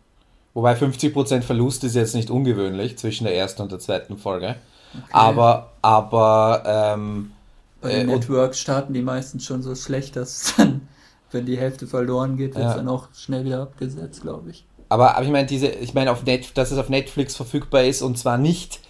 Wobei 0.55 0.75
50% 0.75 1.43
Verlust 1.43 1.85
ist 1.85 1.95
jetzt 1.95 2.15
nicht 2.15 2.31
ungewöhnlich 2.31 2.99
zwischen 2.99 3.25
der 3.25 3.37
ersten 3.37 3.63
und 3.63 3.73
der 3.73 3.79
zweiten 3.79 4.19
Folge. 4.19 4.57
Okay. 4.93 5.05
Aber, 5.11 5.73
aber, 5.83 6.63
ähm, 6.67 7.33
Bei 7.81 7.91
den 7.91 8.09
äh, 8.09 8.15
Networks 8.15 8.59
starten 8.59 8.93
die 8.93 9.03
meisten 9.03 9.41
schon 9.41 9.63
so 9.63 9.75
schlecht, 9.75 10.17
dass 10.17 10.55
dann, 10.57 10.89
wenn 11.31 11.47
die 11.47 11.59
Hälfte 11.59 11.87
verloren 11.87 12.37
geht, 12.37 12.55
wird 12.55 12.67
es 12.67 12.73
ja. 12.73 12.77
dann 12.77 12.89
auch 12.89 13.09
schnell 13.15 13.45
wieder 13.45 13.63
abgesetzt, 13.63 14.23
glaube 14.23 14.51
ich. 14.51 14.65
Aber, 14.89 15.17
aber 15.17 15.25
ich 15.25 15.31
meine, 15.31 15.47
diese, 15.47 15.69
ich 15.69 15.95
meine, 15.95 16.11
auf 16.11 16.25
Net, 16.25 16.57
dass 16.57 16.71
es 16.71 16.79
auf 16.79 16.89
Netflix 16.89 17.37
verfügbar 17.37 17.85
ist 17.85 18.01
und 18.03 18.17
zwar 18.19 18.39
nicht 18.39 18.81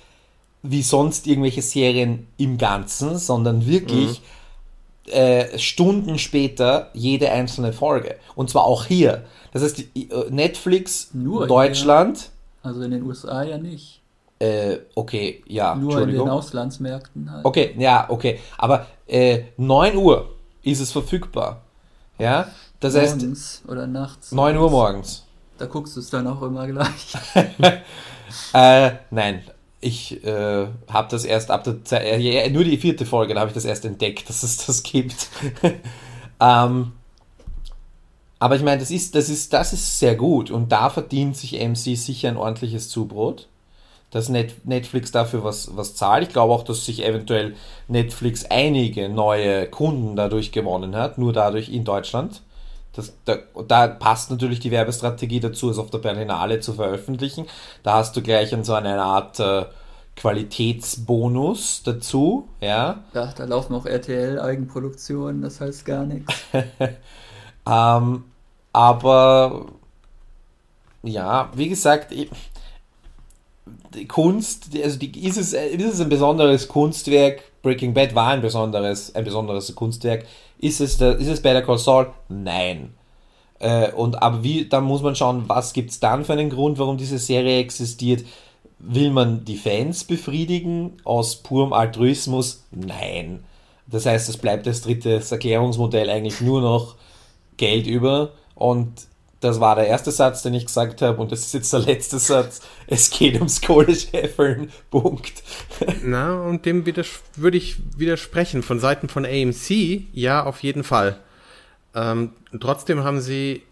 wie 0.63 0.83
sonst 0.83 1.27
irgendwelche 1.27 1.63
Serien 1.63 2.27
im 2.37 2.59
Ganzen, 2.59 3.19
sondern 3.19 3.67
wirklich 3.67 4.21
mhm. 5.07 5.13
äh, 5.13 5.59
Stunden 5.59 6.19
später 6.19 6.91
jede 6.95 7.31
einzelne 7.31 7.73
Folge. 7.73 8.17
Und 8.35 8.51
zwar 8.51 8.65
auch 8.65 8.85
hier. 8.85 9.25
Das 9.53 9.63
heißt, 9.63 9.81
äh, 9.81 9.85
Netflix 10.31 11.11
Nur 11.13 11.47
Deutschland. 11.47 12.19
Hier, 12.19 12.31
also 12.71 12.83
in 12.83 12.91
den 12.91 13.03
USA 13.05 13.43
ja 13.43 13.59
nicht. 13.59 14.01
Äh, 14.41 14.79
okay, 14.95 15.43
ja. 15.47 15.75
Nur 15.75 16.03
in 16.03 16.11
den 16.11 16.29
Auslandsmärkten 16.29 17.31
halt. 17.33 17.45
Okay, 17.45 17.75
ja, 17.77 18.07
okay. 18.09 18.39
Aber 18.57 18.87
äh, 19.07 19.43
9 19.57 19.97
Uhr 19.97 20.31
ist 20.63 20.81
es 20.81 20.93
verfügbar. 20.93 21.63
Ja, 22.19 22.49
das 22.81 22.95
morgens 22.95 23.61
heißt. 23.61 23.69
oder 23.69 23.87
nachts. 23.87 24.33
9 24.33 24.57
Uhr 24.57 24.71
morgens. 24.71 25.25
Da 25.57 25.67
guckst 25.67 25.97
du 25.97 26.01
es 26.01 26.11
dann 26.11 26.27
auch 26.27 26.41
immer 26.43 26.67
gleich. 26.69 27.15
äh, 28.55 28.91
nein, 29.11 29.43
ich 29.81 30.25
äh, 30.25 30.67
habe 30.89 31.09
das 31.11 31.25
erst 31.25 31.51
ab 31.51 31.65
der 31.65 31.85
Zeit, 31.85 32.03
äh, 32.05 32.51
nur 32.51 32.65
die 32.65 32.79
vierte 32.79 33.07
Folge, 33.07 33.35
da 33.35 33.41
habe 33.41 33.51
ich 33.51 33.55
das 33.55 33.65
erst 33.65 33.85
entdeckt, 33.85 34.29
dass 34.29 34.43
es 34.43 34.67
das 34.67 34.83
gibt. 34.83 35.29
ähm, 36.41 36.93
aber 38.41 38.57
ich 38.57 38.63
meine, 38.63 38.79
das 38.79 38.91
ist, 38.91 39.15
das, 39.15 39.29
ist, 39.29 39.53
das 39.53 39.73
ist 39.73 39.99
sehr 39.99 40.15
gut 40.15 40.51
und 40.51 40.71
da 40.71 40.91
verdient 40.91 41.37
sich 41.37 41.53
MC 41.53 41.97
sicher 41.97 42.29
ein 42.29 42.37
ordentliches 42.37 42.89
Zubrot, 42.89 43.49
dass 44.11 44.29
Net, 44.29 44.67
Netflix 44.67 45.13
dafür 45.13 45.45
was, 45.45 45.77
was 45.77 45.95
zahlt. 45.95 46.27
Ich 46.27 46.33
glaube 46.33 46.53
auch, 46.53 46.65
dass 46.65 46.85
sich 46.85 47.05
eventuell 47.05 47.55
Netflix 47.89 48.45
einige 48.47 49.09
neue 49.09 49.67
Kunden 49.67 50.17
dadurch 50.17 50.51
gewonnen 50.51 50.97
hat, 50.97 51.19
nur 51.19 51.33
dadurch 51.33 51.69
in 51.69 51.85
Deutschland. 51.85 52.43
Das, 52.99 53.13
da, 53.25 53.39
da, 53.69 53.87
passt 53.87 54.31
natürlich 54.31 54.59
die 54.59 54.71
Werbestrategie 54.73 55.41
dazu, 55.41 55.71
es 55.71 55.79
auf 55.79 55.91
der 55.91 55.99
Berlinale 55.99 56.59
zu 56.59 56.75
veröffentlichen. 56.75 57.47
Da 57.83 57.95
hast 57.95 58.17
du 58.17 58.23
gleich 58.23 58.55
so 58.63 58.75
eine 58.75 59.01
Art 59.01 59.39
äh, 59.39 59.67
Qualitätsbonus 60.17 61.85
dazu, 61.85 62.49
ja. 62.61 63.05
Ja, 63.15 63.33
da 63.37 63.45
laufen 63.45 63.75
auch 63.75 63.87
RTL-Eigenproduktionen, 63.87 65.43
das 65.43 65.61
heißt 65.61 65.85
gar 65.85 66.05
nichts. 66.05 66.35
Ähm, 67.69 68.25
aber 68.73 69.67
ja, 71.03 71.51
wie 71.55 71.69
gesagt, 71.69 72.15
die 73.95 74.09
Kunst, 74.09 74.69
also 74.83 74.99
die, 74.99 75.27
ist, 75.27 75.37
es, 75.37 75.53
ist 75.53 75.95
es 75.95 76.01
ein 76.01 76.09
besonderes 76.09 76.69
Kunstwerk? 76.69 77.43
Breaking 77.63 77.93
Bad 77.93 78.15
war 78.15 78.29
ein 78.29 78.41
besonderes, 78.41 79.15
ein 79.15 79.25
besonderes 79.25 79.75
Kunstwerk. 79.75 80.25
Ist 80.59 80.81
es, 80.81 80.99
der, 80.99 81.17
ist 81.17 81.29
es 81.29 81.43
Better 81.43 81.63
Call 81.63 81.79
Saul? 81.79 82.13
Nein. 82.29 82.95
Äh, 83.59 83.93
und 83.93 84.23
aber 84.23 84.43
wie, 84.43 84.69
dann 84.69 84.85
muss 84.85 85.03
man 85.03 85.17
schauen, 85.17 85.45
was 85.47 85.73
gibt 85.73 85.91
es 85.91 86.01
dann 86.01 86.25
für 86.25 86.33
einen 86.33 86.51
Grund, 86.51 86.79
warum 86.79 86.97
diese 86.97 87.19
Serie 87.19 87.59
existiert. 87.59 88.25
Will 88.79 89.11
man 89.11 89.45
die 89.45 89.57
Fans 89.57 90.05
befriedigen 90.05 90.95
aus 91.05 91.37
purem 91.37 91.73
Altruismus? 91.73 92.65
Nein 92.71 93.45
Das 93.87 94.07
heißt, 94.07 94.29
es 94.29 94.37
bleibt 94.37 94.69
als 94.69 94.83
drittes 94.83 95.33
Erklärungsmodell 95.33 96.09
eigentlich 96.11 96.41
nur 96.41 96.61
noch 96.61 96.95
Geld 97.57 97.87
über 97.89 98.31
und 98.55 99.09
das 99.41 99.61
war 99.61 99.77
der 99.77 99.87
erste 99.87 100.11
Satz, 100.11 100.43
den 100.43 100.55
ich 100.55 100.67
gesagt 100.67 101.01
habe, 101.01 101.21
und 101.21 101.31
das 101.31 101.41
ist 101.41 101.55
jetzt 101.55 101.73
der 101.73 101.81
letzte 101.81 102.19
Satz. 102.19 102.61
Es 102.87 103.11
geht 103.11 103.35
ums 103.37 103.61
Kohlescheffeln. 103.61 104.71
Punkt. 104.91 105.43
Na, 106.03 106.43
und 106.43 106.67
dem 106.67 106.85
würde 106.85 107.57
ich 107.57 107.77
widersprechen. 107.97 108.63
Von 108.63 108.81
Seiten 108.81 109.09
von 109.09 109.25
AMC, 109.25 110.03
ja, 110.13 110.45
auf 110.45 110.63
jeden 110.63 110.83
Fall. 110.83 111.21
Ähm, 111.95 112.33
trotzdem 112.61 113.05
haben 113.05 113.21
sie. 113.21 113.63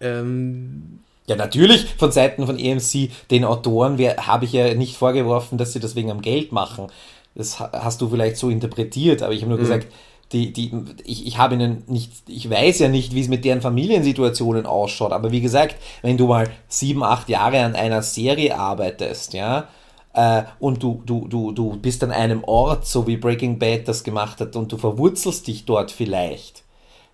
Ähm, 0.00 1.00
ja, 1.26 1.34
natürlich 1.34 1.94
von 1.98 2.12
Seiten 2.12 2.46
von 2.46 2.56
AMC, 2.56 3.10
den 3.30 3.44
Autoren 3.44 3.98
habe 3.98 4.44
ich 4.44 4.52
ja 4.52 4.74
nicht 4.74 4.96
vorgeworfen, 4.96 5.58
dass 5.58 5.72
sie 5.72 5.80
das 5.80 5.96
wegen 5.96 6.10
am 6.10 6.22
Geld 6.22 6.52
machen. 6.52 6.86
Das 7.34 7.58
hast 7.58 8.00
du 8.00 8.08
vielleicht 8.08 8.36
so 8.36 8.48
interpretiert, 8.48 9.22
aber 9.22 9.32
ich 9.32 9.40
habe 9.40 9.48
nur 9.48 9.58
mhm. 9.58 9.62
gesagt, 9.62 9.88
die, 10.32 10.52
die, 10.52 10.72
ich, 11.04 11.26
ich 11.26 11.38
habe 11.38 11.54
ihnen 11.54 11.84
nicht, 11.86 12.10
ich 12.26 12.50
weiß 12.50 12.80
ja 12.80 12.88
nicht, 12.88 13.14
wie 13.14 13.20
es 13.20 13.28
mit 13.28 13.44
deren 13.44 13.60
Familiensituationen 13.60 14.66
ausschaut, 14.66 15.12
aber 15.12 15.30
wie 15.30 15.40
gesagt, 15.40 15.76
wenn 16.02 16.16
du 16.16 16.26
mal 16.26 16.48
sieben, 16.68 17.04
acht 17.04 17.28
Jahre 17.28 17.62
an 17.62 17.76
einer 17.76 18.02
Serie 18.02 18.58
arbeitest, 18.58 19.34
ja, 19.34 19.68
äh, 20.14 20.42
und 20.58 20.82
du, 20.82 21.02
du, 21.06 21.28
du, 21.28 21.52
du 21.52 21.76
bist 21.76 22.02
an 22.02 22.10
einem 22.10 22.42
Ort, 22.44 22.86
so 22.86 23.06
wie 23.06 23.16
Breaking 23.16 23.58
Bad 23.58 23.86
das 23.86 24.02
gemacht 24.02 24.40
hat, 24.40 24.56
und 24.56 24.72
du 24.72 24.78
verwurzelst 24.78 25.46
dich 25.46 25.64
dort 25.64 25.92
vielleicht. 25.92 26.64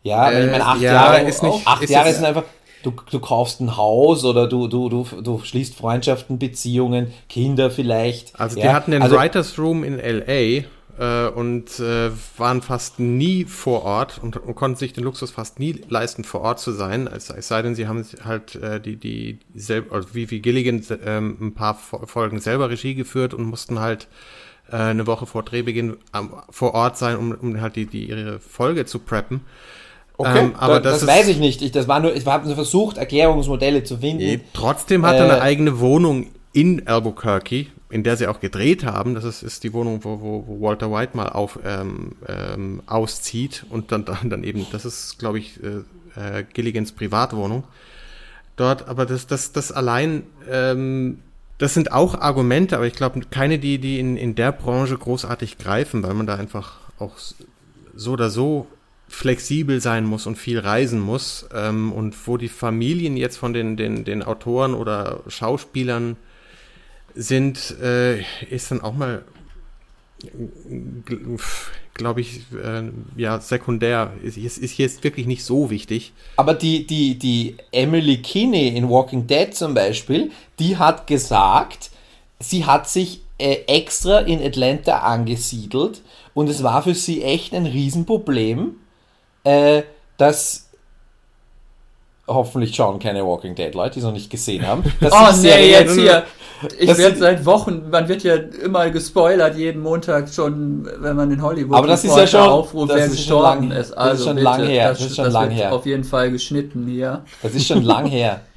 Ja, 0.02 0.30
äh, 0.30 0.46
ich 0.46 0.50
meine, 0.50 0.64
acht 0.64 0.80
ja, 0.80 0.92
Jahre, 0.92 1.20
ist 1.22 1.42
nicht, 1.42 1.66
acht 1.66 1.82
ist 1.82 1.90
Jahre 1.90 2.12
sind 2.14 2.24
einfach, 2.24 2.44
du, 2.82 2.92
du 3.10 3.20
kaufst 3.20 3.60
ein 3.60 3.76
Haus 3.76 4.24
oder 4.24 4.48
du, 4.48 4.68
du, 4.68 4.88
du, 4.88 5.04
du 5.20 5.40
schließt 5.42 5.74
Freundschaften, 5.74 6.38
Beziehungen, 6.38 7.12
Kinder 7.28 7.70
vielleicht. 7.70 8.38
Also 8.40 8.58
ja. 8.58 8.66
die 8.66 8.72
hatten 8.72 8.90
den 8.92 9.02
also, 9.02 9.16
Writers 9.16 9.58
Room 9.58 9.84
in 9.84 9.98
LA 9.98 10.64
äh, 11.02 11.26
und 11.26 11.80
äh, 11.80 12.10
waren 12.36 12.62
fast 12.62 13.00
nie 13.00 13.44
vor 13.44 13.82
Ort 13.82 14.20
und, 14.22 14.36
und, 14.36 14.54
konnten 14.54 14.76
sich 14.76 14.92
den 14.92 15.02
Luxus 15.02 15.32
fast 15.32 15.58
nie 15.58 15.80
leisten, 15.88 16.22
vor 16.22 16.42
Ort 16.42 16.60
zu 16.60 16.70
sein, 16.70 17.08
als, 17.08 17.28
es 17.30 17.48
sei 17.48 17.60
denn, 17.62 17.74
sie 17.74 17.88
haben 17.88 18.06
halt 18.24 18.54
äh, 18.54 18.80
die, 18.80 18.96
die, 18.96 19.40
selber, 19.54 19.96
also 19.96 20.14
wie, 20.14 20.30
wie 20.30 20.40
Gilligan 20.40 20.84
ähm, 21.04 21.36
ein 21.40 21.54
paar 21.54 21.74
Folgen 21.74 22.38
selber 22.38 22.70
Regie 22.70 22.94
geführt 22.94 23.34
und 23.34 23.44
mussten 23.44 23.80
halt 23.80 24.06
äh, 24.70 24.76
eine 24.76 25.08
Woche 25.08 25.26
vor 25.26 25.42
Drehbeginn 25.42 25.96
ähm, 26.14 26.30
vor 26.50 26.74
Ort 26.74 26.96
sein, 26.96 27.16
um, 27.16 27.32
um 27.32 27.60
halt 27.60 27.74
die, 27.74 27.86
die 27.86 28.08
ihre 28.08 28.38
Folge 28.38 28.86
zu 28.86 29.00
preppen. 29.00 29.40
Okay, 30.18 30.38
ähm, 30.38 30.54
aber 30.56 30.74
da, 30.74 30.90
das, 30.90 31.00
das 31.00 31.08
weiß 31.08 31.26
ich 31.28 31.38
nicht. 31.38 31.62
Ich, 31.62 31.72
das 31.72 31.88
war 31.88 31.98
nur, 31.98 32.14
ich 32.14 32.24
habe 32.26 32.46
nur 32.46 32.54
versucht, 32.54 32.96
Erklärungsmodelle 32.96 33.82
zu 33.82 33.98
finden. 33.98 34.42
Trotzdem 34.52 35.04
hat 35.04 35.16
er 35.16 35.24
eine 35.24 35.38
äh, 35.38 35.40
eigene 35.40 35.80
Wohnung 35.80 36.28
in 36.52 36.86
Albuquerque, 36.86 37.68
in 37.88 38.02
der 38.02 38.16
sie 38.16 38.26
auch 38.26 38.40
gedreht 38.40 38.84
haben. 38.84 39.14
Das 39.14 39.24
ist, 39.24 39.42
ist 39.42 39.64
die 39.64 39.72
Wohnung, 39.72 40.04
wo, 40.04 40.20
wo, 40.20 40.44
wo 40.46 40.60
Walter 40.60 40.90
White 40.90 41.16
mal 41.16 41.28
auf, 41.28 41.58
ähm, 41.64 42.12
ähm, 42.26 42.82
auszieht 42.86 43.64
und 43.70 43.92
dann, 43.92 44.04
dann, 44.04 44.28
dann 44.30 44.44
eben, 44.44 44.66
das 44.70 44.84
ist, 44.84 45.18
glaube 45.18 45.38
ich, 45.38 45.60
äh, 45.62 46.38
äh, 46.38 46.44
Gilligans 46.52 46.92
Privatwohnung. 46.92 47.64
Dort, 48.56 48.88
aber 48.88 49.06
das, 49.06 49.26
das, 49.26 49.52
das 49.52 49.72
allein, 49.72 50.24
ähm, 50.50 51.20
das 51.58 51.74
sind 51.74 51.92
auch 51.92 52.20
Argumente, 52.20 52.76
aber 52.76 52.86
ich 52.86 52.94
glaube 52.94 53.20
keine, 53.30 53.58
die, 53.58 53.78
die 53.78 53.98
in, 53.98 54.16
in 54.16 54.34
der 54.34 54.52
Branche 54.52 54.96
großartig 54.96 55.58
greifen, 55.58 56.02
weil 56.02 56.14
man 56.14 56.26
da 56.26 56.36
einfach 56.36 56.80
auch 56.98 57.16
so 57.94 58.12
oder 58.12 58.30
so 58.30 58.66
flexibel 59.08 59.80
sein 59.80 60.04
muss 60.04 60.26
und 60.26 60.36
viel 60.36 60.58
reisen 60.58 60.98
muss 60.98 61.46
ähm, 61.54 61.92
und 61.92 62.26
wo 62.26 62.36
die 62.36 62.48
Familien 62.48 63.16
jetzt 63.16 63.36
von 63.36 63.52
den, 63.52 63.76
den, 63.76 64.04
den 64.04 64.22
Autoren 64.22 64.74
oder 64.74 65.20
Schauspielern 65.28 66.16
sind, 67.14 67.76
äh, 67.80 68.20
ist 68.50 68.70
dann 68.70 68.80
auch 68.80 68.94
mal, 68.94 69.24
glaube 71.94 72.20
ich, 72.20 72.40
äh, 72.52 72.90
ja, 73.16 73.40
sekundär. 73.40 74.12
Ist, 74.22 74.36
ist 74.36 74.78
jetzt 74.78 75.04
wirklich 75.04 75.26
nicht 75.26 75.44
so 75.44 75.70
wichtig. 75.70 76.12
Aber 76.36 76.54
die, 76.54 76.86
die, 76.86 77.18
die 77.18 77.56
Emily 77.70 78.18
Kinney 78.22 78.68
in 78.68 78.88
Walking 78.88 79.26
Dead 79.26 79.54
zum 79.54 79.74
Beispiel, 79.74 80.30
die 80.58 80.76
hat 80.76 81.06
gesagt, 81.06 81.90
sie 82.38 82.64
hat 82.64 82.88
sich 82.88 83.22
äh, 83.38 83.64
extra 83.66 84.20
in 84.20 84.42
Atlanta 84.42 85.00
angesiedelt 85.00 86.02
und 86.34 86.48
es 86.48 86.62
war 86.62 86.82
für 86.82 86.94
sie 86.94 87.22
echt 87.22 87.54
ein 87.54 87.66
Riesenproblem, 87.66 88.76
äh, 89.44 89.82
dass 90.16 90.68
hoffentlich 92.26 92.74
schauen 92.74 92.98
keine 92.98 93.26
Walking 93.26 93.54
Dead 93.54 93.74
Leute, 93.74 93.94
die 93.94 93.98
es 93.98 94.04
noch 94.04 94.12
nicht 94.12 94.30
gesehen 94.30 94.66
haben. 94.66 94.84
oh 95.00 95.28
nee, 95.40 95.70
jetzt 95.70 95.94
hier. 95.94 96.24
Ich 96.78 96.98
werde 96.98 97.16
seit 97.16 97.44
Wochen, 97.46 97.90
man 97.90 98.08
wird 98.08 98.22
ja 98.22 98.34
immer 98.34 98.90
gespoilert, 98.90 99.56
jeden 99.56 99.82
Montag 99.82 100.28
schon, 100.28 100.88
wenn 100.98 101.16
man 101.16 101.30
in 101.30 101.42
Hollywood 101.42 101.76
aber 101.76 101.86
das 101.86 102.04
ist 102.04 102.16
ja 102.16 102.26
schon, 102.26 102.40
aufruft, 102.40 102.92
wer 102.94 103.08
gestorben 103.08 103.70
ist. 103.70 103.92
Also 103.92 104.10
das 104.10 104.18
ist 104.18 104.24
schon 104.24 104.36
bitte, 104.36 104.44
lang 104.44 104.62
her. 104.66 104.88
Das, 104.88 104.98
das 104.98 105.06
ist 105.08 105.16
schon 105.16 105.24
das 105.24 105.34
lang 105.34 105.50
her. 105.50 105.72
auf 105.72 105.86
jeden 105.86 106.04
Fall 106.04 106.30
geschnitten 106.30 106.86
hier. 106.86 107.24
Das 107.42 107.54
ist 107.54 107.66
schon 107.66 107.82
lang 107.82 108.06
her. 108.06 108.40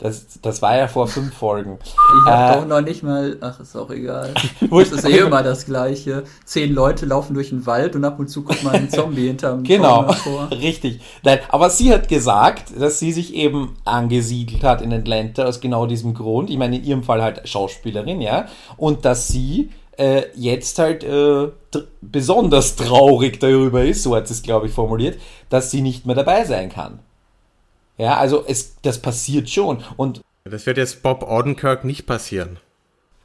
Das, 0.00 0.40
das 0.40 0.62
war 0.62 0.76
ja 0.76 0.88
vor 0.88 1.08
fünf 1.08 1.34
Folgen. 1.34 1.78
Ich 1.82 2.30
habe 2.30 2.58
äh, 2.58 2.60
doch 2.60 2.66
noch 2.66 2.80
nicht 2.80 3.02
mal, 3.02 3.36
ach, 3.40 3.60
ist 3.60 3.76
auch 3.76 3.90
egal. 3.90 4.32
das 4.70 4.92
ist 4.92 5.04
eh 5.04 5.18
immer 5.26 5.42
das 5.42 5.66
Gleiche. 5.66 6.24
Zehn 6.44 6.72
Leute 6.72 7.04
laufen 7.04 7.34
durch 7.34 7.50
den 7.50 7.66
Wald 7.66 7.94
und 7.96 8.04
ab 8.04 8.18
und 8.18 8.28
zu 8.28 8.42
guckt 8.42 8.64
man 8.64 8.74
einen 8.74 8.90
Zombie 8.90 9.26
hinterm 9.26 9.62
Genau, 9.62 10.10
richtig. 10.50 11.00
Nein, 11.22 11.40
aber 11.50 11.68
sie 11.68 11.92
hat 11.92 12.08
gesagt, 12.08 12.72
dass 12.80 12.98
sie 12.98 13.12
sich 13.12 13.34
eben 13.34 13.76
angesiedelt 13.84 14.64
hat 14.64 14.80
in 14.80 14.92
Atlanta 14.92 15.44
aus 15.44 15.60
genau 15.60 15.84
diesem 15.84 16.14
Grund. 16.14 16.48
Ich 16.48 16.56
meine, 16.56 16.76
in 16.76 16.84
ihrem 16.84 17.02
Fall 17.02 17.22
halt 17.22 17.46
Schauspielerin, 17.46 18.22
ja. 18.22 18.46
Und 18.78 19.04
dass 19.04 19.28
sie 19.28 19.70
äh, 19.98 20.22
jetzt 20.34 20.78
halt 20.78 21.04
äh, 21.04 21.48
besonders 22.00 22.76
traurig 22.76 23.38
darüber 23.38 23.84
ist, 23.84 24.02
so 24.02 24.16
hat 24.16 24.28
sie 24.28 24.34
es, 24.34 24.42
glaube 24.42 24.66
ich, 24.66 24.72
formuliert, 24.72 25.18
dass 25.50 25.70
sie 25.70 25.82
nicht 25.82 26.06
mehr 26.06 26.16
dabei 26.16 26.46
sein 26.46 26.70
kann. 26.70 27.00
Ja, 28.00 28.16
also 28.16 28.42
es, 28.46 28.76
das 28.80 28.98
passiert 28.98 29.50
schon. 29.50 29.84
Und 29.98 30.22
das 30.44 30.64
wird 30.64 30.78
jetzt 30.78 31.02
Bob 31.02 31.22
Odenkirk 31.22 31.84
nicht 31.84 32.06
passieren. 32.06 32.58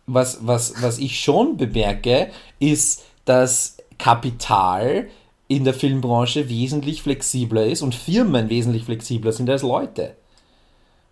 Was, 0.05 0.45
was, 0.45 0.83
was 0.83 0.99
ich 0.99 1.21
schon 1.21 1.55
bemerke, 1.55 2.29
ist, 2.59 3.05
dass 3.23 3.77
Kapital 3.97 5.07
in 5.47 5.63
der 5.63 5.73
Filmbranche 5.73 6.49
wesentlich 6.49 7.01
flexibler 7.01 7.65
ist 7.65 7.83
und 7.83 7.95
Firmen 7.95 8.49
wesentlich 8.49 8.83
flexibler 8.83 9.31
sind 9.31 9.49
als 9.49 9.61
Leute. 9.61 10.17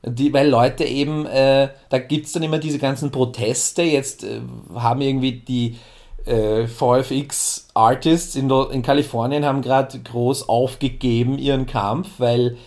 Die, 0.05 0.33
weil 0.33 0.49
Leute 0.49 0.83
eben, 0.83 1.25
äh, 1.25 1.69
da 1.87 1.99
gibt 1.99 2.25
es 2.25 2.33
dann 2.33 2.43
immer 2.43 2.59
diese 2.59 2.79
ganzen 2.79 3.11
Proteste, 3.11 3.83
jetzt 3.83 4.25
äh, 4.25 4.41
haben 4.75 4.99
irgendwie 4.99 5.31
die 5.37 5.77
äh, 6.25 6.67
VFX 6.67 7.69
Artists 7.73 8.35
in, 8.35 8.49
in 8.49 8.81
Kalifornien 8.81 9.45
haben 9.45 9.61
gerade 9.61 9.97
groß 9.97 10.49
aufgegeben 10.49 11.37
ihren 11.37 11.65
Kampf, 11.65 12.09
weil 12.17 12.57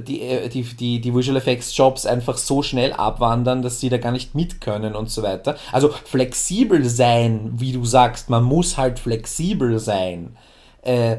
die, 0.00 0.22
äh, 0.22 0.48
die, 0.48 0.62
die, 0.62 1.00
die 1.00 1.14
Visual 1.14 1.36
Effects 1.36 1.76
Jobs 1.76 2.06
einfach 2.06 2.38
so 2.38 2.62
schnell 2.62 2.92
abwandern, 2.92 3.62
dass 3.62 3.80
sie 3.80 3.88
da 3.88 3.98
gar 3.98 4.12
nicht 4.12 4.34
mit 4.34 4.60
können 4.60 4.94
und 4.94 5.10
so 5.10 5.22
weiter. 5.22 5.56
Also 5.72 5.88
flexibel 5.88 6.84
sein, 6.84 7.52
wie 7.56 7.72
du 7.72 7.84
sagst, 7.84 8.30
man 8.30 8.44
muss 8.44 8.76
halt 8.76 8.98
flexibel 8.98 9.78
sein. 9.78 10.36
Äh, 10.82 11.18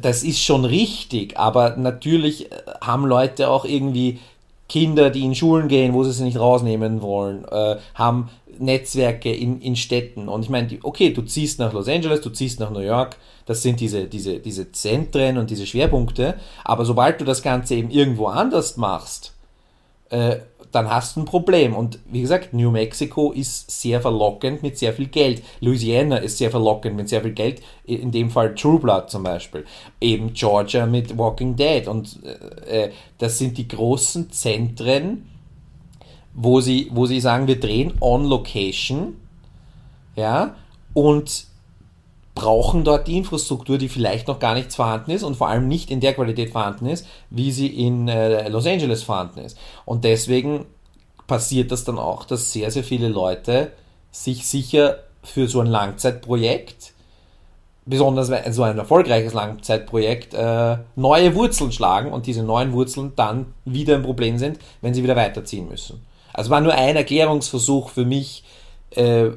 das 0.00 0.22
ist 0.22 0.42
schon 0.42 0.64
richtig, 0.64 1.38
aber 1.38 1.76
natürlich 1.76 2.52
äh, 2.52 2.56
haben 2.80 3.06
Leute 3.06 3.48
auch 3.48 3.64
irgendwie 3.64 4.18
Kinder, 4.68 5.10
die 5.10 5.24
in 5.24 5.34
Schulen 5.34 5.68
gehen, 5.68 5.94
wo 5.94 6.04
sie 6.04 6.12
sie 6.12 6.24
nicht 6.24 6.38
rausnehmen 6.38 7.02
wollen, 7.02 7.44
äh, 7.50 7.76
haben 7.94 8.30
Netzwerke 8.60 9.32
in, 9.32 9.60
in 9.60 9.74
Städten. 9.74 10.28
Und 10.28 10.42
ich 10.42 10.50
meine, 10.50 10.68
okay, 10.82 11.10
du 11.10 11.22
ziehst 11.22 11.58
nach 11.58 11.72
Los 11.72 11.88
Angeles, 11.88 12.20
du 12.20 12.30
ziehst 12.30 12.60
nach 12.60 12.70
New 12.70 12.80
York, 12.80 13.16
das 13.46 13.62
sind 13.62 13.80
diese, 13.80 14.04
diese, 14.04 14.38
diese 14.38 14.70
Zentren 14.72 15.38
und 15.38 15.50
diese 15.50 15.66
Schwerpunkte. 15.66 16.34
Aber 16.64 16.84
sobald 16.84 17.20
du 17.20 17.24
das 17.24 17.42
Ganze 17.42 17.74
eben 17.74 17.90
irgendwo 17.90 18.26
anders 18.26 18.76
machst, 18.76 19.34
äh, 20.10 20.36
dann 20.72 20.88
hast 20.88 21.16
du 21.16 21.20
ein 21.20 21.24
Problem. 21.24 21.74
Und 21.74 21.98
wie 22.06 22.20
gesagt, 22.20 22.52
New 22.52 22.70
Mexico 22.70 23.32
ist 23.32 23.70
sehr 23.70 24.00
verlockend 24.00 24.62
mit 24.62 24.78
sehr 24.78 24.92
viel 24.92 25.06
Geld. 25.06 25.42
Louisiana 25.60 26.18
ist 26.18 26.38
sehr 26.38 26.50
verlockend 26.50 26.96
mit 26.96 27.08
sehr 27.08 27.22
viel 27.22 27.32
Geld. 27.32 27.62
In 27.84 28.12
dem 28.12 28.30
Fall 28.30 28.54
True 28.54 28.78
Blood 28.78 29.10
zum 29.10 29.22
Beispiel. 29.22 29.64
Eben 30.00 30.32
Georgia 30.32 30.86
mit 30.86 31.16
Walking 31.16 31.56
Dead. 31.56 31.88
Und 31.88 32.20
äh, 32.68 32.84
äh 32.84 32.90
das 33.18 33.38
sind 33.38 33.58
die 33.58 33.68
großen 33.68 34.30
Zentren, 34.30 35.26
wo 36.34 36.60
sie, 36.60 36.88
wo 36.92 37.06
sie 37.06 37.20
sagen, 37.20 37.46
wir 37.46 37.58
drehen 37.58 37.94
on 38.00 38.24
location. 38.24 39.16
Ja. 40.16 40.54
Und 40.92 41.46
brauchen 42.34 42.84
dort 42.84 43.06
die 43.06 43.18
Infrastruktur, 43.18 43.76
die 43.76 43.88
vielleicht 43.88 44.28
noch 44.28 44.38
gar 44.38 44.54
nicht 44.54 44.72
vorhanden 44.72 45.10
ist 45.10 45.22
und 45.22 45.36
vor 45.36 45.48
allem 45.48 45.68
nicht 45.68 45.90
in 45.90 46.00
der 46.00 46.14
Qualität 46.14 46.50
vorhanden 46.50 46.86
ist, 46.86 47.06
wie 47.28 47.52
sie 47.52 47.66
in 47.66 48.08
äh, 48.08 48.48
Los 48.48 48.66
Angeles 48.66 49.02
vorhanden 49.02 49.40
ist. 49.40 49.58
Und 49.84 50.04
deswegen 50.04 50.64
passiert 51.26 51.70
das 51.70 51.84
dann 51.84 51.98
auch, 51.98 52.24
dass 52.24 52.52
sehr, 52.52 52.70
sehr 52.70 52.84
viele 52.84 53.08
Leute 53.08 53.72
sich 54.10 54.46
sicher 54.46 55.00
für 55.22 55.48
so 55.48 55.60
ein 55.60 55.66
Langzeitprojekt, 55.66 56.92
besonders 57.84 58.30
so 58.54 58.62
ein 58.62 58.78
erfolgreiches 58.78 59.34
Langzeitprojekt, 59.34 60.34
äh, 60.34 60.78
neue 60.96 61.34
Wurzeln 61.34 61.72
schlagen 61.72 62.12
und 62.12 62.26
diese 62.26 62.42
neuen 62.42 62.72
Wurzeln 62.72 63.12
dann 63.16 63.52
wieder 63.64 63.96
ein 63.96 64.02
Problem 64.02 64.38
sind, 64.38 64.58
wenn 64.80 64.94
sie 64.94 65.02
wieder 65.02 65.16
weiterziehen 65.16 65.68
müssen. 65.68 66.00
Also 66.40 66.50
war 66.50 66.62
nur 66.62 66.72
ein 66.72 66.96
Erklärungsversuch 66.96 67.90
für 67.90 68.06
mich, 68.06 68.44
äh, 68.92 69.28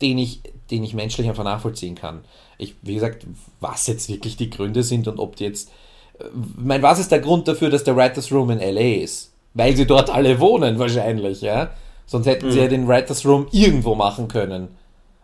den 0.00 0.16
ich 0.16 0.40
den 0.70 0.82
ich 0.82 0.94
menschlich 0.94 1.28
einfach 1.28 1.44
nachvollziehen 1.44 1.94
kann. 1.94 2.20
Ich, 2.56 2.76
wie 2.80 2.94
gesagt, 2.94 3.26
was 3.60 3.86
jetzt 3.86 4.08
wirklich 4.08 4.38
die 4.38 4.48
Gründe 4.48 4.82
sind 4.82 5.06
und 5.06 5.18
ob 5.18 5.36
die 5.36 5.44
jetzt. 5.44 5.70
Ich 6.18 6.64
meine, 6.64 6.82
was 6.82 6.98
ist 6.98 7.12
der 7.12 7.20
Grund 7.20 7.46
dafür, 7.46 7.68
dass 7.68 7.84
der 7.84 7.94
Writers 7.94 8.32
Room 8.32 8.48
in 8.50 8.58
LA 8.58 9.02
ist? 9.02 9.34
Weil 9.52 9.76
sie 9.76 9.86
dort 9.86 10.08
alle 10.08 10.40
wohnen, 10.40 10.78
wahrscheinlich, 10.78 11.42
ja. 11.42 11.72
Sonst 12.06 12.24
hätten 12.26 12.46
mhm. 12.46 12.52
sie 12.52 12.60
ja 12.60 12.68
den 12.68 12.88
Writers 12.88 13.26
Room 13.26 13.46
irgendwo 13.52 13.94
machen 13.94 14.28
können. 14.28 14.68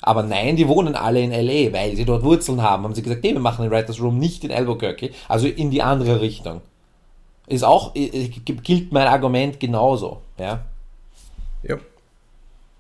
Aber 0.03 0.23
nein, 0.23 0.57
die 0.57 0.69
wohnen 0.69 0.95
alle 0.97 1.23
in 1.23 1.31
LA, 1.31 1.73
weil 1.73 1.97
sie 1.97 2.05
dort 2.05 2.25
Wurzeln 2.25 2.61
haben. 2.61 2.85
Haben 2.85 2.95
sie 2.95 3.03
gesagt, 3.03 3.25
nee, 3.25 3.33
wir 3.33 3.41
machen 3.41 3.63
den 3.63 3.71
Writers 3.71 4.03
Room 4.03 4.19
nicht 4.19 4.45
in 4.45 4.53
Albuquerque, 4.53 5.13
also 5.29 5.47
in 5.47 5.71
die 5.71 5.81
andere 5.81 6.21
Richtung. 6.21 6.61
Ist 7.47 7.65
auch, 7.65 7.95
gilt 7.95 8.93
mein 8.93 9.07
Argument 9.07 9.59
genauso, 9.59 10.21
ja. 10.39 10.61
Ja. 11.67 11.79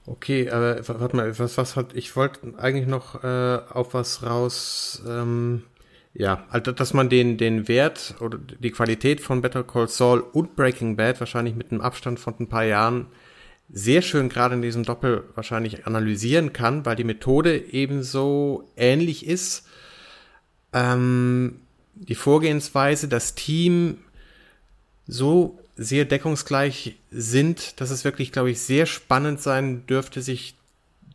Okay, 0.07 0.51
aber 0.51 0.87
warte 0.87 1.17
mal, 1.17 1.39
was, 1.39 1.59
was 1.59 1.75
hat, 1.75 1.95
ich 1.95 2.15
wollte 2.15 2.55
eigentlich 2.59 2.87
noch 2.87 3.25
äh, 3.25 3.59
auf 3.71 3.93
was 3.93 4.23
raus, 4.23 5.03
ähm, 5.07 5.65
ja, 6.15 6.45
also 6.49 6.71
dass 6.71 6.95
man 6.95 7.09
den, 7.09 7.37
den 7.37 7.67
Wert 7.67 8.15
oder 8.21 8.39
die 8.39 8.71
Qualität 8.71 9.21
von 9.21 9.43
Better 9.43 9.65
Call 9.65 9.89
Saul 9.89 10.21
und 10.21 10.55
Breaking 10.55 10.97
Bad 10.97 11.19
wahrscheinlich 11.19 11.57
mit 11.57 11.73
einem 11.73 11.81
Abstand 11.81 12.21
von 12.21 12.35
ein 12.39 12.49
paar 12.49 12.65
Jahren 12.65 13.07
sehr 13.69 14.01
schön 14.01 14.29
gerade 14.29 14.55
in 14.55 14.63
diesem 14.63 14.85
Doppel 14.85 15.25
wahrscheinlich 15.35 15.87
analysieren 15.87 16.53
kann, 16.53 16.87
weil 16.87 16.95
die 16.97 17.05
Methode 17.05 17.73
ebenso 17.73 18.71
ähnlich 18.77 19.27
ist. 19.27 19.67
Ähm, 20.73 21.61
die 21.95 22.15
Vorgehensweise, 22.15 23.09
das 23.09 23.35
Team 23.35 23.99
so 25.07 25.59
sehr 25.77 26.07
deckungsgleich 26.07 26.97
sind, 27.11 27.81
dass 27.81 27.91
es 27.91 28.05
wirklich, 28.05 28.33
glaube 28.33 28.51
ich, 28.51 28.61
sehr 28.61 28.87
spannend 28.87 29.41
sein 29.41 29.87
dürfte, 29.87 30.23
sich 30.23 30.57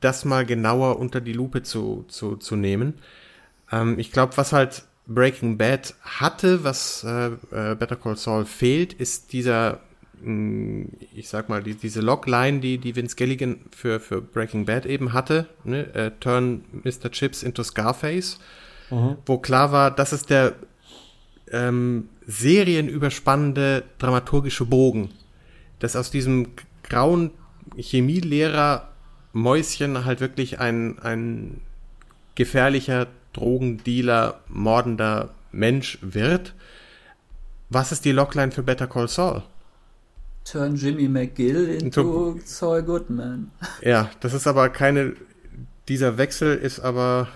das 0.01 0.25
mal 0.25 0.45
genauer 0.45 0.99
unter 0.99 1.21
die 1.21 1.33
Lupe 1.33 1.63
zu, 1.63 2.05
zu, 2.07 2.35
zu 2.35 2.55
nehmen. 2.55 2.95
Ähm, 3.71 3.97
ich 3.99 4.11
glaube, 4.11 4.37
was 4.37 4.53
halt 4.53 4.83
Breaking 5.07 5.57
Bad 5.57 5.95
hatte, 6.01 6.63
was 6.63 7.03
äh, 7.03 7.27
äh, 7.51 7.75
Better 7.75 7.95
Call 7.95 8.17
Saul 8.17 8.45
fehlt, 8.45 8.93
ist 8.93 9.33
dieser, 9.33 9.79
mh, 10.21 10.31
mm, 10.31 10.87
ich 11.15 11.27
sag 11.27 11.49
mal, 11.49 11.63
die, 11.63 11.75
diese 11.75 12.01
Logline, 12.01 12.59
die, 12.59 12.77
die 12.77 12.95
Vince 12.95 13.15
Gilligan 13.15 13.61
für, 13.75 13.99
für 13.99 14.21
Breaking 14.21 14.65
Bad 14.65 14.85
eben 14.85 15.13
hatte, 15.13 15.47
ne? 15.63 15.93
äh, 15.93 16.11
Turn 16.19 16.63
Mr. 16.83 17.11
Chips 17.11 17.43
into 17.43 17.63
Scarface, 17.63 18.39
mhm. 18.89 19.17
wo 19.25 19.37
klar 19.39 19.71
war, 19.71 19.91
das 19.91 20.13
ist 20.13 20.29
der 20.29 20.55
ähm, 21.51 22.09
serienüberspannende 22.27 23.83
dramaturgische 23.97 24.65
Bogen, 24.65 25.09
dass 25.79 25.95
aus 25.95 26.11
diesem 26.11 26.49
grauen 26.83 27.31
Chemielehrer 27.77 28.89
Mäuschen 29.33 30.05
halt 30.05 30.19
wirklich 30.19 30.59
ein, 30.59 30.99
ein 30.99 31.61
gefährlicher 32.35 33.07
Drogendealer, 33.33 34.41
mordender 34.47 35.33
Mensch 35.51 35.97
wird. 36.01 36.53
Was 37.69 37.91
ist 37.91 38.03
die 38.05 38.11
Logline 38.11 38.51
für 38.51 38.63
Better 38.63 38.87
Call 38.87 39.07
Saul? 39.07 39.43
Turn 40.43 40.75
Jimmy 40.75 41.07
McGill 41.07 41.69
into 41.69 42.39
Saul 42.43 42.83
Goodman. 42.83 43.51
Ja, 43.81 44.09
das 44.19 44.33
ist 44.33 44.47
aber 44.47 44.69
keine. 44.69 45.13
Dieser 45.87 46.17
Wechsel 46.17 46.57
ist 46.57 46.79
aber 46.79 47.27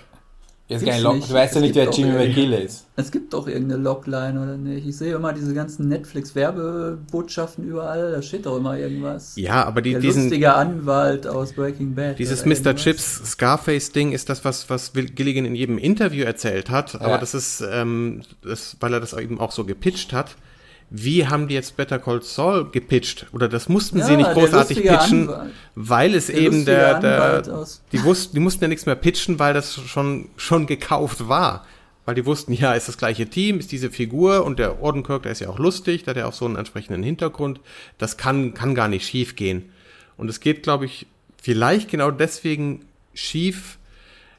Jetzt 0.68 0.84
kein 0.84 1.04
Log, 1.04 1.28
du 1.28 1.32
weißt 1.32 1.56
ja 1.56 1.62
nicht, 1.62 1.76
wer 1.76 1.92
Jimmy 1.92 2.14
McGill 2.14 2.54
ist. 2.54 2.88
Es 2.96 3.12
gibt 3.12 3.34
doch 3.34 3.48
irgendeine 3.48 3.84
Logline 3.84 4.42
oder 4.42 4.58
nicht. 4.58 4.88
Ich 4.88 4.98
sehe 4.98 5.14
immer 5.14 5.32
diese 5.32 5.54
ganzen 5.54 5.88
Netflix-Werbebotschaften 5.90 7.64
überall, 7.64 8.12
da 8.14 8.22
steht 8.24 8.48
doch 8.48 8.58
immer 8.58 8.76
irgendwas. 8.76 9.34
Ja, 9.36 9.64
aber 9.64 9.84
die, 9.84 9.92
Der 9.92 10.00
diesen, 10.00 10.24
lustige 10.24 10.56
Anwalt 10.56 11.28
aus 11.28 11.54
Breaking 11.54 11.94
Bad. 11.94 12.18
Dieses 12.18 12.46
Mr. 12.46 12.76
Chips 12.76 13.32
Scarface-Ding 13.32 14.12
ist 14.12 14.28
das, 14.30 14.44
was, 14.44 14.68
was 14.72 14.92
Gilligan 14.94 15.46
in 15.46 15.54
jedem 15.54 15.78
Interview 15.78 16.26
erzählt 16.26 16.72
hat, 16.72 16.96
aber 16.96 17.10
ja. 17.12 17.18
das 17.20 17.36
ist, 17.36 17.64
ähm, 17.72 18.24
das, 18.42 18.78
weil 18.80 18.94
er 18.94 19.00
das 19.00 19.14
eben 19.14 19.40
auch 19.40 19.52
so 19.52 19.66
gepitcht 19.66 20.14
hat 20.14 20.36
wie 20.90 21.28
haben 21.28 21.48
die 21.48 21.56
jetzt 21.56 21.78
Better 21.78 22.00
Call 22.00 22.22
Saul 22.22 22.70
gepitcht? 22.70 23.28
Oder 23.34 23.50
das 23.50 23.70
mussten 23.70 24.00
ja, 24.00 24.06
sie 24.06 24.18
nicht 24.18 24.32
großartig 24.32 24.84
pitchen, 24.84 25.30
Anwalt. 25.30 25.52
weil 25.74 26.16
es 26.16 26.28
der 26.28 26.38
eben 26.38 26.66
der, 26.66 27.00
der 27.00 27.42
die 27.92 28.04
wussten, 28.04 28.36
die 28.36 28.40
mussten 28.40 28.64
ja 28.64 28.68
nichts 28.68 28.86
mehr 28.86 28.96
pitchen, 28.96 29.40
weil 29.40 29.54
das 29.54 29.74
schon, 29.74 30.30
schon 30.38 30.68
gekauft 30.68 31.28
war. 31.28 31.66
Weil 32.06 32.14
die 32.14 32.26
wussten, 32.28 32.54
ja, 32.54 32.74
ist 32.74 32.88
das 32.88 33.00
gleiche 33.00 33.28
Team, 33.28 33.58
ist 33.58 33.72
diese 33.72 33.90
Figur 33.90 34.46
und 34.46 34.60
der 34.60 34.82
Ordenkirk, 34.82 35.24
der 35.24 35.32
ist 35.32 35.42
ja 35.42 35.50
auch 35.50 35.58
lustig, 35.58 36.04
der 36.04 36.12
hat 36.12 36.18
ja 36.18 36.28
auch 36.28 36.34
so 36.34 36.46
einen 36.46 36.56
entsprechenden 36.56 37.02
Hintergrund. 37.02 37.60
Das 37.98 38.16
kann, 38.16 38.54
kann 38.54 38.76
gar 38.76 38.88
nicht 38.88 39.08
schief 39.08 39.36
gehen. 39.36 39.72
Und 40.16 40.30
es 40.30 40.40
geht, 40.40 40.62
glaube 40.62 40.86
ich, 40.86 41.08
vielleicht 41.42 41.90
genau 41.90 42.12
deswegen 42.12 42.86
schief, 43.16 43.80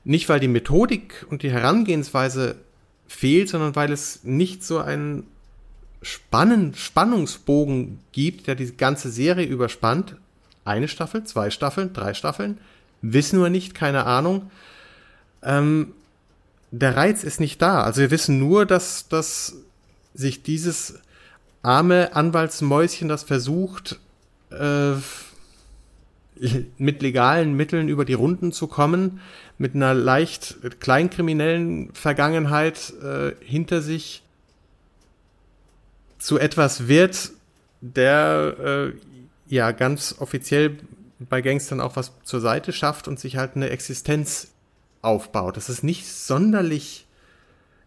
nicht 0.04 0.28
weil 0.28 0.38
die 0.38 0.48
Methodik 0.48 1.26
und 1.28 1.42
die 1.42 1.50
Herangehensweise 1.50 2.54
fehlt, 3.08 3.48
sondern 3.48 3.74
weil 3.74 3.90
es 3.90 4.22
nicht 4.22 4.62
so 4.62 4.78
ein 4.78 5.24
Spannen, 6.06 6.72
Spannungsbogen 6.74 7.98
gibt, 8.12 8.46
der 8.46 8.54
die 8.54 8.76
ganze 8.76 9.10
Serie 9.10 9.44
überspannt. 9.44 10.14
Eine 10.64 10.86
Staffel, 10.86 11.24
zwei 11.24 11.50
Staffeln, 11.50 11.92
drei 11.92 12.14
Staffeln. 12.14 12.58
Wissen 13.02 13.42
wir 13.42 13.50
nicht, 13.50 13.74
keine 13.74 14.06
Ahnung. 14.06 14.50
Ähm, 15.42 15.92
der 16.70 16.96
Reiz 16.96 17.24
ist 17.24 17.40
nicht 17.40 17.60
da. 17.60 17.82
Also 17.82 18.00
wir 18.00 18.12
wissen 18.12 18.38
nur, 18.38 18.66
dass, 18.66 19.08
dass 19.08 19.56
sich 20.14 20.44
dieses 20.44 21.00
arme 21.62 22.14
Anwaltsmäuschen, 22.14 23.08
das 23.08 23.24
versucht, 23.24 23.98
äh, 24.50 24.92
mit 26.78 27.02
legalen 27.02 27.54
Mitteln 27.54 27.88
über 27.88 28.04
die 28.04 28.14
Runden 28.14 28.52
zu 28.52 28.68
kommen, 28.68 29.20
mit 29.58 29.74
einer 29.74 29.92
leicht 29.92 30.58
kleinkriminellen 30.78 31.92
Vergangenheit 31.94 32.92
äh, 33.02 33.32
hinter 33.44 33.80
sich 33.82 34.22
zu 36.18 36.38
etwas 36.38 36.88
wird, 36.88 37.30
der 37.80 38.56
äh, 38.58 38.92
ja 39.48 39.70
ganz 39.72 40.16
offiziell 40.18 40.78
bei 41.18 41.40
Gangstern 41.40 41.80
auch 41.80 41.96
was 41.96 42.12
zur 42.24 42.40
Seite 42.40 42.72
schafft 42.72 43.08
und 43.08 43.18
sich 43.18 43.36
halt 43.36 43.56
eine 43.56 43.70
Existenz 43.70 44.52
aufbaut. 45.02 45.56
Das 45.56 45.68
ist 45.68 45.82
nicht 45.82 46.06
sonderlich, 46.06 47.06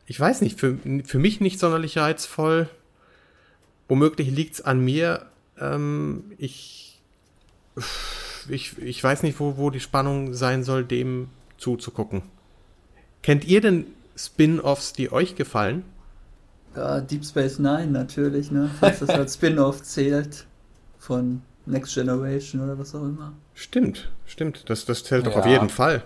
ich 0.05 0.19
weiß 0.19 0.41
nicht, 0.41 0.59
für, 0.59 0.77
für 1.05 1.19
mich 1.19 1.41
nicht 1.41 1.59
sonderlich 1.59 1.97
reizvoll. 1.97 2.69
Womöglich 3.88 4.30
liegt's 4.32 4.61
an 4.61 4.80
mir. 4.84 5.25
Ähm, 5.59 6.32
ich, 6.38 7.01
ich, 8.49 8.77
ich 8.77 9.03
weiß 9.03 9.23
nicht, 9.23 9.39
wo, 9.39 9.57
wo 9.57 9.69
die 9.69 9.80
Spannung 9.80 10.34
sein 10.34 10.63
soll, 10.63 10.86
dem 10.86 11.30
zuzugucken. 11.57 12.23
Kennt 13.21 13.45
ihr 13.45 13.61
denn 13.61 13.86
Spin-offs, 14.15 14.93
die 14.93 15.11
euch 15.11 15.36
gefallen? 15.36 15.84
Ja, 16.76 17.01
Deep 17.01 17.26
Space 17.26 17.59
Nine 17.59 17.88
natürlich, 17.88 18.51
ne? 18.51 18.70
Dass 18.82 18.99
das 18.99 19.09
als 19.09 19.34
Spin-off 19.36 19.82
zählt 19.84 20.45
von 20.97 21.41
Next 21.65 21.93
Generation 21.93 22.61
oder 22.61 22.78
was 22.78 22.93
auch 22.95 23.03
immer. 23.03 23.34
Stimmt, 23.53 24.09
stimmt. 24.26 24.70
Das, 24.70 24.86
das 24.86 25.03
zählt 25.03 25.26
ja. 25.26 25.32
doch 25.32 25.39
auf 25.39 25.45
jeden 25.45 25.70
Fall. 25.70 26.03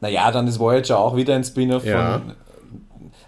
Naja, 0.00 0.30
dann 0.30 0.46
ist 0.46 0.58
Voyager 0.58 0.98
auch 0.98 1.16
wieder 1.16 1.34
ein 1.34 1.44
Spin-off 1.44 1.84
ja. 1.84 2.18
von. 2.18 2.32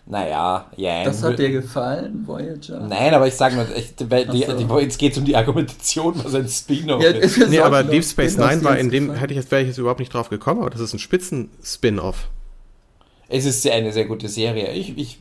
Naja, 0.05 0.66
ja. 0.76 1.05
Das 1.05 1.22
hat 1.22 1.38
dir 1.38 1.50
gefallen, 1.50 2.26
Voyager? 2.26 2.80
Nein, 2.80 3.14
aber 3.14 3.28
ich 3.28 3.34
sage 3.34 3.57
mal, 3.57 3.66
ich, 3.76 3.94
die, 3.94 4.05
die, 4.05 4.66
die, 4.66 4.74
jetzt 4.80 4.98
geht 4.98 5.12
es 5.12 5.18
um 5.18 5.24
die 5.24 5.36
Argumentation, 5.36 6.14
was 6.22 6.34
ein 6.34 6.48
Spin-off 6.48 7.03
ja, 7.03 7.11
ist. 7.11 7.48
Nee, 7.48 7.61
aber 7.61 7.84
Deep 7.84 8.05
Space 8.05 8.36
Nine 8.36 8.64
war 8.64 8.78
in 8.78 8.90
dem, 8.90 9.12
hätte 9.12 9.32
ich 9.32 9.38
jetzt, 9.38 9.50
wäre 9.50 9.62
ich 9.62 9.68
jetzt 9.68 9.78
überhaupt 9.78 10.00
nicht 10.00 10.12
drauf 10.12 10.28
gekommen, 10.28 10.61
aber 10.61 10.70
das 10.70 10.80
ist 10.80 10.92
ein 10.92 10.98
Spitzen-Spin-off. 10.98 12.28
Es 13.28 13.44
ist 13.44 13.66
eine 13.66 13.92
sehr 13.92 14.07
gute 14.07 14.28
Serie. 14.28 14.72
Ich, 14.72 14.98
ich, 14.98 15.18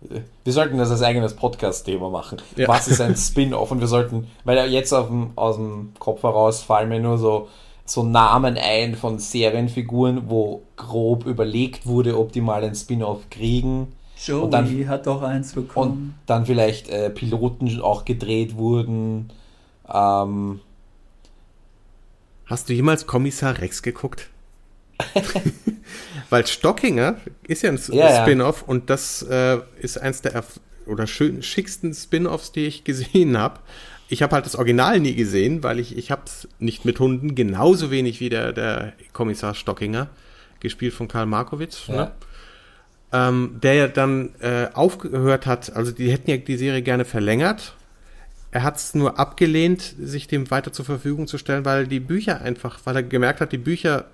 wir 0.00 0.52
sollten 0.52 0.78
das 0.78 0.90
als 0.90 1.02
eigenes 1.02 1.34
Podcast-Thema 1.34 2.10
machen. 2.10 2.38
Ja. 2.56 2.68
Was 2.68 2.88
ist 2.88 3.00
ein 3.00 3.16
Spin-off? 3.16 3.70
Und 3.70 3.80
wir 3.80 3.86
sollten, 3.86 4.28
weil 4.44 4.70
jetzt 4.70 4.92
dem, 5.08 5.32
aus 5.36 5.56
dem 5.56 5.92
Kopf 5.98 6.22
heraus 6.22 6.62
fallen 6.62 6.88
mir 6.88 7.00
nur 7.00 7.18
so, 7.18 7.48
so 7.84 8.02
Namen 8.02 8.58
ein 8.58 8.94
von 8.94 9.18
Serienfiguren, 9.18 10.28
wo 10.28 10.62
grob 10.76 11.26
überlegt 11.26 11.86
wurde, 11.86 12.18
ob 12.18 12.32
die 12.32 12.40
mal 12.40 12.62
ein 12.62 12.74
Spin-off 12.74 13.30
kriegen. 13.30 13.92
Joey 14.24 14.42
und 14.42 14.50
dann, 14.50 14.88
hat 14.88 15.06
doch 15.06 15.22
eins 15.22 15.52
bekommen. 15.52 15.90
Und 15.90 16.14
dann 16.26 16.46
vielleicht 16.46 16.88
äh, 16.88 17.10
Piloten 17.10 17.80
auch 17.80 18.04
gedreht 18.04 18.56
wurden. 18.56 19.30
Ähm, 19.92 20.60
Hast 22.46 22.68
du 22.68 22.72
jemals 22.72 23.06
Kommissar 23.06 23.58
Rex 23.58 23.82
geguckt? 23.82 24.28
Weil 26.30 26.46
Stockinger 26.46 27.16
ist 27.46 27.62
ja 27.62 27.70
ein 27.70 27.80
ja, 27.92 28.22
Spin-off 28.22 28.62
ja. 28.62 28.68
und 28.68 28.90
das 28.90 29.22
äh, 29.22 29.58
ist 29.80 29.98
eins 29.98 30.22
der 30.22 30.44
oder 30.86 31.06
schön, 31.06 31.42
schicksten 31.42 31.94
Spin-offs, 31.94 32.52
die 32.52 32.66
ich 32.66 32.84
gesehen 32.84 33.38
habe. 33.38 33.60
Ich 34.08 34.22
habe 34.22 34.34
halt 34.34 34.46
das 34.46 34.54
Original 34.54 35.00
nie 35.00 35.14
gesehen, 35.14 35.64
weil 35.64 35.80
ich, 35.80 35.96
ich 35.96 36.10
habe 36.10 36.22
es 36.26 36.48
nicht 36.60 36.84
mit 36.84 37.00
Hunden, 37.00 37.34
genauso 37.34 37.90
wenig 37.90 38.20
wie 38.20 38.28
der, 38.28 38.52
der 38.52 38.92
Kommissar 39.12 39.54
Stockinger, 39.54 40.08
gespielt 40.60 40.94
von 40.94 41.08
Karl 41.08 41.26
Markowitz, 41.26 41.88
ja. 41.88 41.94
ne? 41.94 42.12
ähm, 43.12 43.58
der 43.62 43.74
ja 43.74 43.88
dann 43.88 44.30
äh, 44.40 44.68
aufgehört 44.72 45.46
hat, 45.46 45.74
also 45.74 45.90
die 45.90 46.10
hätten 46.10 46.30
ja 46.30 46.36
die 46.36 46.56
Serie 46.56 46.82
gerne 46.82 47.04
verlängert. 47.04 47.74
Er 48.52 48.62
hat 48.62 48.76
es 48.76 48.94
nur 48.94 49.18
abgelehnt, 49.18 49.94
sich 49.98 50.28
dem 50.28 50.50
weiter 50.50 50.72
zur 50.72 50.84
Verfügung 50.84 51.26
zu 51.26 51.36
stellen, 51.36 51.64
weil 51.64 51.86
die 51.86 52.00
Bücher 52.00 52.40
einfach, 52.40 52.78
weil 52.84 52.96
er 52.96 53.02
gemerkt 53.02 53.40
hat, 53.40 53.52
die 53.52 53.58
Bücher 53.58 54.06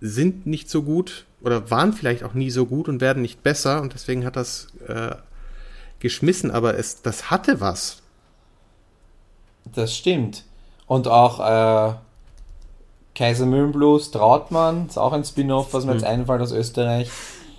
sind 0.00 0.46
nicht 0.46 0.70
so 0.70 0.82
gut 0.82 1.26
oder 1.40 1.70
waren 1.70 1.92
vielleicht 1.92 2.24
auch 2.24 2.34
nie 2.34 2.50
so 2.50 2.66
gut 2.66 2.88
und 2.88 3.00
werden 3.00 3.22
nicht 3.22 3.42
besser 3.42 3.80
und 3.80 3.94
deswegen 3.94 4.24
hat 4.24 4.36
das 4.36 4.68
äh, 4.86 5.14
geschmissen, 6.00 6.50
aber 6.50 6.78
es, 6.78 7.02
das 7.02 7.30
hatte 7.30 7.60
was. 7.60 8.02
Das 9.74 9.94
stimmt. 9.94 10.44
Und 10.86 11.08
auch 11.08 11.40
äh, 11.40 11.94
Kaisermühlenblues, 13.14 14.10
Trautmann, 14.10 14.86
ist 14.86 14.98
auch 14.98 15.12
ein 15.12 15.24
Spin-off, 15.24 15.74
was 15.74 15.84
mir 15.84 15.92
jetzt 15.92 16.04
einfällt 16.04 16.40
aus 16.40 16.52
Österreich. 16.52 17.10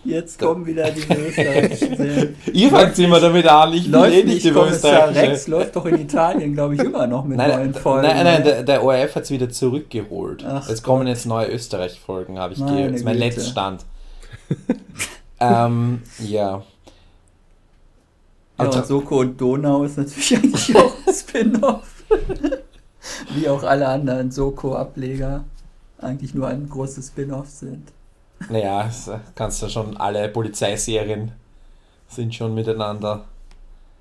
Jetzt 0.09 0.39
kommen 0.39 0.65
wieder 0.65 0.89
die 0.89 1.01
österreichischen. 1.01 2.35
Ihr 2.53 2.69
fangt 2.69 2.97
immer 2.97 3.19
damit 3.19 3.45
an, 3.47 3.73
ich 3.73 3.87
Läuft 3.87 4.13
eh 4.13 4.23
nicht 4.23 4.43
nicht 4.43 4.53
Kommissar 4.53 5.09
österreichische. 5.09 5.31
Rex, 5.31 5.47
läuft 5.47 5.75
doch 5.75 5.85
in 5.85 5.99
Italien, 6.01 6.53
glaube 6.53 6.75
ich, 6.75 6.81
immer 6.81 7.05
noch 7.05 7.25
mit 7.25 7.37
Nein, 7.37 7.51
neuen 7.51 7.73
Folgen. 7.73 8.07
nein, 8.07 8.23
nein, 8.23 8.39
ne? 8.39 8.43
der, 8.43 8.63
der 8.63 8.83
ORF 8.83 9.15
hat 9.15 9.23
es 9.23 9.31
wieder 9.31 9.49
zurückgeholt. 9.49 10.43
Ach 10.47 10.67
es 10.67 10.81
kommen 10.81 11.05
jetzt 11.07 11.25
neue 11.25 11.47
Österreich-Folgen, 11.47 12.39
habe 12.39 12.53
ich 12.53 12.59
Meine 12.59 12.71
gehört. 12.71 12.91
Das 12.91 12.99
ist 12.99 13.05
mein 13.05 13.13
Güte. 13.13 13.25
Letztstand. 13.25 13.85
ähm, 15.39 16.01
ja. 16.19 16.63
Ja, 18.57 18.65
und 18.65 18.85
Soko 18.85 19.19
und 19.19 19.39
Donau 19.39 19.83
ist 19.83 19.97
natürlich 19.97 20.35
eigentlich 20.35 20.75
auch 20.75 20.93
ein 21.07 21.13
Spin-off. 21.13 22.03
Wie 23.35 23.47
auch 23.47 23.63
alle 23.63 23.87
anderen 23.87 24.31
Soko-Ableger 24.31 25.45
eigentlich 25.99 26.33
nur 26.33 26.47
ein 26.47 26.67
großes 26.67 27.07
Spin-off 27.07 27.49
sind. 27.49 27.91
Naja, 28.47 28.83
das 28.83 29.11
kannst 29.35 29.61
du 29.61 29.69
schon, 29.69 29.97
alle 29.97 30.29
Polizeiserien 30.29 31.33
sind 32.07 32.33
schon 32.33 32.53
miteinander. 32.55 33.25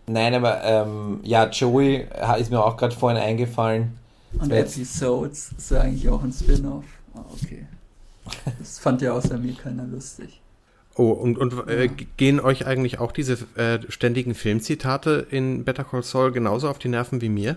Nein, 0.07 0.35
aber 0.35 0.63
ähm, 0.65 1.21
ja, 1.23 1.49
Joey 1.49 2.07
ist 2.39 2.51
mir 2.51 2.65
auch 2.65 2.77
gerade 2.77 2.95
vorhin 2.95 3.21
eingefallen. 3.21 3.99
Und 4.39 4.51
Episodes 4.51 5.53
ist 5.57 5.71
ja 5.71 5.81
eigentlich 5.81 6.09
auch 6.09 6.23
ein 6.23 6.33
Spin-off. 6.33 6.85
Ah, 7.15 7.25
okay. 7.33 7.67
Das 8.59 8.79
fand 8.79 9.03
ja 9.03 9.13
außer 9.13 9.39
mir 9.39 9.55
keiner 9.55 9.85
lustig. 9.85 10.41
Oh, 10.95 11.11
und, 11.11 11.39
und 11.39 11.69
äh, 11.69 11.89
gehen 12.17 12.41
euch 12.41 12.67
eigentlich 12.67 12.99
auch 12.99 13.13
diese 13.13 13.35
äh, 13.57 13.79
ständigen 13.89 14.35
Filmzitate 14.35 15.27
in 15.31 15.65
Better 15.65 15.85
Call 15.85 16.03
Saul 16.03 16.33
genauso 16.33 16.69
auf 16.69 16.79
die 16.79 16.89
Nerven 16.89 17.21
wie 17.21 17.29
mir? 17.29 17.57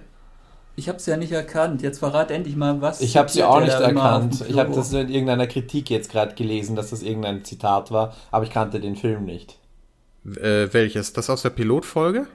Ich 0.76 0.88
habe 0.88 0.98
es 0.98 1.06
ja 1.06 1.18
nicht 1.18 1.32
erkannt. 1.32 1.82
Jetzt 1.82 2.00
verrat 2.00 2.32
endlich 2.32 2.56
mal, 2.56 2.82
was. 2.82 3.02
Ich 3.02 3.18
habe 3.18 3.30
sie 3.30 3.44
auch 3.44 3.60
nicht 3.60 3.74
erkannt. 3.74 4.44
Ich 4.48 4.58
habe 4.58 4.74
das 4.74 4.92
nur 4.92 5.02
in 5.02 5.10
irgendeiner 5.10 5.48
Kritik 5.48 5.90
jetzt 5.90 6.12
gerade 6.12 6.34
gelesen, 6.36 6.76
dass 6.76 6.92
das 6.92 7.02
irgendein 7.04 7.44
Zitat 7.44 7.92
war, 7.92 8.14
aber 8.32 8.46
ich 8.46 8.52
kannte 8.52 8.80
den 8.80 8.96
Film 8.96 9.26
nicht. 9.26 9.58
Äh, 10.26 10.72
welches? 10.72 11.14
Das 11.14 11.30
aus 11.30 11.42
der 11.42 11.50
Pilotfolge? 11.50 12.28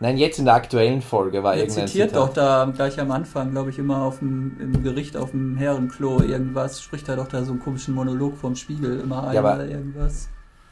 Nein, 0.00 0.18
jetzt 0.18 0.38
in 0.38 0.44
der 0.44 0.54
aktuellen 0.54 1.00
Folge 1.00 1.42
war 1.42 1.54
Er 1.54 1.60
irgendein 1.60 1.86
zitiert 1.86 2.10
Zitat. 2.10 2.28
doch 2.28 2.34
da 2.34 2.70
gleich 2.74 2.98
am 3.00 3.10
Anfang, 3.12 3.52
glaube 3.52 3.70
ich, 3.70 3.78
immer 3.78 4.02
auf 4.02 4.18
dem, 4.18 4.56
im 4.60 4.82
Gericht 4.82 5.16
auf 5.16 5.30
dem 5.30 5.56
Herrenklo 5.56 6.20
irgendwas. 6.20 6.82
Spricht 6.82 7.08
er 7.08 7.16
doch 7.16 7.28
da 7.28 7.44
so 7.44 7.52
einen 7.52 7.60
komischen 7.60 7.94
Monolog 7.94 8.36
vom 8.36 8.56
Spiegel 8.56 9.00
immer 9.00 9.28
ein 9.28 9.34
Ja, 9.34 9.62
irgendwas. 9.62 10.28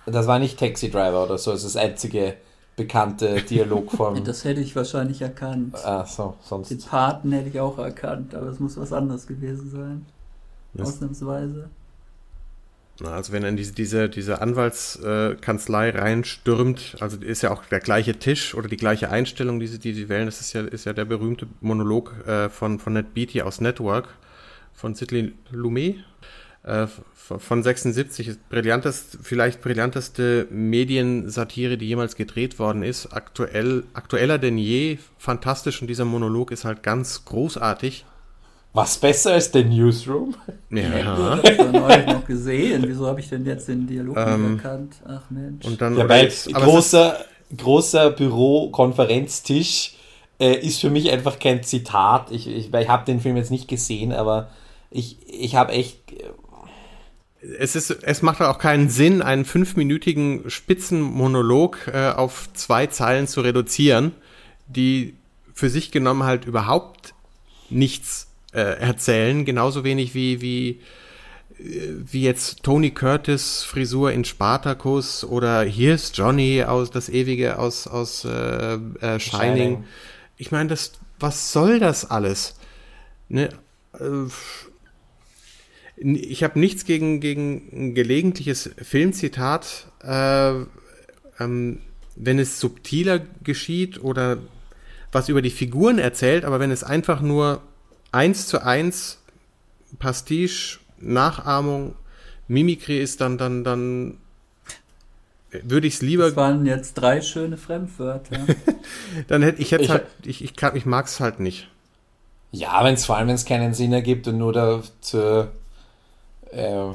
Das 0.07 0.27
war 0.27 0.41
nicht 0.41 0.59
Taxi 0.59 0.91
Driver 0.91 1.25
oder 1.25 1.39
so, 1.39 1.53
das 1.53 1.63
ist 1.63 1.77
das 1.77 1.83
einzige 1.83 2.35
bekannte 2.77 3.43
Dialogform. 3.43 4.23
Das 4.25 4.45
hätte 4.45 4.61
ich 4.61 4.75
wahrscheinlich 4.77 5.23
erkannt. 5.23 5.75
ah, 5.85 6.05
so, 6.07 6.37
Den 6.41 6.65
sonst. 6.65 6.89
Paten 6.89 7.33
hätte 7.33 7.49
ich 7.49 7.61
auch 7.61 7.79
erkannt, 7.79 8.35
aber 8.35 8.47
es 8.47 8.61
muss 8.61 8.77
was 8.77 8.93
anderes 8.93 9.27
gewesen 9.27 9.71
sein. 9.71 10.07
Das- 10.75 10.89
Ausnahmsweise. 10.89 11.69
Na, 13.01 13.15
also 13.15 13.33
wenn 13.33 13.43
er 13.43 13.49
in 13.49 13.57
diese, 13.57 13.73
diese, 13.73 14.09
diese 14.09 14.43
Anwaltskanzlei 14.43 15.31
äh, 15.33 15.37
Kanzlei 15.37 15.91
reinstürmt, 15.91 16.97
also 17.01 17.17
ist 17.17 17.43
ja 17.43 17.51
auch 17.51 17.65
der 17.65 17.81
gleiche 17.81 18.19
Tisch 18.19 18.55
oder 18.55 18.69
die 18.69 18.77
gleiche 18.77 19.11
Einstellung, 19.11 19.59
die 19.61 19.67
sie, 19.67 19.79
die 19.79 19.95
sie 19.95 20.09
wählen, 20.09 20.27
das 20.27 20.41
ist 20.41 20.53
ja, 20.53 20.61
ist 20.61 20.85
ja 20.85 20.93
der 20.93 21.07
berühmte 21.07 21.47
Monolog 21.63 22.15
äh, 22.27 22.49
von, 22.51 22.79
von 22.79 22.93
Ned 22.93 23.15
Beatty 23.15 23.43
aus 23.43 23.61
Network, 23.61 24.09
von 24.75 24.95
Sidney 24.95 25.33
Lumet, 25.51 25.97
äh, 26.65 26.87
von 27.15 27.39
von 27.41 27.63
76, 27.63 28.29
ist 28.29 28.49
brillantest, 28.51 29.19
vielleicht 29.23 29.63
brillanteste 29.63 30.47
Mediensatire, 30.51 31.79
die 31.79 31.87
jemals 31.87 32.17
gedreht 32.17 32.59
worden 32.59 32.83
ist, 32.83 33.13
aktuell, 33.13 33.85
aktueller 33.95 34.39
denn 34.39 34.59
je, 34.59 34.99
fantastisch 35.19 35.81
und 35.81 35.89
dieser 35.89 36.05
Monolog 36.05 36.51
ist 36.51 36.65
halt 36.65 36.83
ganz 36.83 37.25
großartig. 37.25 38.05
Was 38.75 38.99
besser 38.99 39.33
als 39.35 39.51
der 39.51 39.65
Newsroom? 39.67 40.35
Ja. 40.71 40.81
Ja. 40.99 41.41
Ich 41.43 41.59
habe 41.59 41.73
neulich 41.79 42.07
noch 42.07 42.25
gesehen. 42.27 42.85
Wieso 42.87 43.07
habe 43.07 43.21
ich 43.21 43.29
denn 43.29 43.45
jetzt 43.45 43.69
den 43.69 43.87
Dialog 43.87 44.17
Ähm, 44.17 44.55
nicht 44.55 44.65
erkannt? 44.65 44.95
Ach 45.07 45.23
Mensch. 45.31 45.65
Und 45.67 45.81
dann, 45.81 45.97
Ja, 45.97 46.09
weil 46.09 46.25
jetzt- 46.25 46.47
ist- 46.47 46.55
großer, 46.55 47.17
großer 47.57 48.11
Büro-Konferenztisch 48.83 49.95
äh, 50.41 50.55
ist 50.55 50.81
für 50.81 50.91
mich 50.91 51.11
einfach 51.11 51.39
kein 51.39 51.63
Zitat. 51.63 52.31
Ich, 52.31 52.47
ich, 52.49 52.73
ich 52.73 52.89
habe 52.89 53.05
den 53.05 53.21
Film 53.21 53.37
jetzt 53.37 53.51
nicht 53.51 53.69
gesehen, 53.69 54.13
aber 54.13 54.51
ich, 54.91 55.19
ich 55.29 55.55
habe 55.55 55.73
echt. 55.73 55.99
Es, 57.59 57.75
ist, 57.75 57.91
es 57.91 58.23
macht 58.23 58.41
auch 58.41 58.59
keinen 58.59 58.89
Sinn, 58.89 59.21
einen 59.21 59.45
fünfminütigen 59.45 60.49
Spitzenmonolog 60.49 61.89
äh, 61.93 62.11
auf 62.11 62.49
zwei 62.53 62.87
Zeilen 62.87 63.27
zu 63.27 63.41
reduzieren, 63.41 64.13
die 64.69 65.15
für 65.53 65.69
sich 65.69 65.91
genommen 65.91 66.23
halt 66.23 66.45
überhaupt 66.45 67.15
nichts 67.69 68.29
äh, 68.53 68.61
erzählen, 68.61 69.45
genauso 69.45 69.83
wenig 69.85 70.15
wie, 70.15 70.41
wie, 70.41 70.81
äh, 71.59 71.95
wie 72.05 72.23
jetzt 72.23 72.63
Tony 72.63 72.91
Curtis 72.91 73.63
Frisur 73.63 74.13
in 74.13 74.25
Spartacus 74.25 75.25
oder 75.25 75.65
Here's 75.65 76.13
Johnny 76.15 76.63
aus 76.63 76.91
das 76.91 77.09
ewige 77.09 77.59
aus, 77.59 77.87
aus 77.87 78.25
äh, 78.25 78.75
äh, 78.75 79.19
Shining. 79.19 79.21
Shining. 79.21 79.85
Ich 80.37 80.51
meine, 80.51 80.69
das, 80.69 80.93
was 81.19 81.53
soll 81.53 81.79
das 81.79 82.11
alles? 82.11 82.57
Ne? 83.29 83.49
Äh, 83.99 84.29
ich 86.05 86.43
habe 86.43 86.59
nichts 86.59 86.85
gegen, 86.85 87.21
gegen 87.21 87.69
ein 87.73 87.95
gelegentliches 87.95 88.71
Filmzitat, 88.83 89.87
äh, 90.03 90.53
ähm, 91.41 91.79
wenn 92.17 92.39
es 92.39 92.59
subtiler 92.61 93.21
geschieht 93.43 94.03
oder 94.03 94.39
was 95.13 95.29
über 95.29 95.43
die 95.43 95.51
Figuren 95.51 95.99
erzählt, 95.99 96.45
aber 96.45 96.59
wenn 96.61 96.71
es 96.71 96.83
einfach 96.85 97.21
nur 97.21 97.63
eins 98.11 98.47
zu 98.47 98.63
eins 98.65 99.19
Pastiche, 99.99 100.79
Nachahmung, 100.99 101.95
Mimikry 102.49 102.99
ist, 103.01 103.21
dann, 103.21 103.39
dann, 103.39 103.63
dann 103.65 104.19
würde 105.63 105.87
ich 105.87 105.95
es 105.95 106.03
lieber, 106.03 106.27
Das 106.27 106.37
waren 106.37 106.65
jetzt 106.65 106.95
drei 106.95 107.21
schöne 107.21 107.57
Fremdwörter. 107.59 108.39
dann 109.29 109.43
hätte 109.43 109.61
ich 109.61 109.71
jetzt 109.71 109.83
Ich- 109.83 109.91
halt, 109.91 110.07
ich, 110.25 110.43
ich, 110.45 110.57
kann- 110.57 110.77
ich 110.77 110.87
mag 110.87 111.07
es 111.07 111.21
halt 111.21 111.41
nicht. 111.41 111.69
Ja, 112.51 112.85
wenn 112.85 112.95
es 112.95 113.07
vor 113.07 113.17
allem, 113.17 113.29
wenn 113.29 113.35
es 113.35 113.45
keinen 113.47 113.73
Sinn 113.75 113.93
ergibt 113.93 114.29
und 114.29 114.39
nur 114.39 114.53
da 114.53 114.83
zur, 115.01 115.53
äh, 116.53 116.93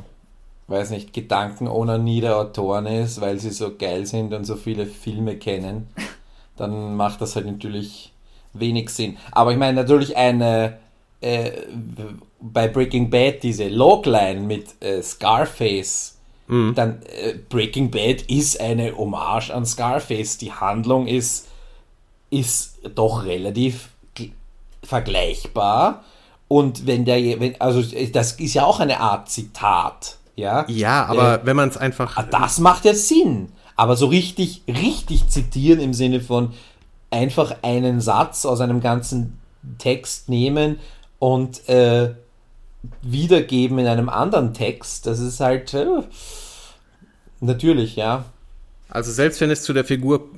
weiß 0.68 0.90
nicht, 0.92 1.14
Gedankenonanie 1.14 2.22
der 2.22 2.38
Autoren 2.38 2.86
ist, 2.88 3.22
weil 3.22 3.40
sie 3.40 3.52
so 3.52 3.76
geil 3.78 4.06
sind 4.06 4.34
und 4.34 4.46
so 4.46 4.56
viele 4.56 4.86
Filme 4.86 5.38
kennen, 5.38 5.88
dann 6.58 6.96
macht 6.96 7.22
das 7.22 7.36
halt 7.36 7.46
natürlich 7.46 8.12
wenig 8.54 8.90
Sinn. 8.90 9.18
Aber 9.32 9.52
ich 9.52 9.58
meine 9.58 9.74
natürlich 9.74 10.18
eine, 10.18 10.78
äh, 11.22 11.52
bei 12.40 12.68
Breaking 12.68 13.10
Bad 13.10 13.44
diese 13.44 13.68
Logline 13.68 14.42
mit 14.42 14.82
äh, 14.82 15.02
Scarface, 15.02 16.14
dann 16.76 17.02
äh, 17.04 17.34
Breaking 17.50 17.92
Bad 17.92 18.22
ist 18.30 18.62
eine 18.62 18.96
Hommage 18.98 19.52
an 19.52 19.66
Scarface. 19.66 20.38
Die 20.38 20.54
Handlung 20.54 21.06
ist, 21.08 21.48
ist 22.30 22.80
doch 22.96 23.26
relativ 23.26 23.90
gl- 24.16 24.32
vergleichbar. 24.82 26.06
Und 26.48 26.88
wenn 26.88 27.06
der, 27.06 27.40
wenn, 27.40 27.60
also 27.60 27.82
das 27.82 28.34
ist 28.34 28.54
ja 28.54 28.64
auch 28.64 28.80
eine 28.80 29.00
Art 29.00 29.30
Zitat, 29.30 30.18
ja. 30.36 30.66
Ja, 30.70 31.06
aber 31.06 31.42
Äh, 31.42 31.46
wenn 31.46 31.56
man 31.56 31.70
es 31.70 31.78
einfach. 31.78 32.16
Ah, 32.18 32.24
Das 32.24 32.60
macht 32.60 32.86
ja 32.86 32.94
Sinn. 32.94 33.50
Aber 33.76 33.96
so 33.96 34.08
richtig, 34.08 34.64
richtig 34.68 35.28
zitieren 35.30 35.80
im 35.80 35.94
Sinne 35.94 36.22
von 36.22 36.54
einfach 37.12 37.56
einen 37.62 38.02
Satz 38.02 38.46
aus 38.46 38.60
einem 38.62 38.82
ganzen 38.82 39.40
Text 39.78 40.30
nehmen 40.30 40.80
und 41.20 41.68
äh, 41.70 42.14
wiedergeben 43.02 43.80
in 43.80 43.88
einem 43.88 44.10
anderen 44.10 44.54
Text, 44.54 45.06
das 45.06 45.20
ist 45.20 45.40
halt 45.40 45.74
äh, 45.74 45.86
natürlich, 47.40 47.96
ja. 47.96 48.26
Also 48.90 49.12
selbst 49.12 49.42
wenn 49.42 49.52
es 49.52 49.64
zu 49.64 49.74
der 49.74 49.84
Figur, 49.84 50.30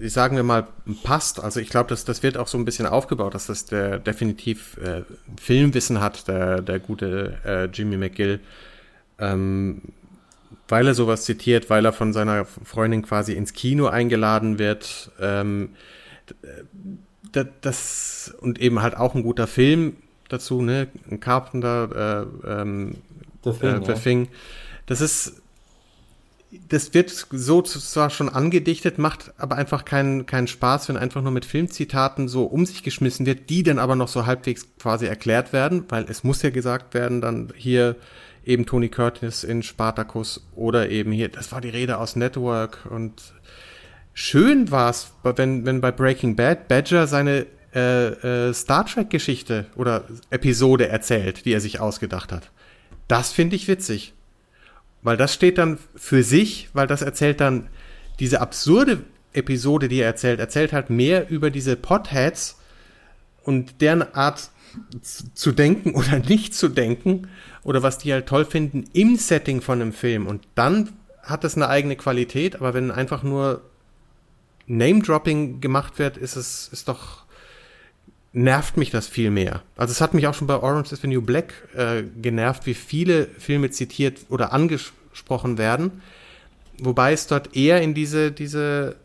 äh, 0.00 0.08
sagen 0.08 0.36
wir 0.36 0.44
mal, 0.44 0.68
passt, 1.02 1.40
also 1.42 1.58
ich 1.60 1.68
glaube, 1.68 1.88
das, 1.90 2.04
das 2.04 2.22
wird 2.22 2.36
auch 2.36 2.46
so 2.48 2.56
ein 2.56 2.64
bisschen 2.64 2.86
aufgebaut, 2.86 3.34
dass 3.34 3.46
das 3.46 3.64
der 3.66 3.98
definitiv 3.98 4.76
äh, 4.78 5.02
Filmwissen 5.40 6.00
hat, 6.00 6.28
der, 6.28 6.62
der 6.62 6.78
gute 6.78 7.38
äh, 7.44 7.64
Jimmy 7.66 7.96
McGill, 7.96 8.40
ähm, 9.18 9.82
weil 10.68 10.86
er 10.86 10.94
sowas 10.94 11.24
zitiert, 11.24 11.70
weil 11.70 11.84
er 11.84 11.92
von 11.92 12.12
seiner 12.12 12.44
Freundin 12.44 13.02
quasi 13.02 13.32
ins 13.32 13.52
Kino 13.52 13.86
eingeladen 13.86 14.58
wird. 14.58 15.10
Ähm, 15.20 15.70
d- 17.34 17.46
das 17.60 18.34
und 18.40 18.60
eben 18.60 18.80
halt 18.82 18.96
auch 18.96 19.14
ein 19.14 19.22
guter 19.22 19.46
Film 19.46 19.96
dazu, 20.28 20.62
ne? 20.62 20.88
Ein 21.10 21.20
Carpenter, 21.20 22.26
äh, 22.44 22.60
ähm, 22.62 22.96
The 23.44 23.52
Thing, 23.52 23.82
äh, 23.82 23.84
The 23.84 23.92
ja. 23.92 23.98
Thing. 23.98 24.28
Das 24.86 25.00
ist, 25.00 25.40
das 26.68 26.94
wird 26.94 27.10
so 27.10 27.62
zwar 27.62 28.08
schon 28.10 28.28
angedichtet, 28.28 28.98
macht 28.98 29.32
aber 29.36 29.56
einfach 29.56 29.84
keinen, 29.84 30.24
keinen 30.24 30.46
Spaß, 30.46 30.88
wenn 30.88 30.96
einfach 30.96 31.20
nur 31.20 31.32
mit 31.32 31.44
Filmzitaten 31.44 32.28
so 32.28 32.44
um 32.44 32.64
sich 32.64 32.82
geschmissen 32.82 33.26
wird, 33.26 33.50
die 33.50 33.62
dann 33.62 33.78
aber 33.78 33.96
noch 33.96 34.08
so 34.08 34.24
halbwegs 34.24 34.66
quasi 34.78 35.06
erklärt 35.06 35.52
werden, 35.52 35.84
weil 35.88 36.06
es 36.08 36.24
muss 36.24 36.42
ja 36.42 36.50
gesagt 36.50 36.94
werden, 36.94 37.20
dann 37.20 37.52
hier 37.54 37.96
eben 38.46 38.64
Tony 38.64 38.88
Curtis 38.88 39.44
in 39.44 39.62
Spartacus 39.62 40.46
oder 40.54 40.88
eben 40.88 41.12
hier, 41.12 41.28
das 41.28 41.52
war 41.52 41.60
die 41.60 41.68
Rede 41.68 41.98
aus 41.98 42.16
Network 42.16 42.86
und 42.88 43.34
schön 44.14 44.70
war 44.70 44.88
es, 44.88 45.12
wenn, 45.22 45.66
wenn 45.66 45.82
bei 45.82 45.92
Breaking 45.92 46.34
Bad 46.34 46.66
Badger 46.66 47.06
seine 47.06 47.46
äh, 47.74 48.48
äh, 48.48 48.54
Star 48.54 48.86
Trek-Geschichte 48.86 49.66
oder 49.76 50.04
Episode 50.30 50.88
erzählt, 50.88 51.44
die 51.44 51.52
er 51.52 51.60
sich 51.60 51.78
ausgedacht 51.78 52.32
hat. 52.32 52.50
Das 53.06 53.32
finde 53.32 53.56
ich 53.56 53.68
witzig. 53.68 54.14
Weil 55.02 55.16
das 55.16 55.32
steht 55.34 55.58
dann 55.58 55.78
für 55.94 56.22
sich, 56.22 56.68
weil 56.72 56.86
das 56.86 57.02
erzählt 57.02 57.40
dann 57.40 57.68
diese 58.18 58.40
absurde 58.40 59.04
Episode, 59.32 59.88
die 59.88 60.00
er 60.00 60.06
erzählt, 60.06 60.40
erzählt 60.40 60.72
halt 60.72 60.90
mehr 60.90 61.30
über 61.30 61.50
diese 61.50 61.76
Potheads 61.76 62.58
und 63.42 63.80
deren 63.80 64.02
Art 64.14 64.50
zu 65.34 65.52
denken 65.52 65.94
oder 65.94 66.18
nicht 66.18 66.54
zu 66.54 66.68
denken 66.68 67.28
oder 67.62 67.82
was 67.82 67.98
die 67.98 68.12
halt 68.12 68.26
toll 68.26 68.44
finden 68.44 68.84
im 68.92 69.16
Setting 69.16 69.60
von 69.60 69.80
einem 69.80 69.92
Film. 69.92 70.26
Und 70.26 70.46
dann 70.54 70.90
hat 71.22 71.44
es 71.44 71.56
eine 71.56 71.68
eigene 71.68 71.96
Qualität, 71.96 72.56
aber 72.56 72.74
wenn 72.74 72.90
einfach 72.90 73.22
nur 73.22 73.62
Name-Dropping 74.66 75.60
gemacht 75.60 75.98
wird, 75.98 76.16
ist 76.16 76.36
es, 76.36 76.68
ist 76.68 76.88
doch, 76.88 77.24
nervt 78.38 78.76
mich 78.76 78.90
das 78.90 79.08
viel 79.08 79.30
mehr. 79.30 79.62
Also 79.76 79.92
es 79.92 80.00
hat 80.00 80.14
mich 80.14 80.26
auch 80.26 80.34
schon 80.34 80.46
bei 80.46 80.56
Orange 80.56 80.92
is 80.92 81.00
the 81.00 81.08
New 81.08 81.22
Black 81.22 81.52
äh, 81.74 82.04
genervt, 82.20 82.66
wie 82.66 82.74
viele 82.74 83.26
Filme 83.38 83.70
zitiert 83.70 84.26
oder 84.28 84.52
angesprochen 84.52 85.58
werden, 85.58 86.02
wobei 86.80 87.12
es 87.12 87.26
dort 87.26 87.56
eher 87.56 87.82
in 87.82 87.94
diese, 87.94 88.30
diese 88.30 88.96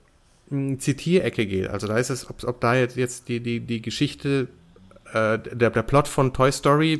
hm, 0.49 0.79
Zitierecke 0.79 1.47
geht. 1.47 1.67
Also 1.67 1.87
da 1.87 1.97
ist 1.97 2.11
es, 2.11 2.29
ob, 2.29 2.43
ob 2.43 2.61
da 2.61 2.75
jetzt, 2.75 2.95
jetzt 2.95 3.27
die, 3.27 3.39
die, 3.39 3.59
die 3.59 3.81
Geschichte, 3.81 4.49
äh, 5.13 5.39
der, 5.39 5.71
der 5.71 5.83
Plot 5.83 6.07
von 6.07 6.33
Toy 6.33 6.51
Story 6.51 6.99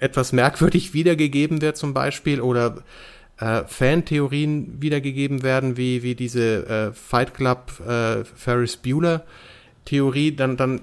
etwas 0.00 0.32
merkwürdig 0.32 0.92
wiedergegeben 0.92 1.62
wird 1.62 1.76
zum 1.76 1.94
Beispiel 1.94 2.40
oder 2.40 2.82
äh, 3.38 3.62
Fantheorien 3.66 4.82
wiedergegeben 4.82 5.44
werden, 5.44 5.76
wie, 5.76 6.02
wie 6.02 6.16
diese 6.16 6.66
äh, 6.66 6.92
Fight 6.92 7.32
Club 7.32 7.72
äh, 7.86 8.24
Ferris 8.24 8.76
Bueller 8.76 9.24
Theorie, 9.84 10.34
dann, 10.34 10.56
dann 10.56 10.80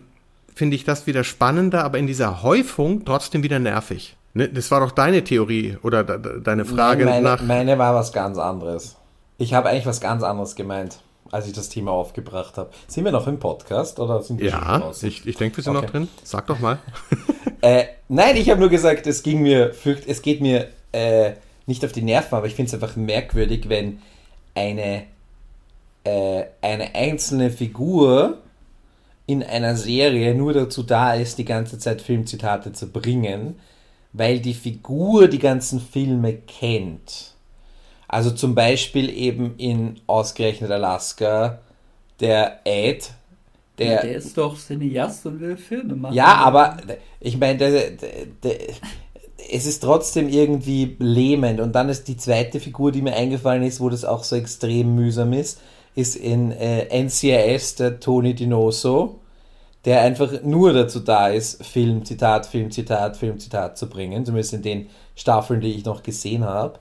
finde 0.56 0.76
ich 0.76 0.84
das 0.84 1.08
wieder 1.08 1.24
spannender, 1.24 1.84
aber 1.84 1.98
in 1.98 2.08
dieser 2.08 2.44
Häufung 2.44 3.06
trotzdem 3.06 3.44
wieder 3.44 3.60
nervig. 3.60 4.16
Ne? 4.34 4.50
Das 4.50 4.72
war 4.72 4.80
doch 4.80 4.92
deine 4.92 5.24
Theorie 5.24 5.78
oder 5.84 6.04
deine 6.04 6.66
Frage 6.66 7.06
Nein, 7.06 7.24
meine, 7.24 7.36
nach. 7.36 7.42
Meine 7.42 7.78
war 7.78 7.96
was 7.96 8.14
ganz 8.14 8.38
anderes. 8.38 8.96
Ich 9.38 9.54
habe 9.54 9.70
eigentlich 9.70 9.86
was 9.86 10.00
ganz 10.00 10.24
anderes 10.24 10.56
gemeint, 10.56 11.00
als 11.32 11.48
ich 11.48 11.54
das 11.54 11.70
Thema 11.70 11.92
aufgebracht 11.92 12.58
habe. 12.58 12.70
Sind 12.88 13.06
wir 13.06 13.12
noch 13.12 13.28
im 13.28 13.40
Podcast 13.40 14.00
oder 14.00 14.22
sind 14.22 14.40
wir 14.40 14.50
ja, 14.50 14.60
schon 14.60 14.82
raus? 14.84 15.04
ich, 15.04 15.26
ich 15.26 15.36
denke, 15.36 15.58
wir 15.58 15.64
sind 15.64 15.76
okay. 15.76 15.86
noch 15.86 15.92
drin. 15.92 16.08
Sag 16.24 16.48
doch 16.48 16.60
mal. 16.60 16.80
äh, 17.62 17.86
nein, 18.08 18.38
ich 18.38 18.50
habe 18.50 18.60
nur 18.60 18.70
gesagt, 18.70 19.08
es 19.08 19.24
ging 19.24 19.42
mir, 19.42 19.74
es 20.08 20.22
geht 20.22 20.42
mir 20.42 20.68
äh, 20.92 21.32
nicht 21.66 21.84
auf 21.84 21.92
die 21.92 22.02
Nerven, 22.02 22.36
aber 22.36 22.48
ich 22.48 22.56
finde 22.56 22.70
es 22.70 22.74
einfach 22.74 22.96
merkwürdig, 22.96 23.68
wenn 23.68 24.02
eine, 24.56 25.04
äh, 26.04 26.44
eine 26.62 26.96
einzelne 26.96 27.50
Figur 27.50 28.41
in 29.26 29.44
einer 29.44 29.76
Serie 29.76 30.36
nur 30.36 30.54
dazu 30.54 30.84
da 30.84 31.14
ist, 31.14 31.38
die 31.38 31.46
ganze 31.46 31.78
Zeit 31.78 32.02
Filmzitate 32.02 32.74
zu 32.74 32.92
bringen, 32.92 33.56
weil 34.14 34.40
die 34.40 34.54
Figur 34.54 35.28
die 35.28 35.40
ganzen 35.40 35.80
Filme 35.80 36.34
kennt. 36.34 37.36
Also 38.08 38.32
zum 38.32 38.56
Beispiel 38.56 39.10
eben 39.10 39.56
in 39.58 40.02
Ausgerechnet 40.08 40.72
Alaska 40.72 41.60
der 42.20 42.60
Ed, 42.66 43.12
der, 43.78 43.94
ja, 43.94 44.02
der 44.02 44.16
ist 44.16 44.38
doch 44.38 44.58
Cineast 44.58 45.26
und 45.26 45.40
will 45.40 45.58
Filme 45.58 45.96
machen. 45.96 46.14
Ja, 46.14 46.36
aber 46.36 46.78
ich 47.20 47.38
meine, 47.38 47.58
der, 47.58 47.92
der, 47.92 48.10
der, 48.44 48.58
es 49.50 49.66
ist 49.66 49.82
trotzdem 49.82 50.30
irgendwie 50.30 50.96
lähmend. 51.00 51.60
Und 51.60 51.74
dann 51.74 51.90
ist 51.90 52.08
die 52.08 52.18
zweite 52.18 52.60
Figur, 52.60 52.92
die 52.92 53.02
mir 53.02 53.16
eingefallen 53.16 53.64
ist, 53.64 53.80
wo 53.80 53.90
das 53.90 54.06
auch 54.06 54.24
so 54.24 54.36
extrem 54.36 54.94
mühsam 54.94 55.34
ist, 55.34 55.60
ist 55.96 56.16
in 56.16 56.52
äh, 56.52 57.04
NCIS 57.04 57.76
der 57.76 58.00
Tony 58.00 58.34
Dinoso, 58.34 59.20
der 59.86 60.02
einfach 60.02 60.42
nur 60.44 60.74
dazu 60.74 61.00
da 61.00 61.30
ist, 61.30 61.66
Filmzitat, 61.66 62.46
Filmzitat, 62.46 63.18
Filmzitat 63.18 63.78
zu 63.78 63.90
bringen, 63.90 64.26
zumindest 64.26 64.54
in 64.54 64.62
den 64.62 64.90
Staffeln, 65.16 65.62
die 65.62 65.74
ich 65.74 65.86
noch 65.86 66.04
gesehen 66.04 66.46
habe. 66.46 66.80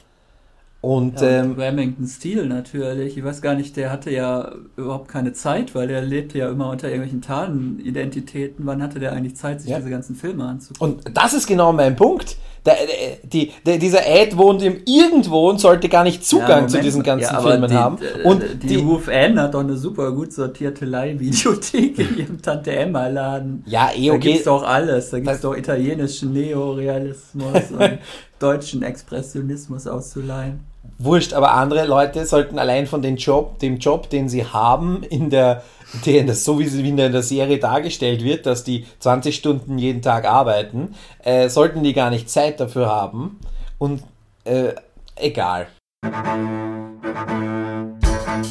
Und, 0.82 1.20
ja, 1.20 1.42
und 1.42 1.50
ähm, 1.50 1.60
Remington 1.60 2.06
Steele 2.06 2.46
natürlich. 2.46 3.18
Ich 3.18 3.22
weiß 3.22 3.42
gar 3.42 3.54
nicht, 3.54 3.76
der 3.76 3.92
hatte 3.92 4.10
ja 4.10 4.52
überhaupt 4.76 5.08
keine 5.08 5.34
Zeit, 5.34 5.74
weil 5.74 5.88
der 5.88 6.00
lebte 6.00 6.38
ja 6.38 6.48
immer 6.48 6.70
unter 6.70 6.88
irgendwelchen 6.88 7.20
Tarnidentitäten. 7.20 8.64
Wann 8.64 8.82
hatte 8.82 8.98
der 8.98 9.12
eigentlich 9.12 9.36
Zeit, 9.36 9.60
sich 9.60 9.70
ja. 9.70 9.76
diese 9.76 9.90
ganzen 9.90 10.16
Filme 10.16 10.44
anzugucken? 10.44 10.96
Und 10.96 11.16
das 11.16 11.34
ist 11.34 11.46
genau 11.46 11.74
mein 11.74 11.96
Punkt. 11.96 12.38
Der, 12.64 12.76
die, 13.24 13.52
der, 13.64 13.78
dieser 13.78 14.00
Ad 14.00 14.36
wohnt 14.36 14.62
im 14.62 14.80
irgendwo 14.86 15.50
und 15.50 15.60
sollte 15.60 15.88
gar 15.90 16.04
nicht 16.04 16.24
Zugang 16.24 16.62
ja, 16.62 16.68
zu 16.68 16.80
diesen 16.80 17.02
ganzen 17.02 17.34
ja, 17.34 17.40
Filmen 17.40 17.70
die, 17.70 17.74
haben. 17.74 17.98
Und 18.24 18.42
die, 18.62 18.66
die 18.66 18.76
Roof 18.76 19.08
Ann 19.08 19.38
hat 19.40 19.54
doch 19.54 19.60
eine 19.60 19.76
super 19.76 20.12
gut 20.12 20.32
sortierte 20.32 20.84
Leihvideothek 20.86 21.98
in 21.98 22.18
ihrem 22.18 22.42
Tante 22.42 22.72
Emma 22.72 23.06
Laden. 23.06 23.64
Ja, 23.66 23.90
eh 23.94 24.10
okay. 24.10 24.10
Da 24.10 24.16
gibt's 24.18 24.44
doch 24.44 24.62
alles. 24.62 25.10
Da 25.10 25.20
gibt's 25.20 25.40
doch 25.40 25.56
italienischen 25.56 26.32
Neorealismus 26.32 27.70
und 27.78 27.98
deutschen 28.38 28.82
Expressionismus 28.82 29.86
auszuleihen 29.86 30.69
wurscht, 31.00 31.32
aber 31.32 31.54
andere 31.54 31.86
Leute 31.86 32.26
sollten 32.26 32.58
allein 32.58 32.86
von 32.86 33.02
dem 33.02 33.16
Job, 33.16 33.58
dem 33.58 33.78
Job, 33.78 34.10
den 34.10 34.28
sie 34.28 34.44
haben, 34.44 35.02
in 35.02 35.30
der, 35.30 35.62
den, 36.04 36.26
das, 36.26 36.44
so 36.44 36.58
wie 36.58 36.66
sie 36.66 36.86
in 36.86 36.96
der 36.96 37.22
Serie 37.22 37.58
dargestellt 37.58 38.22
wird, 38.22 38.46
dass 38.46 38.64
die 38.64 38.86
20 39.00 39.34
Stunden 39.34 39.78
jeden 39.78 40.02
Tag 40.02 40.26
arbeiten, 40.26 40.94
äh, 41.24 41.48
sollten 41.48 41.82
die 41.82 41.94
gar 41.94 42.10
nicht 42.10 42.30
Zeit 42.30 42.60
dafür 42.60 42.88
haben. 42.88 43.40
Und 43.78 44.02
äh, 44.44 44.74
egal. 45.16 45.68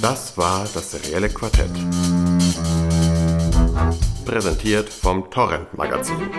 Das 0.02 0.38
war 0.38 0.68
das 0.74 0.92
serielle 0.92 1.30
Quartett. 1.30 1.70
Präsentiert 4.26 4.90
vom 4.90 5.30
Torrent 5.30 5.76
Magazin. 5.78 6.30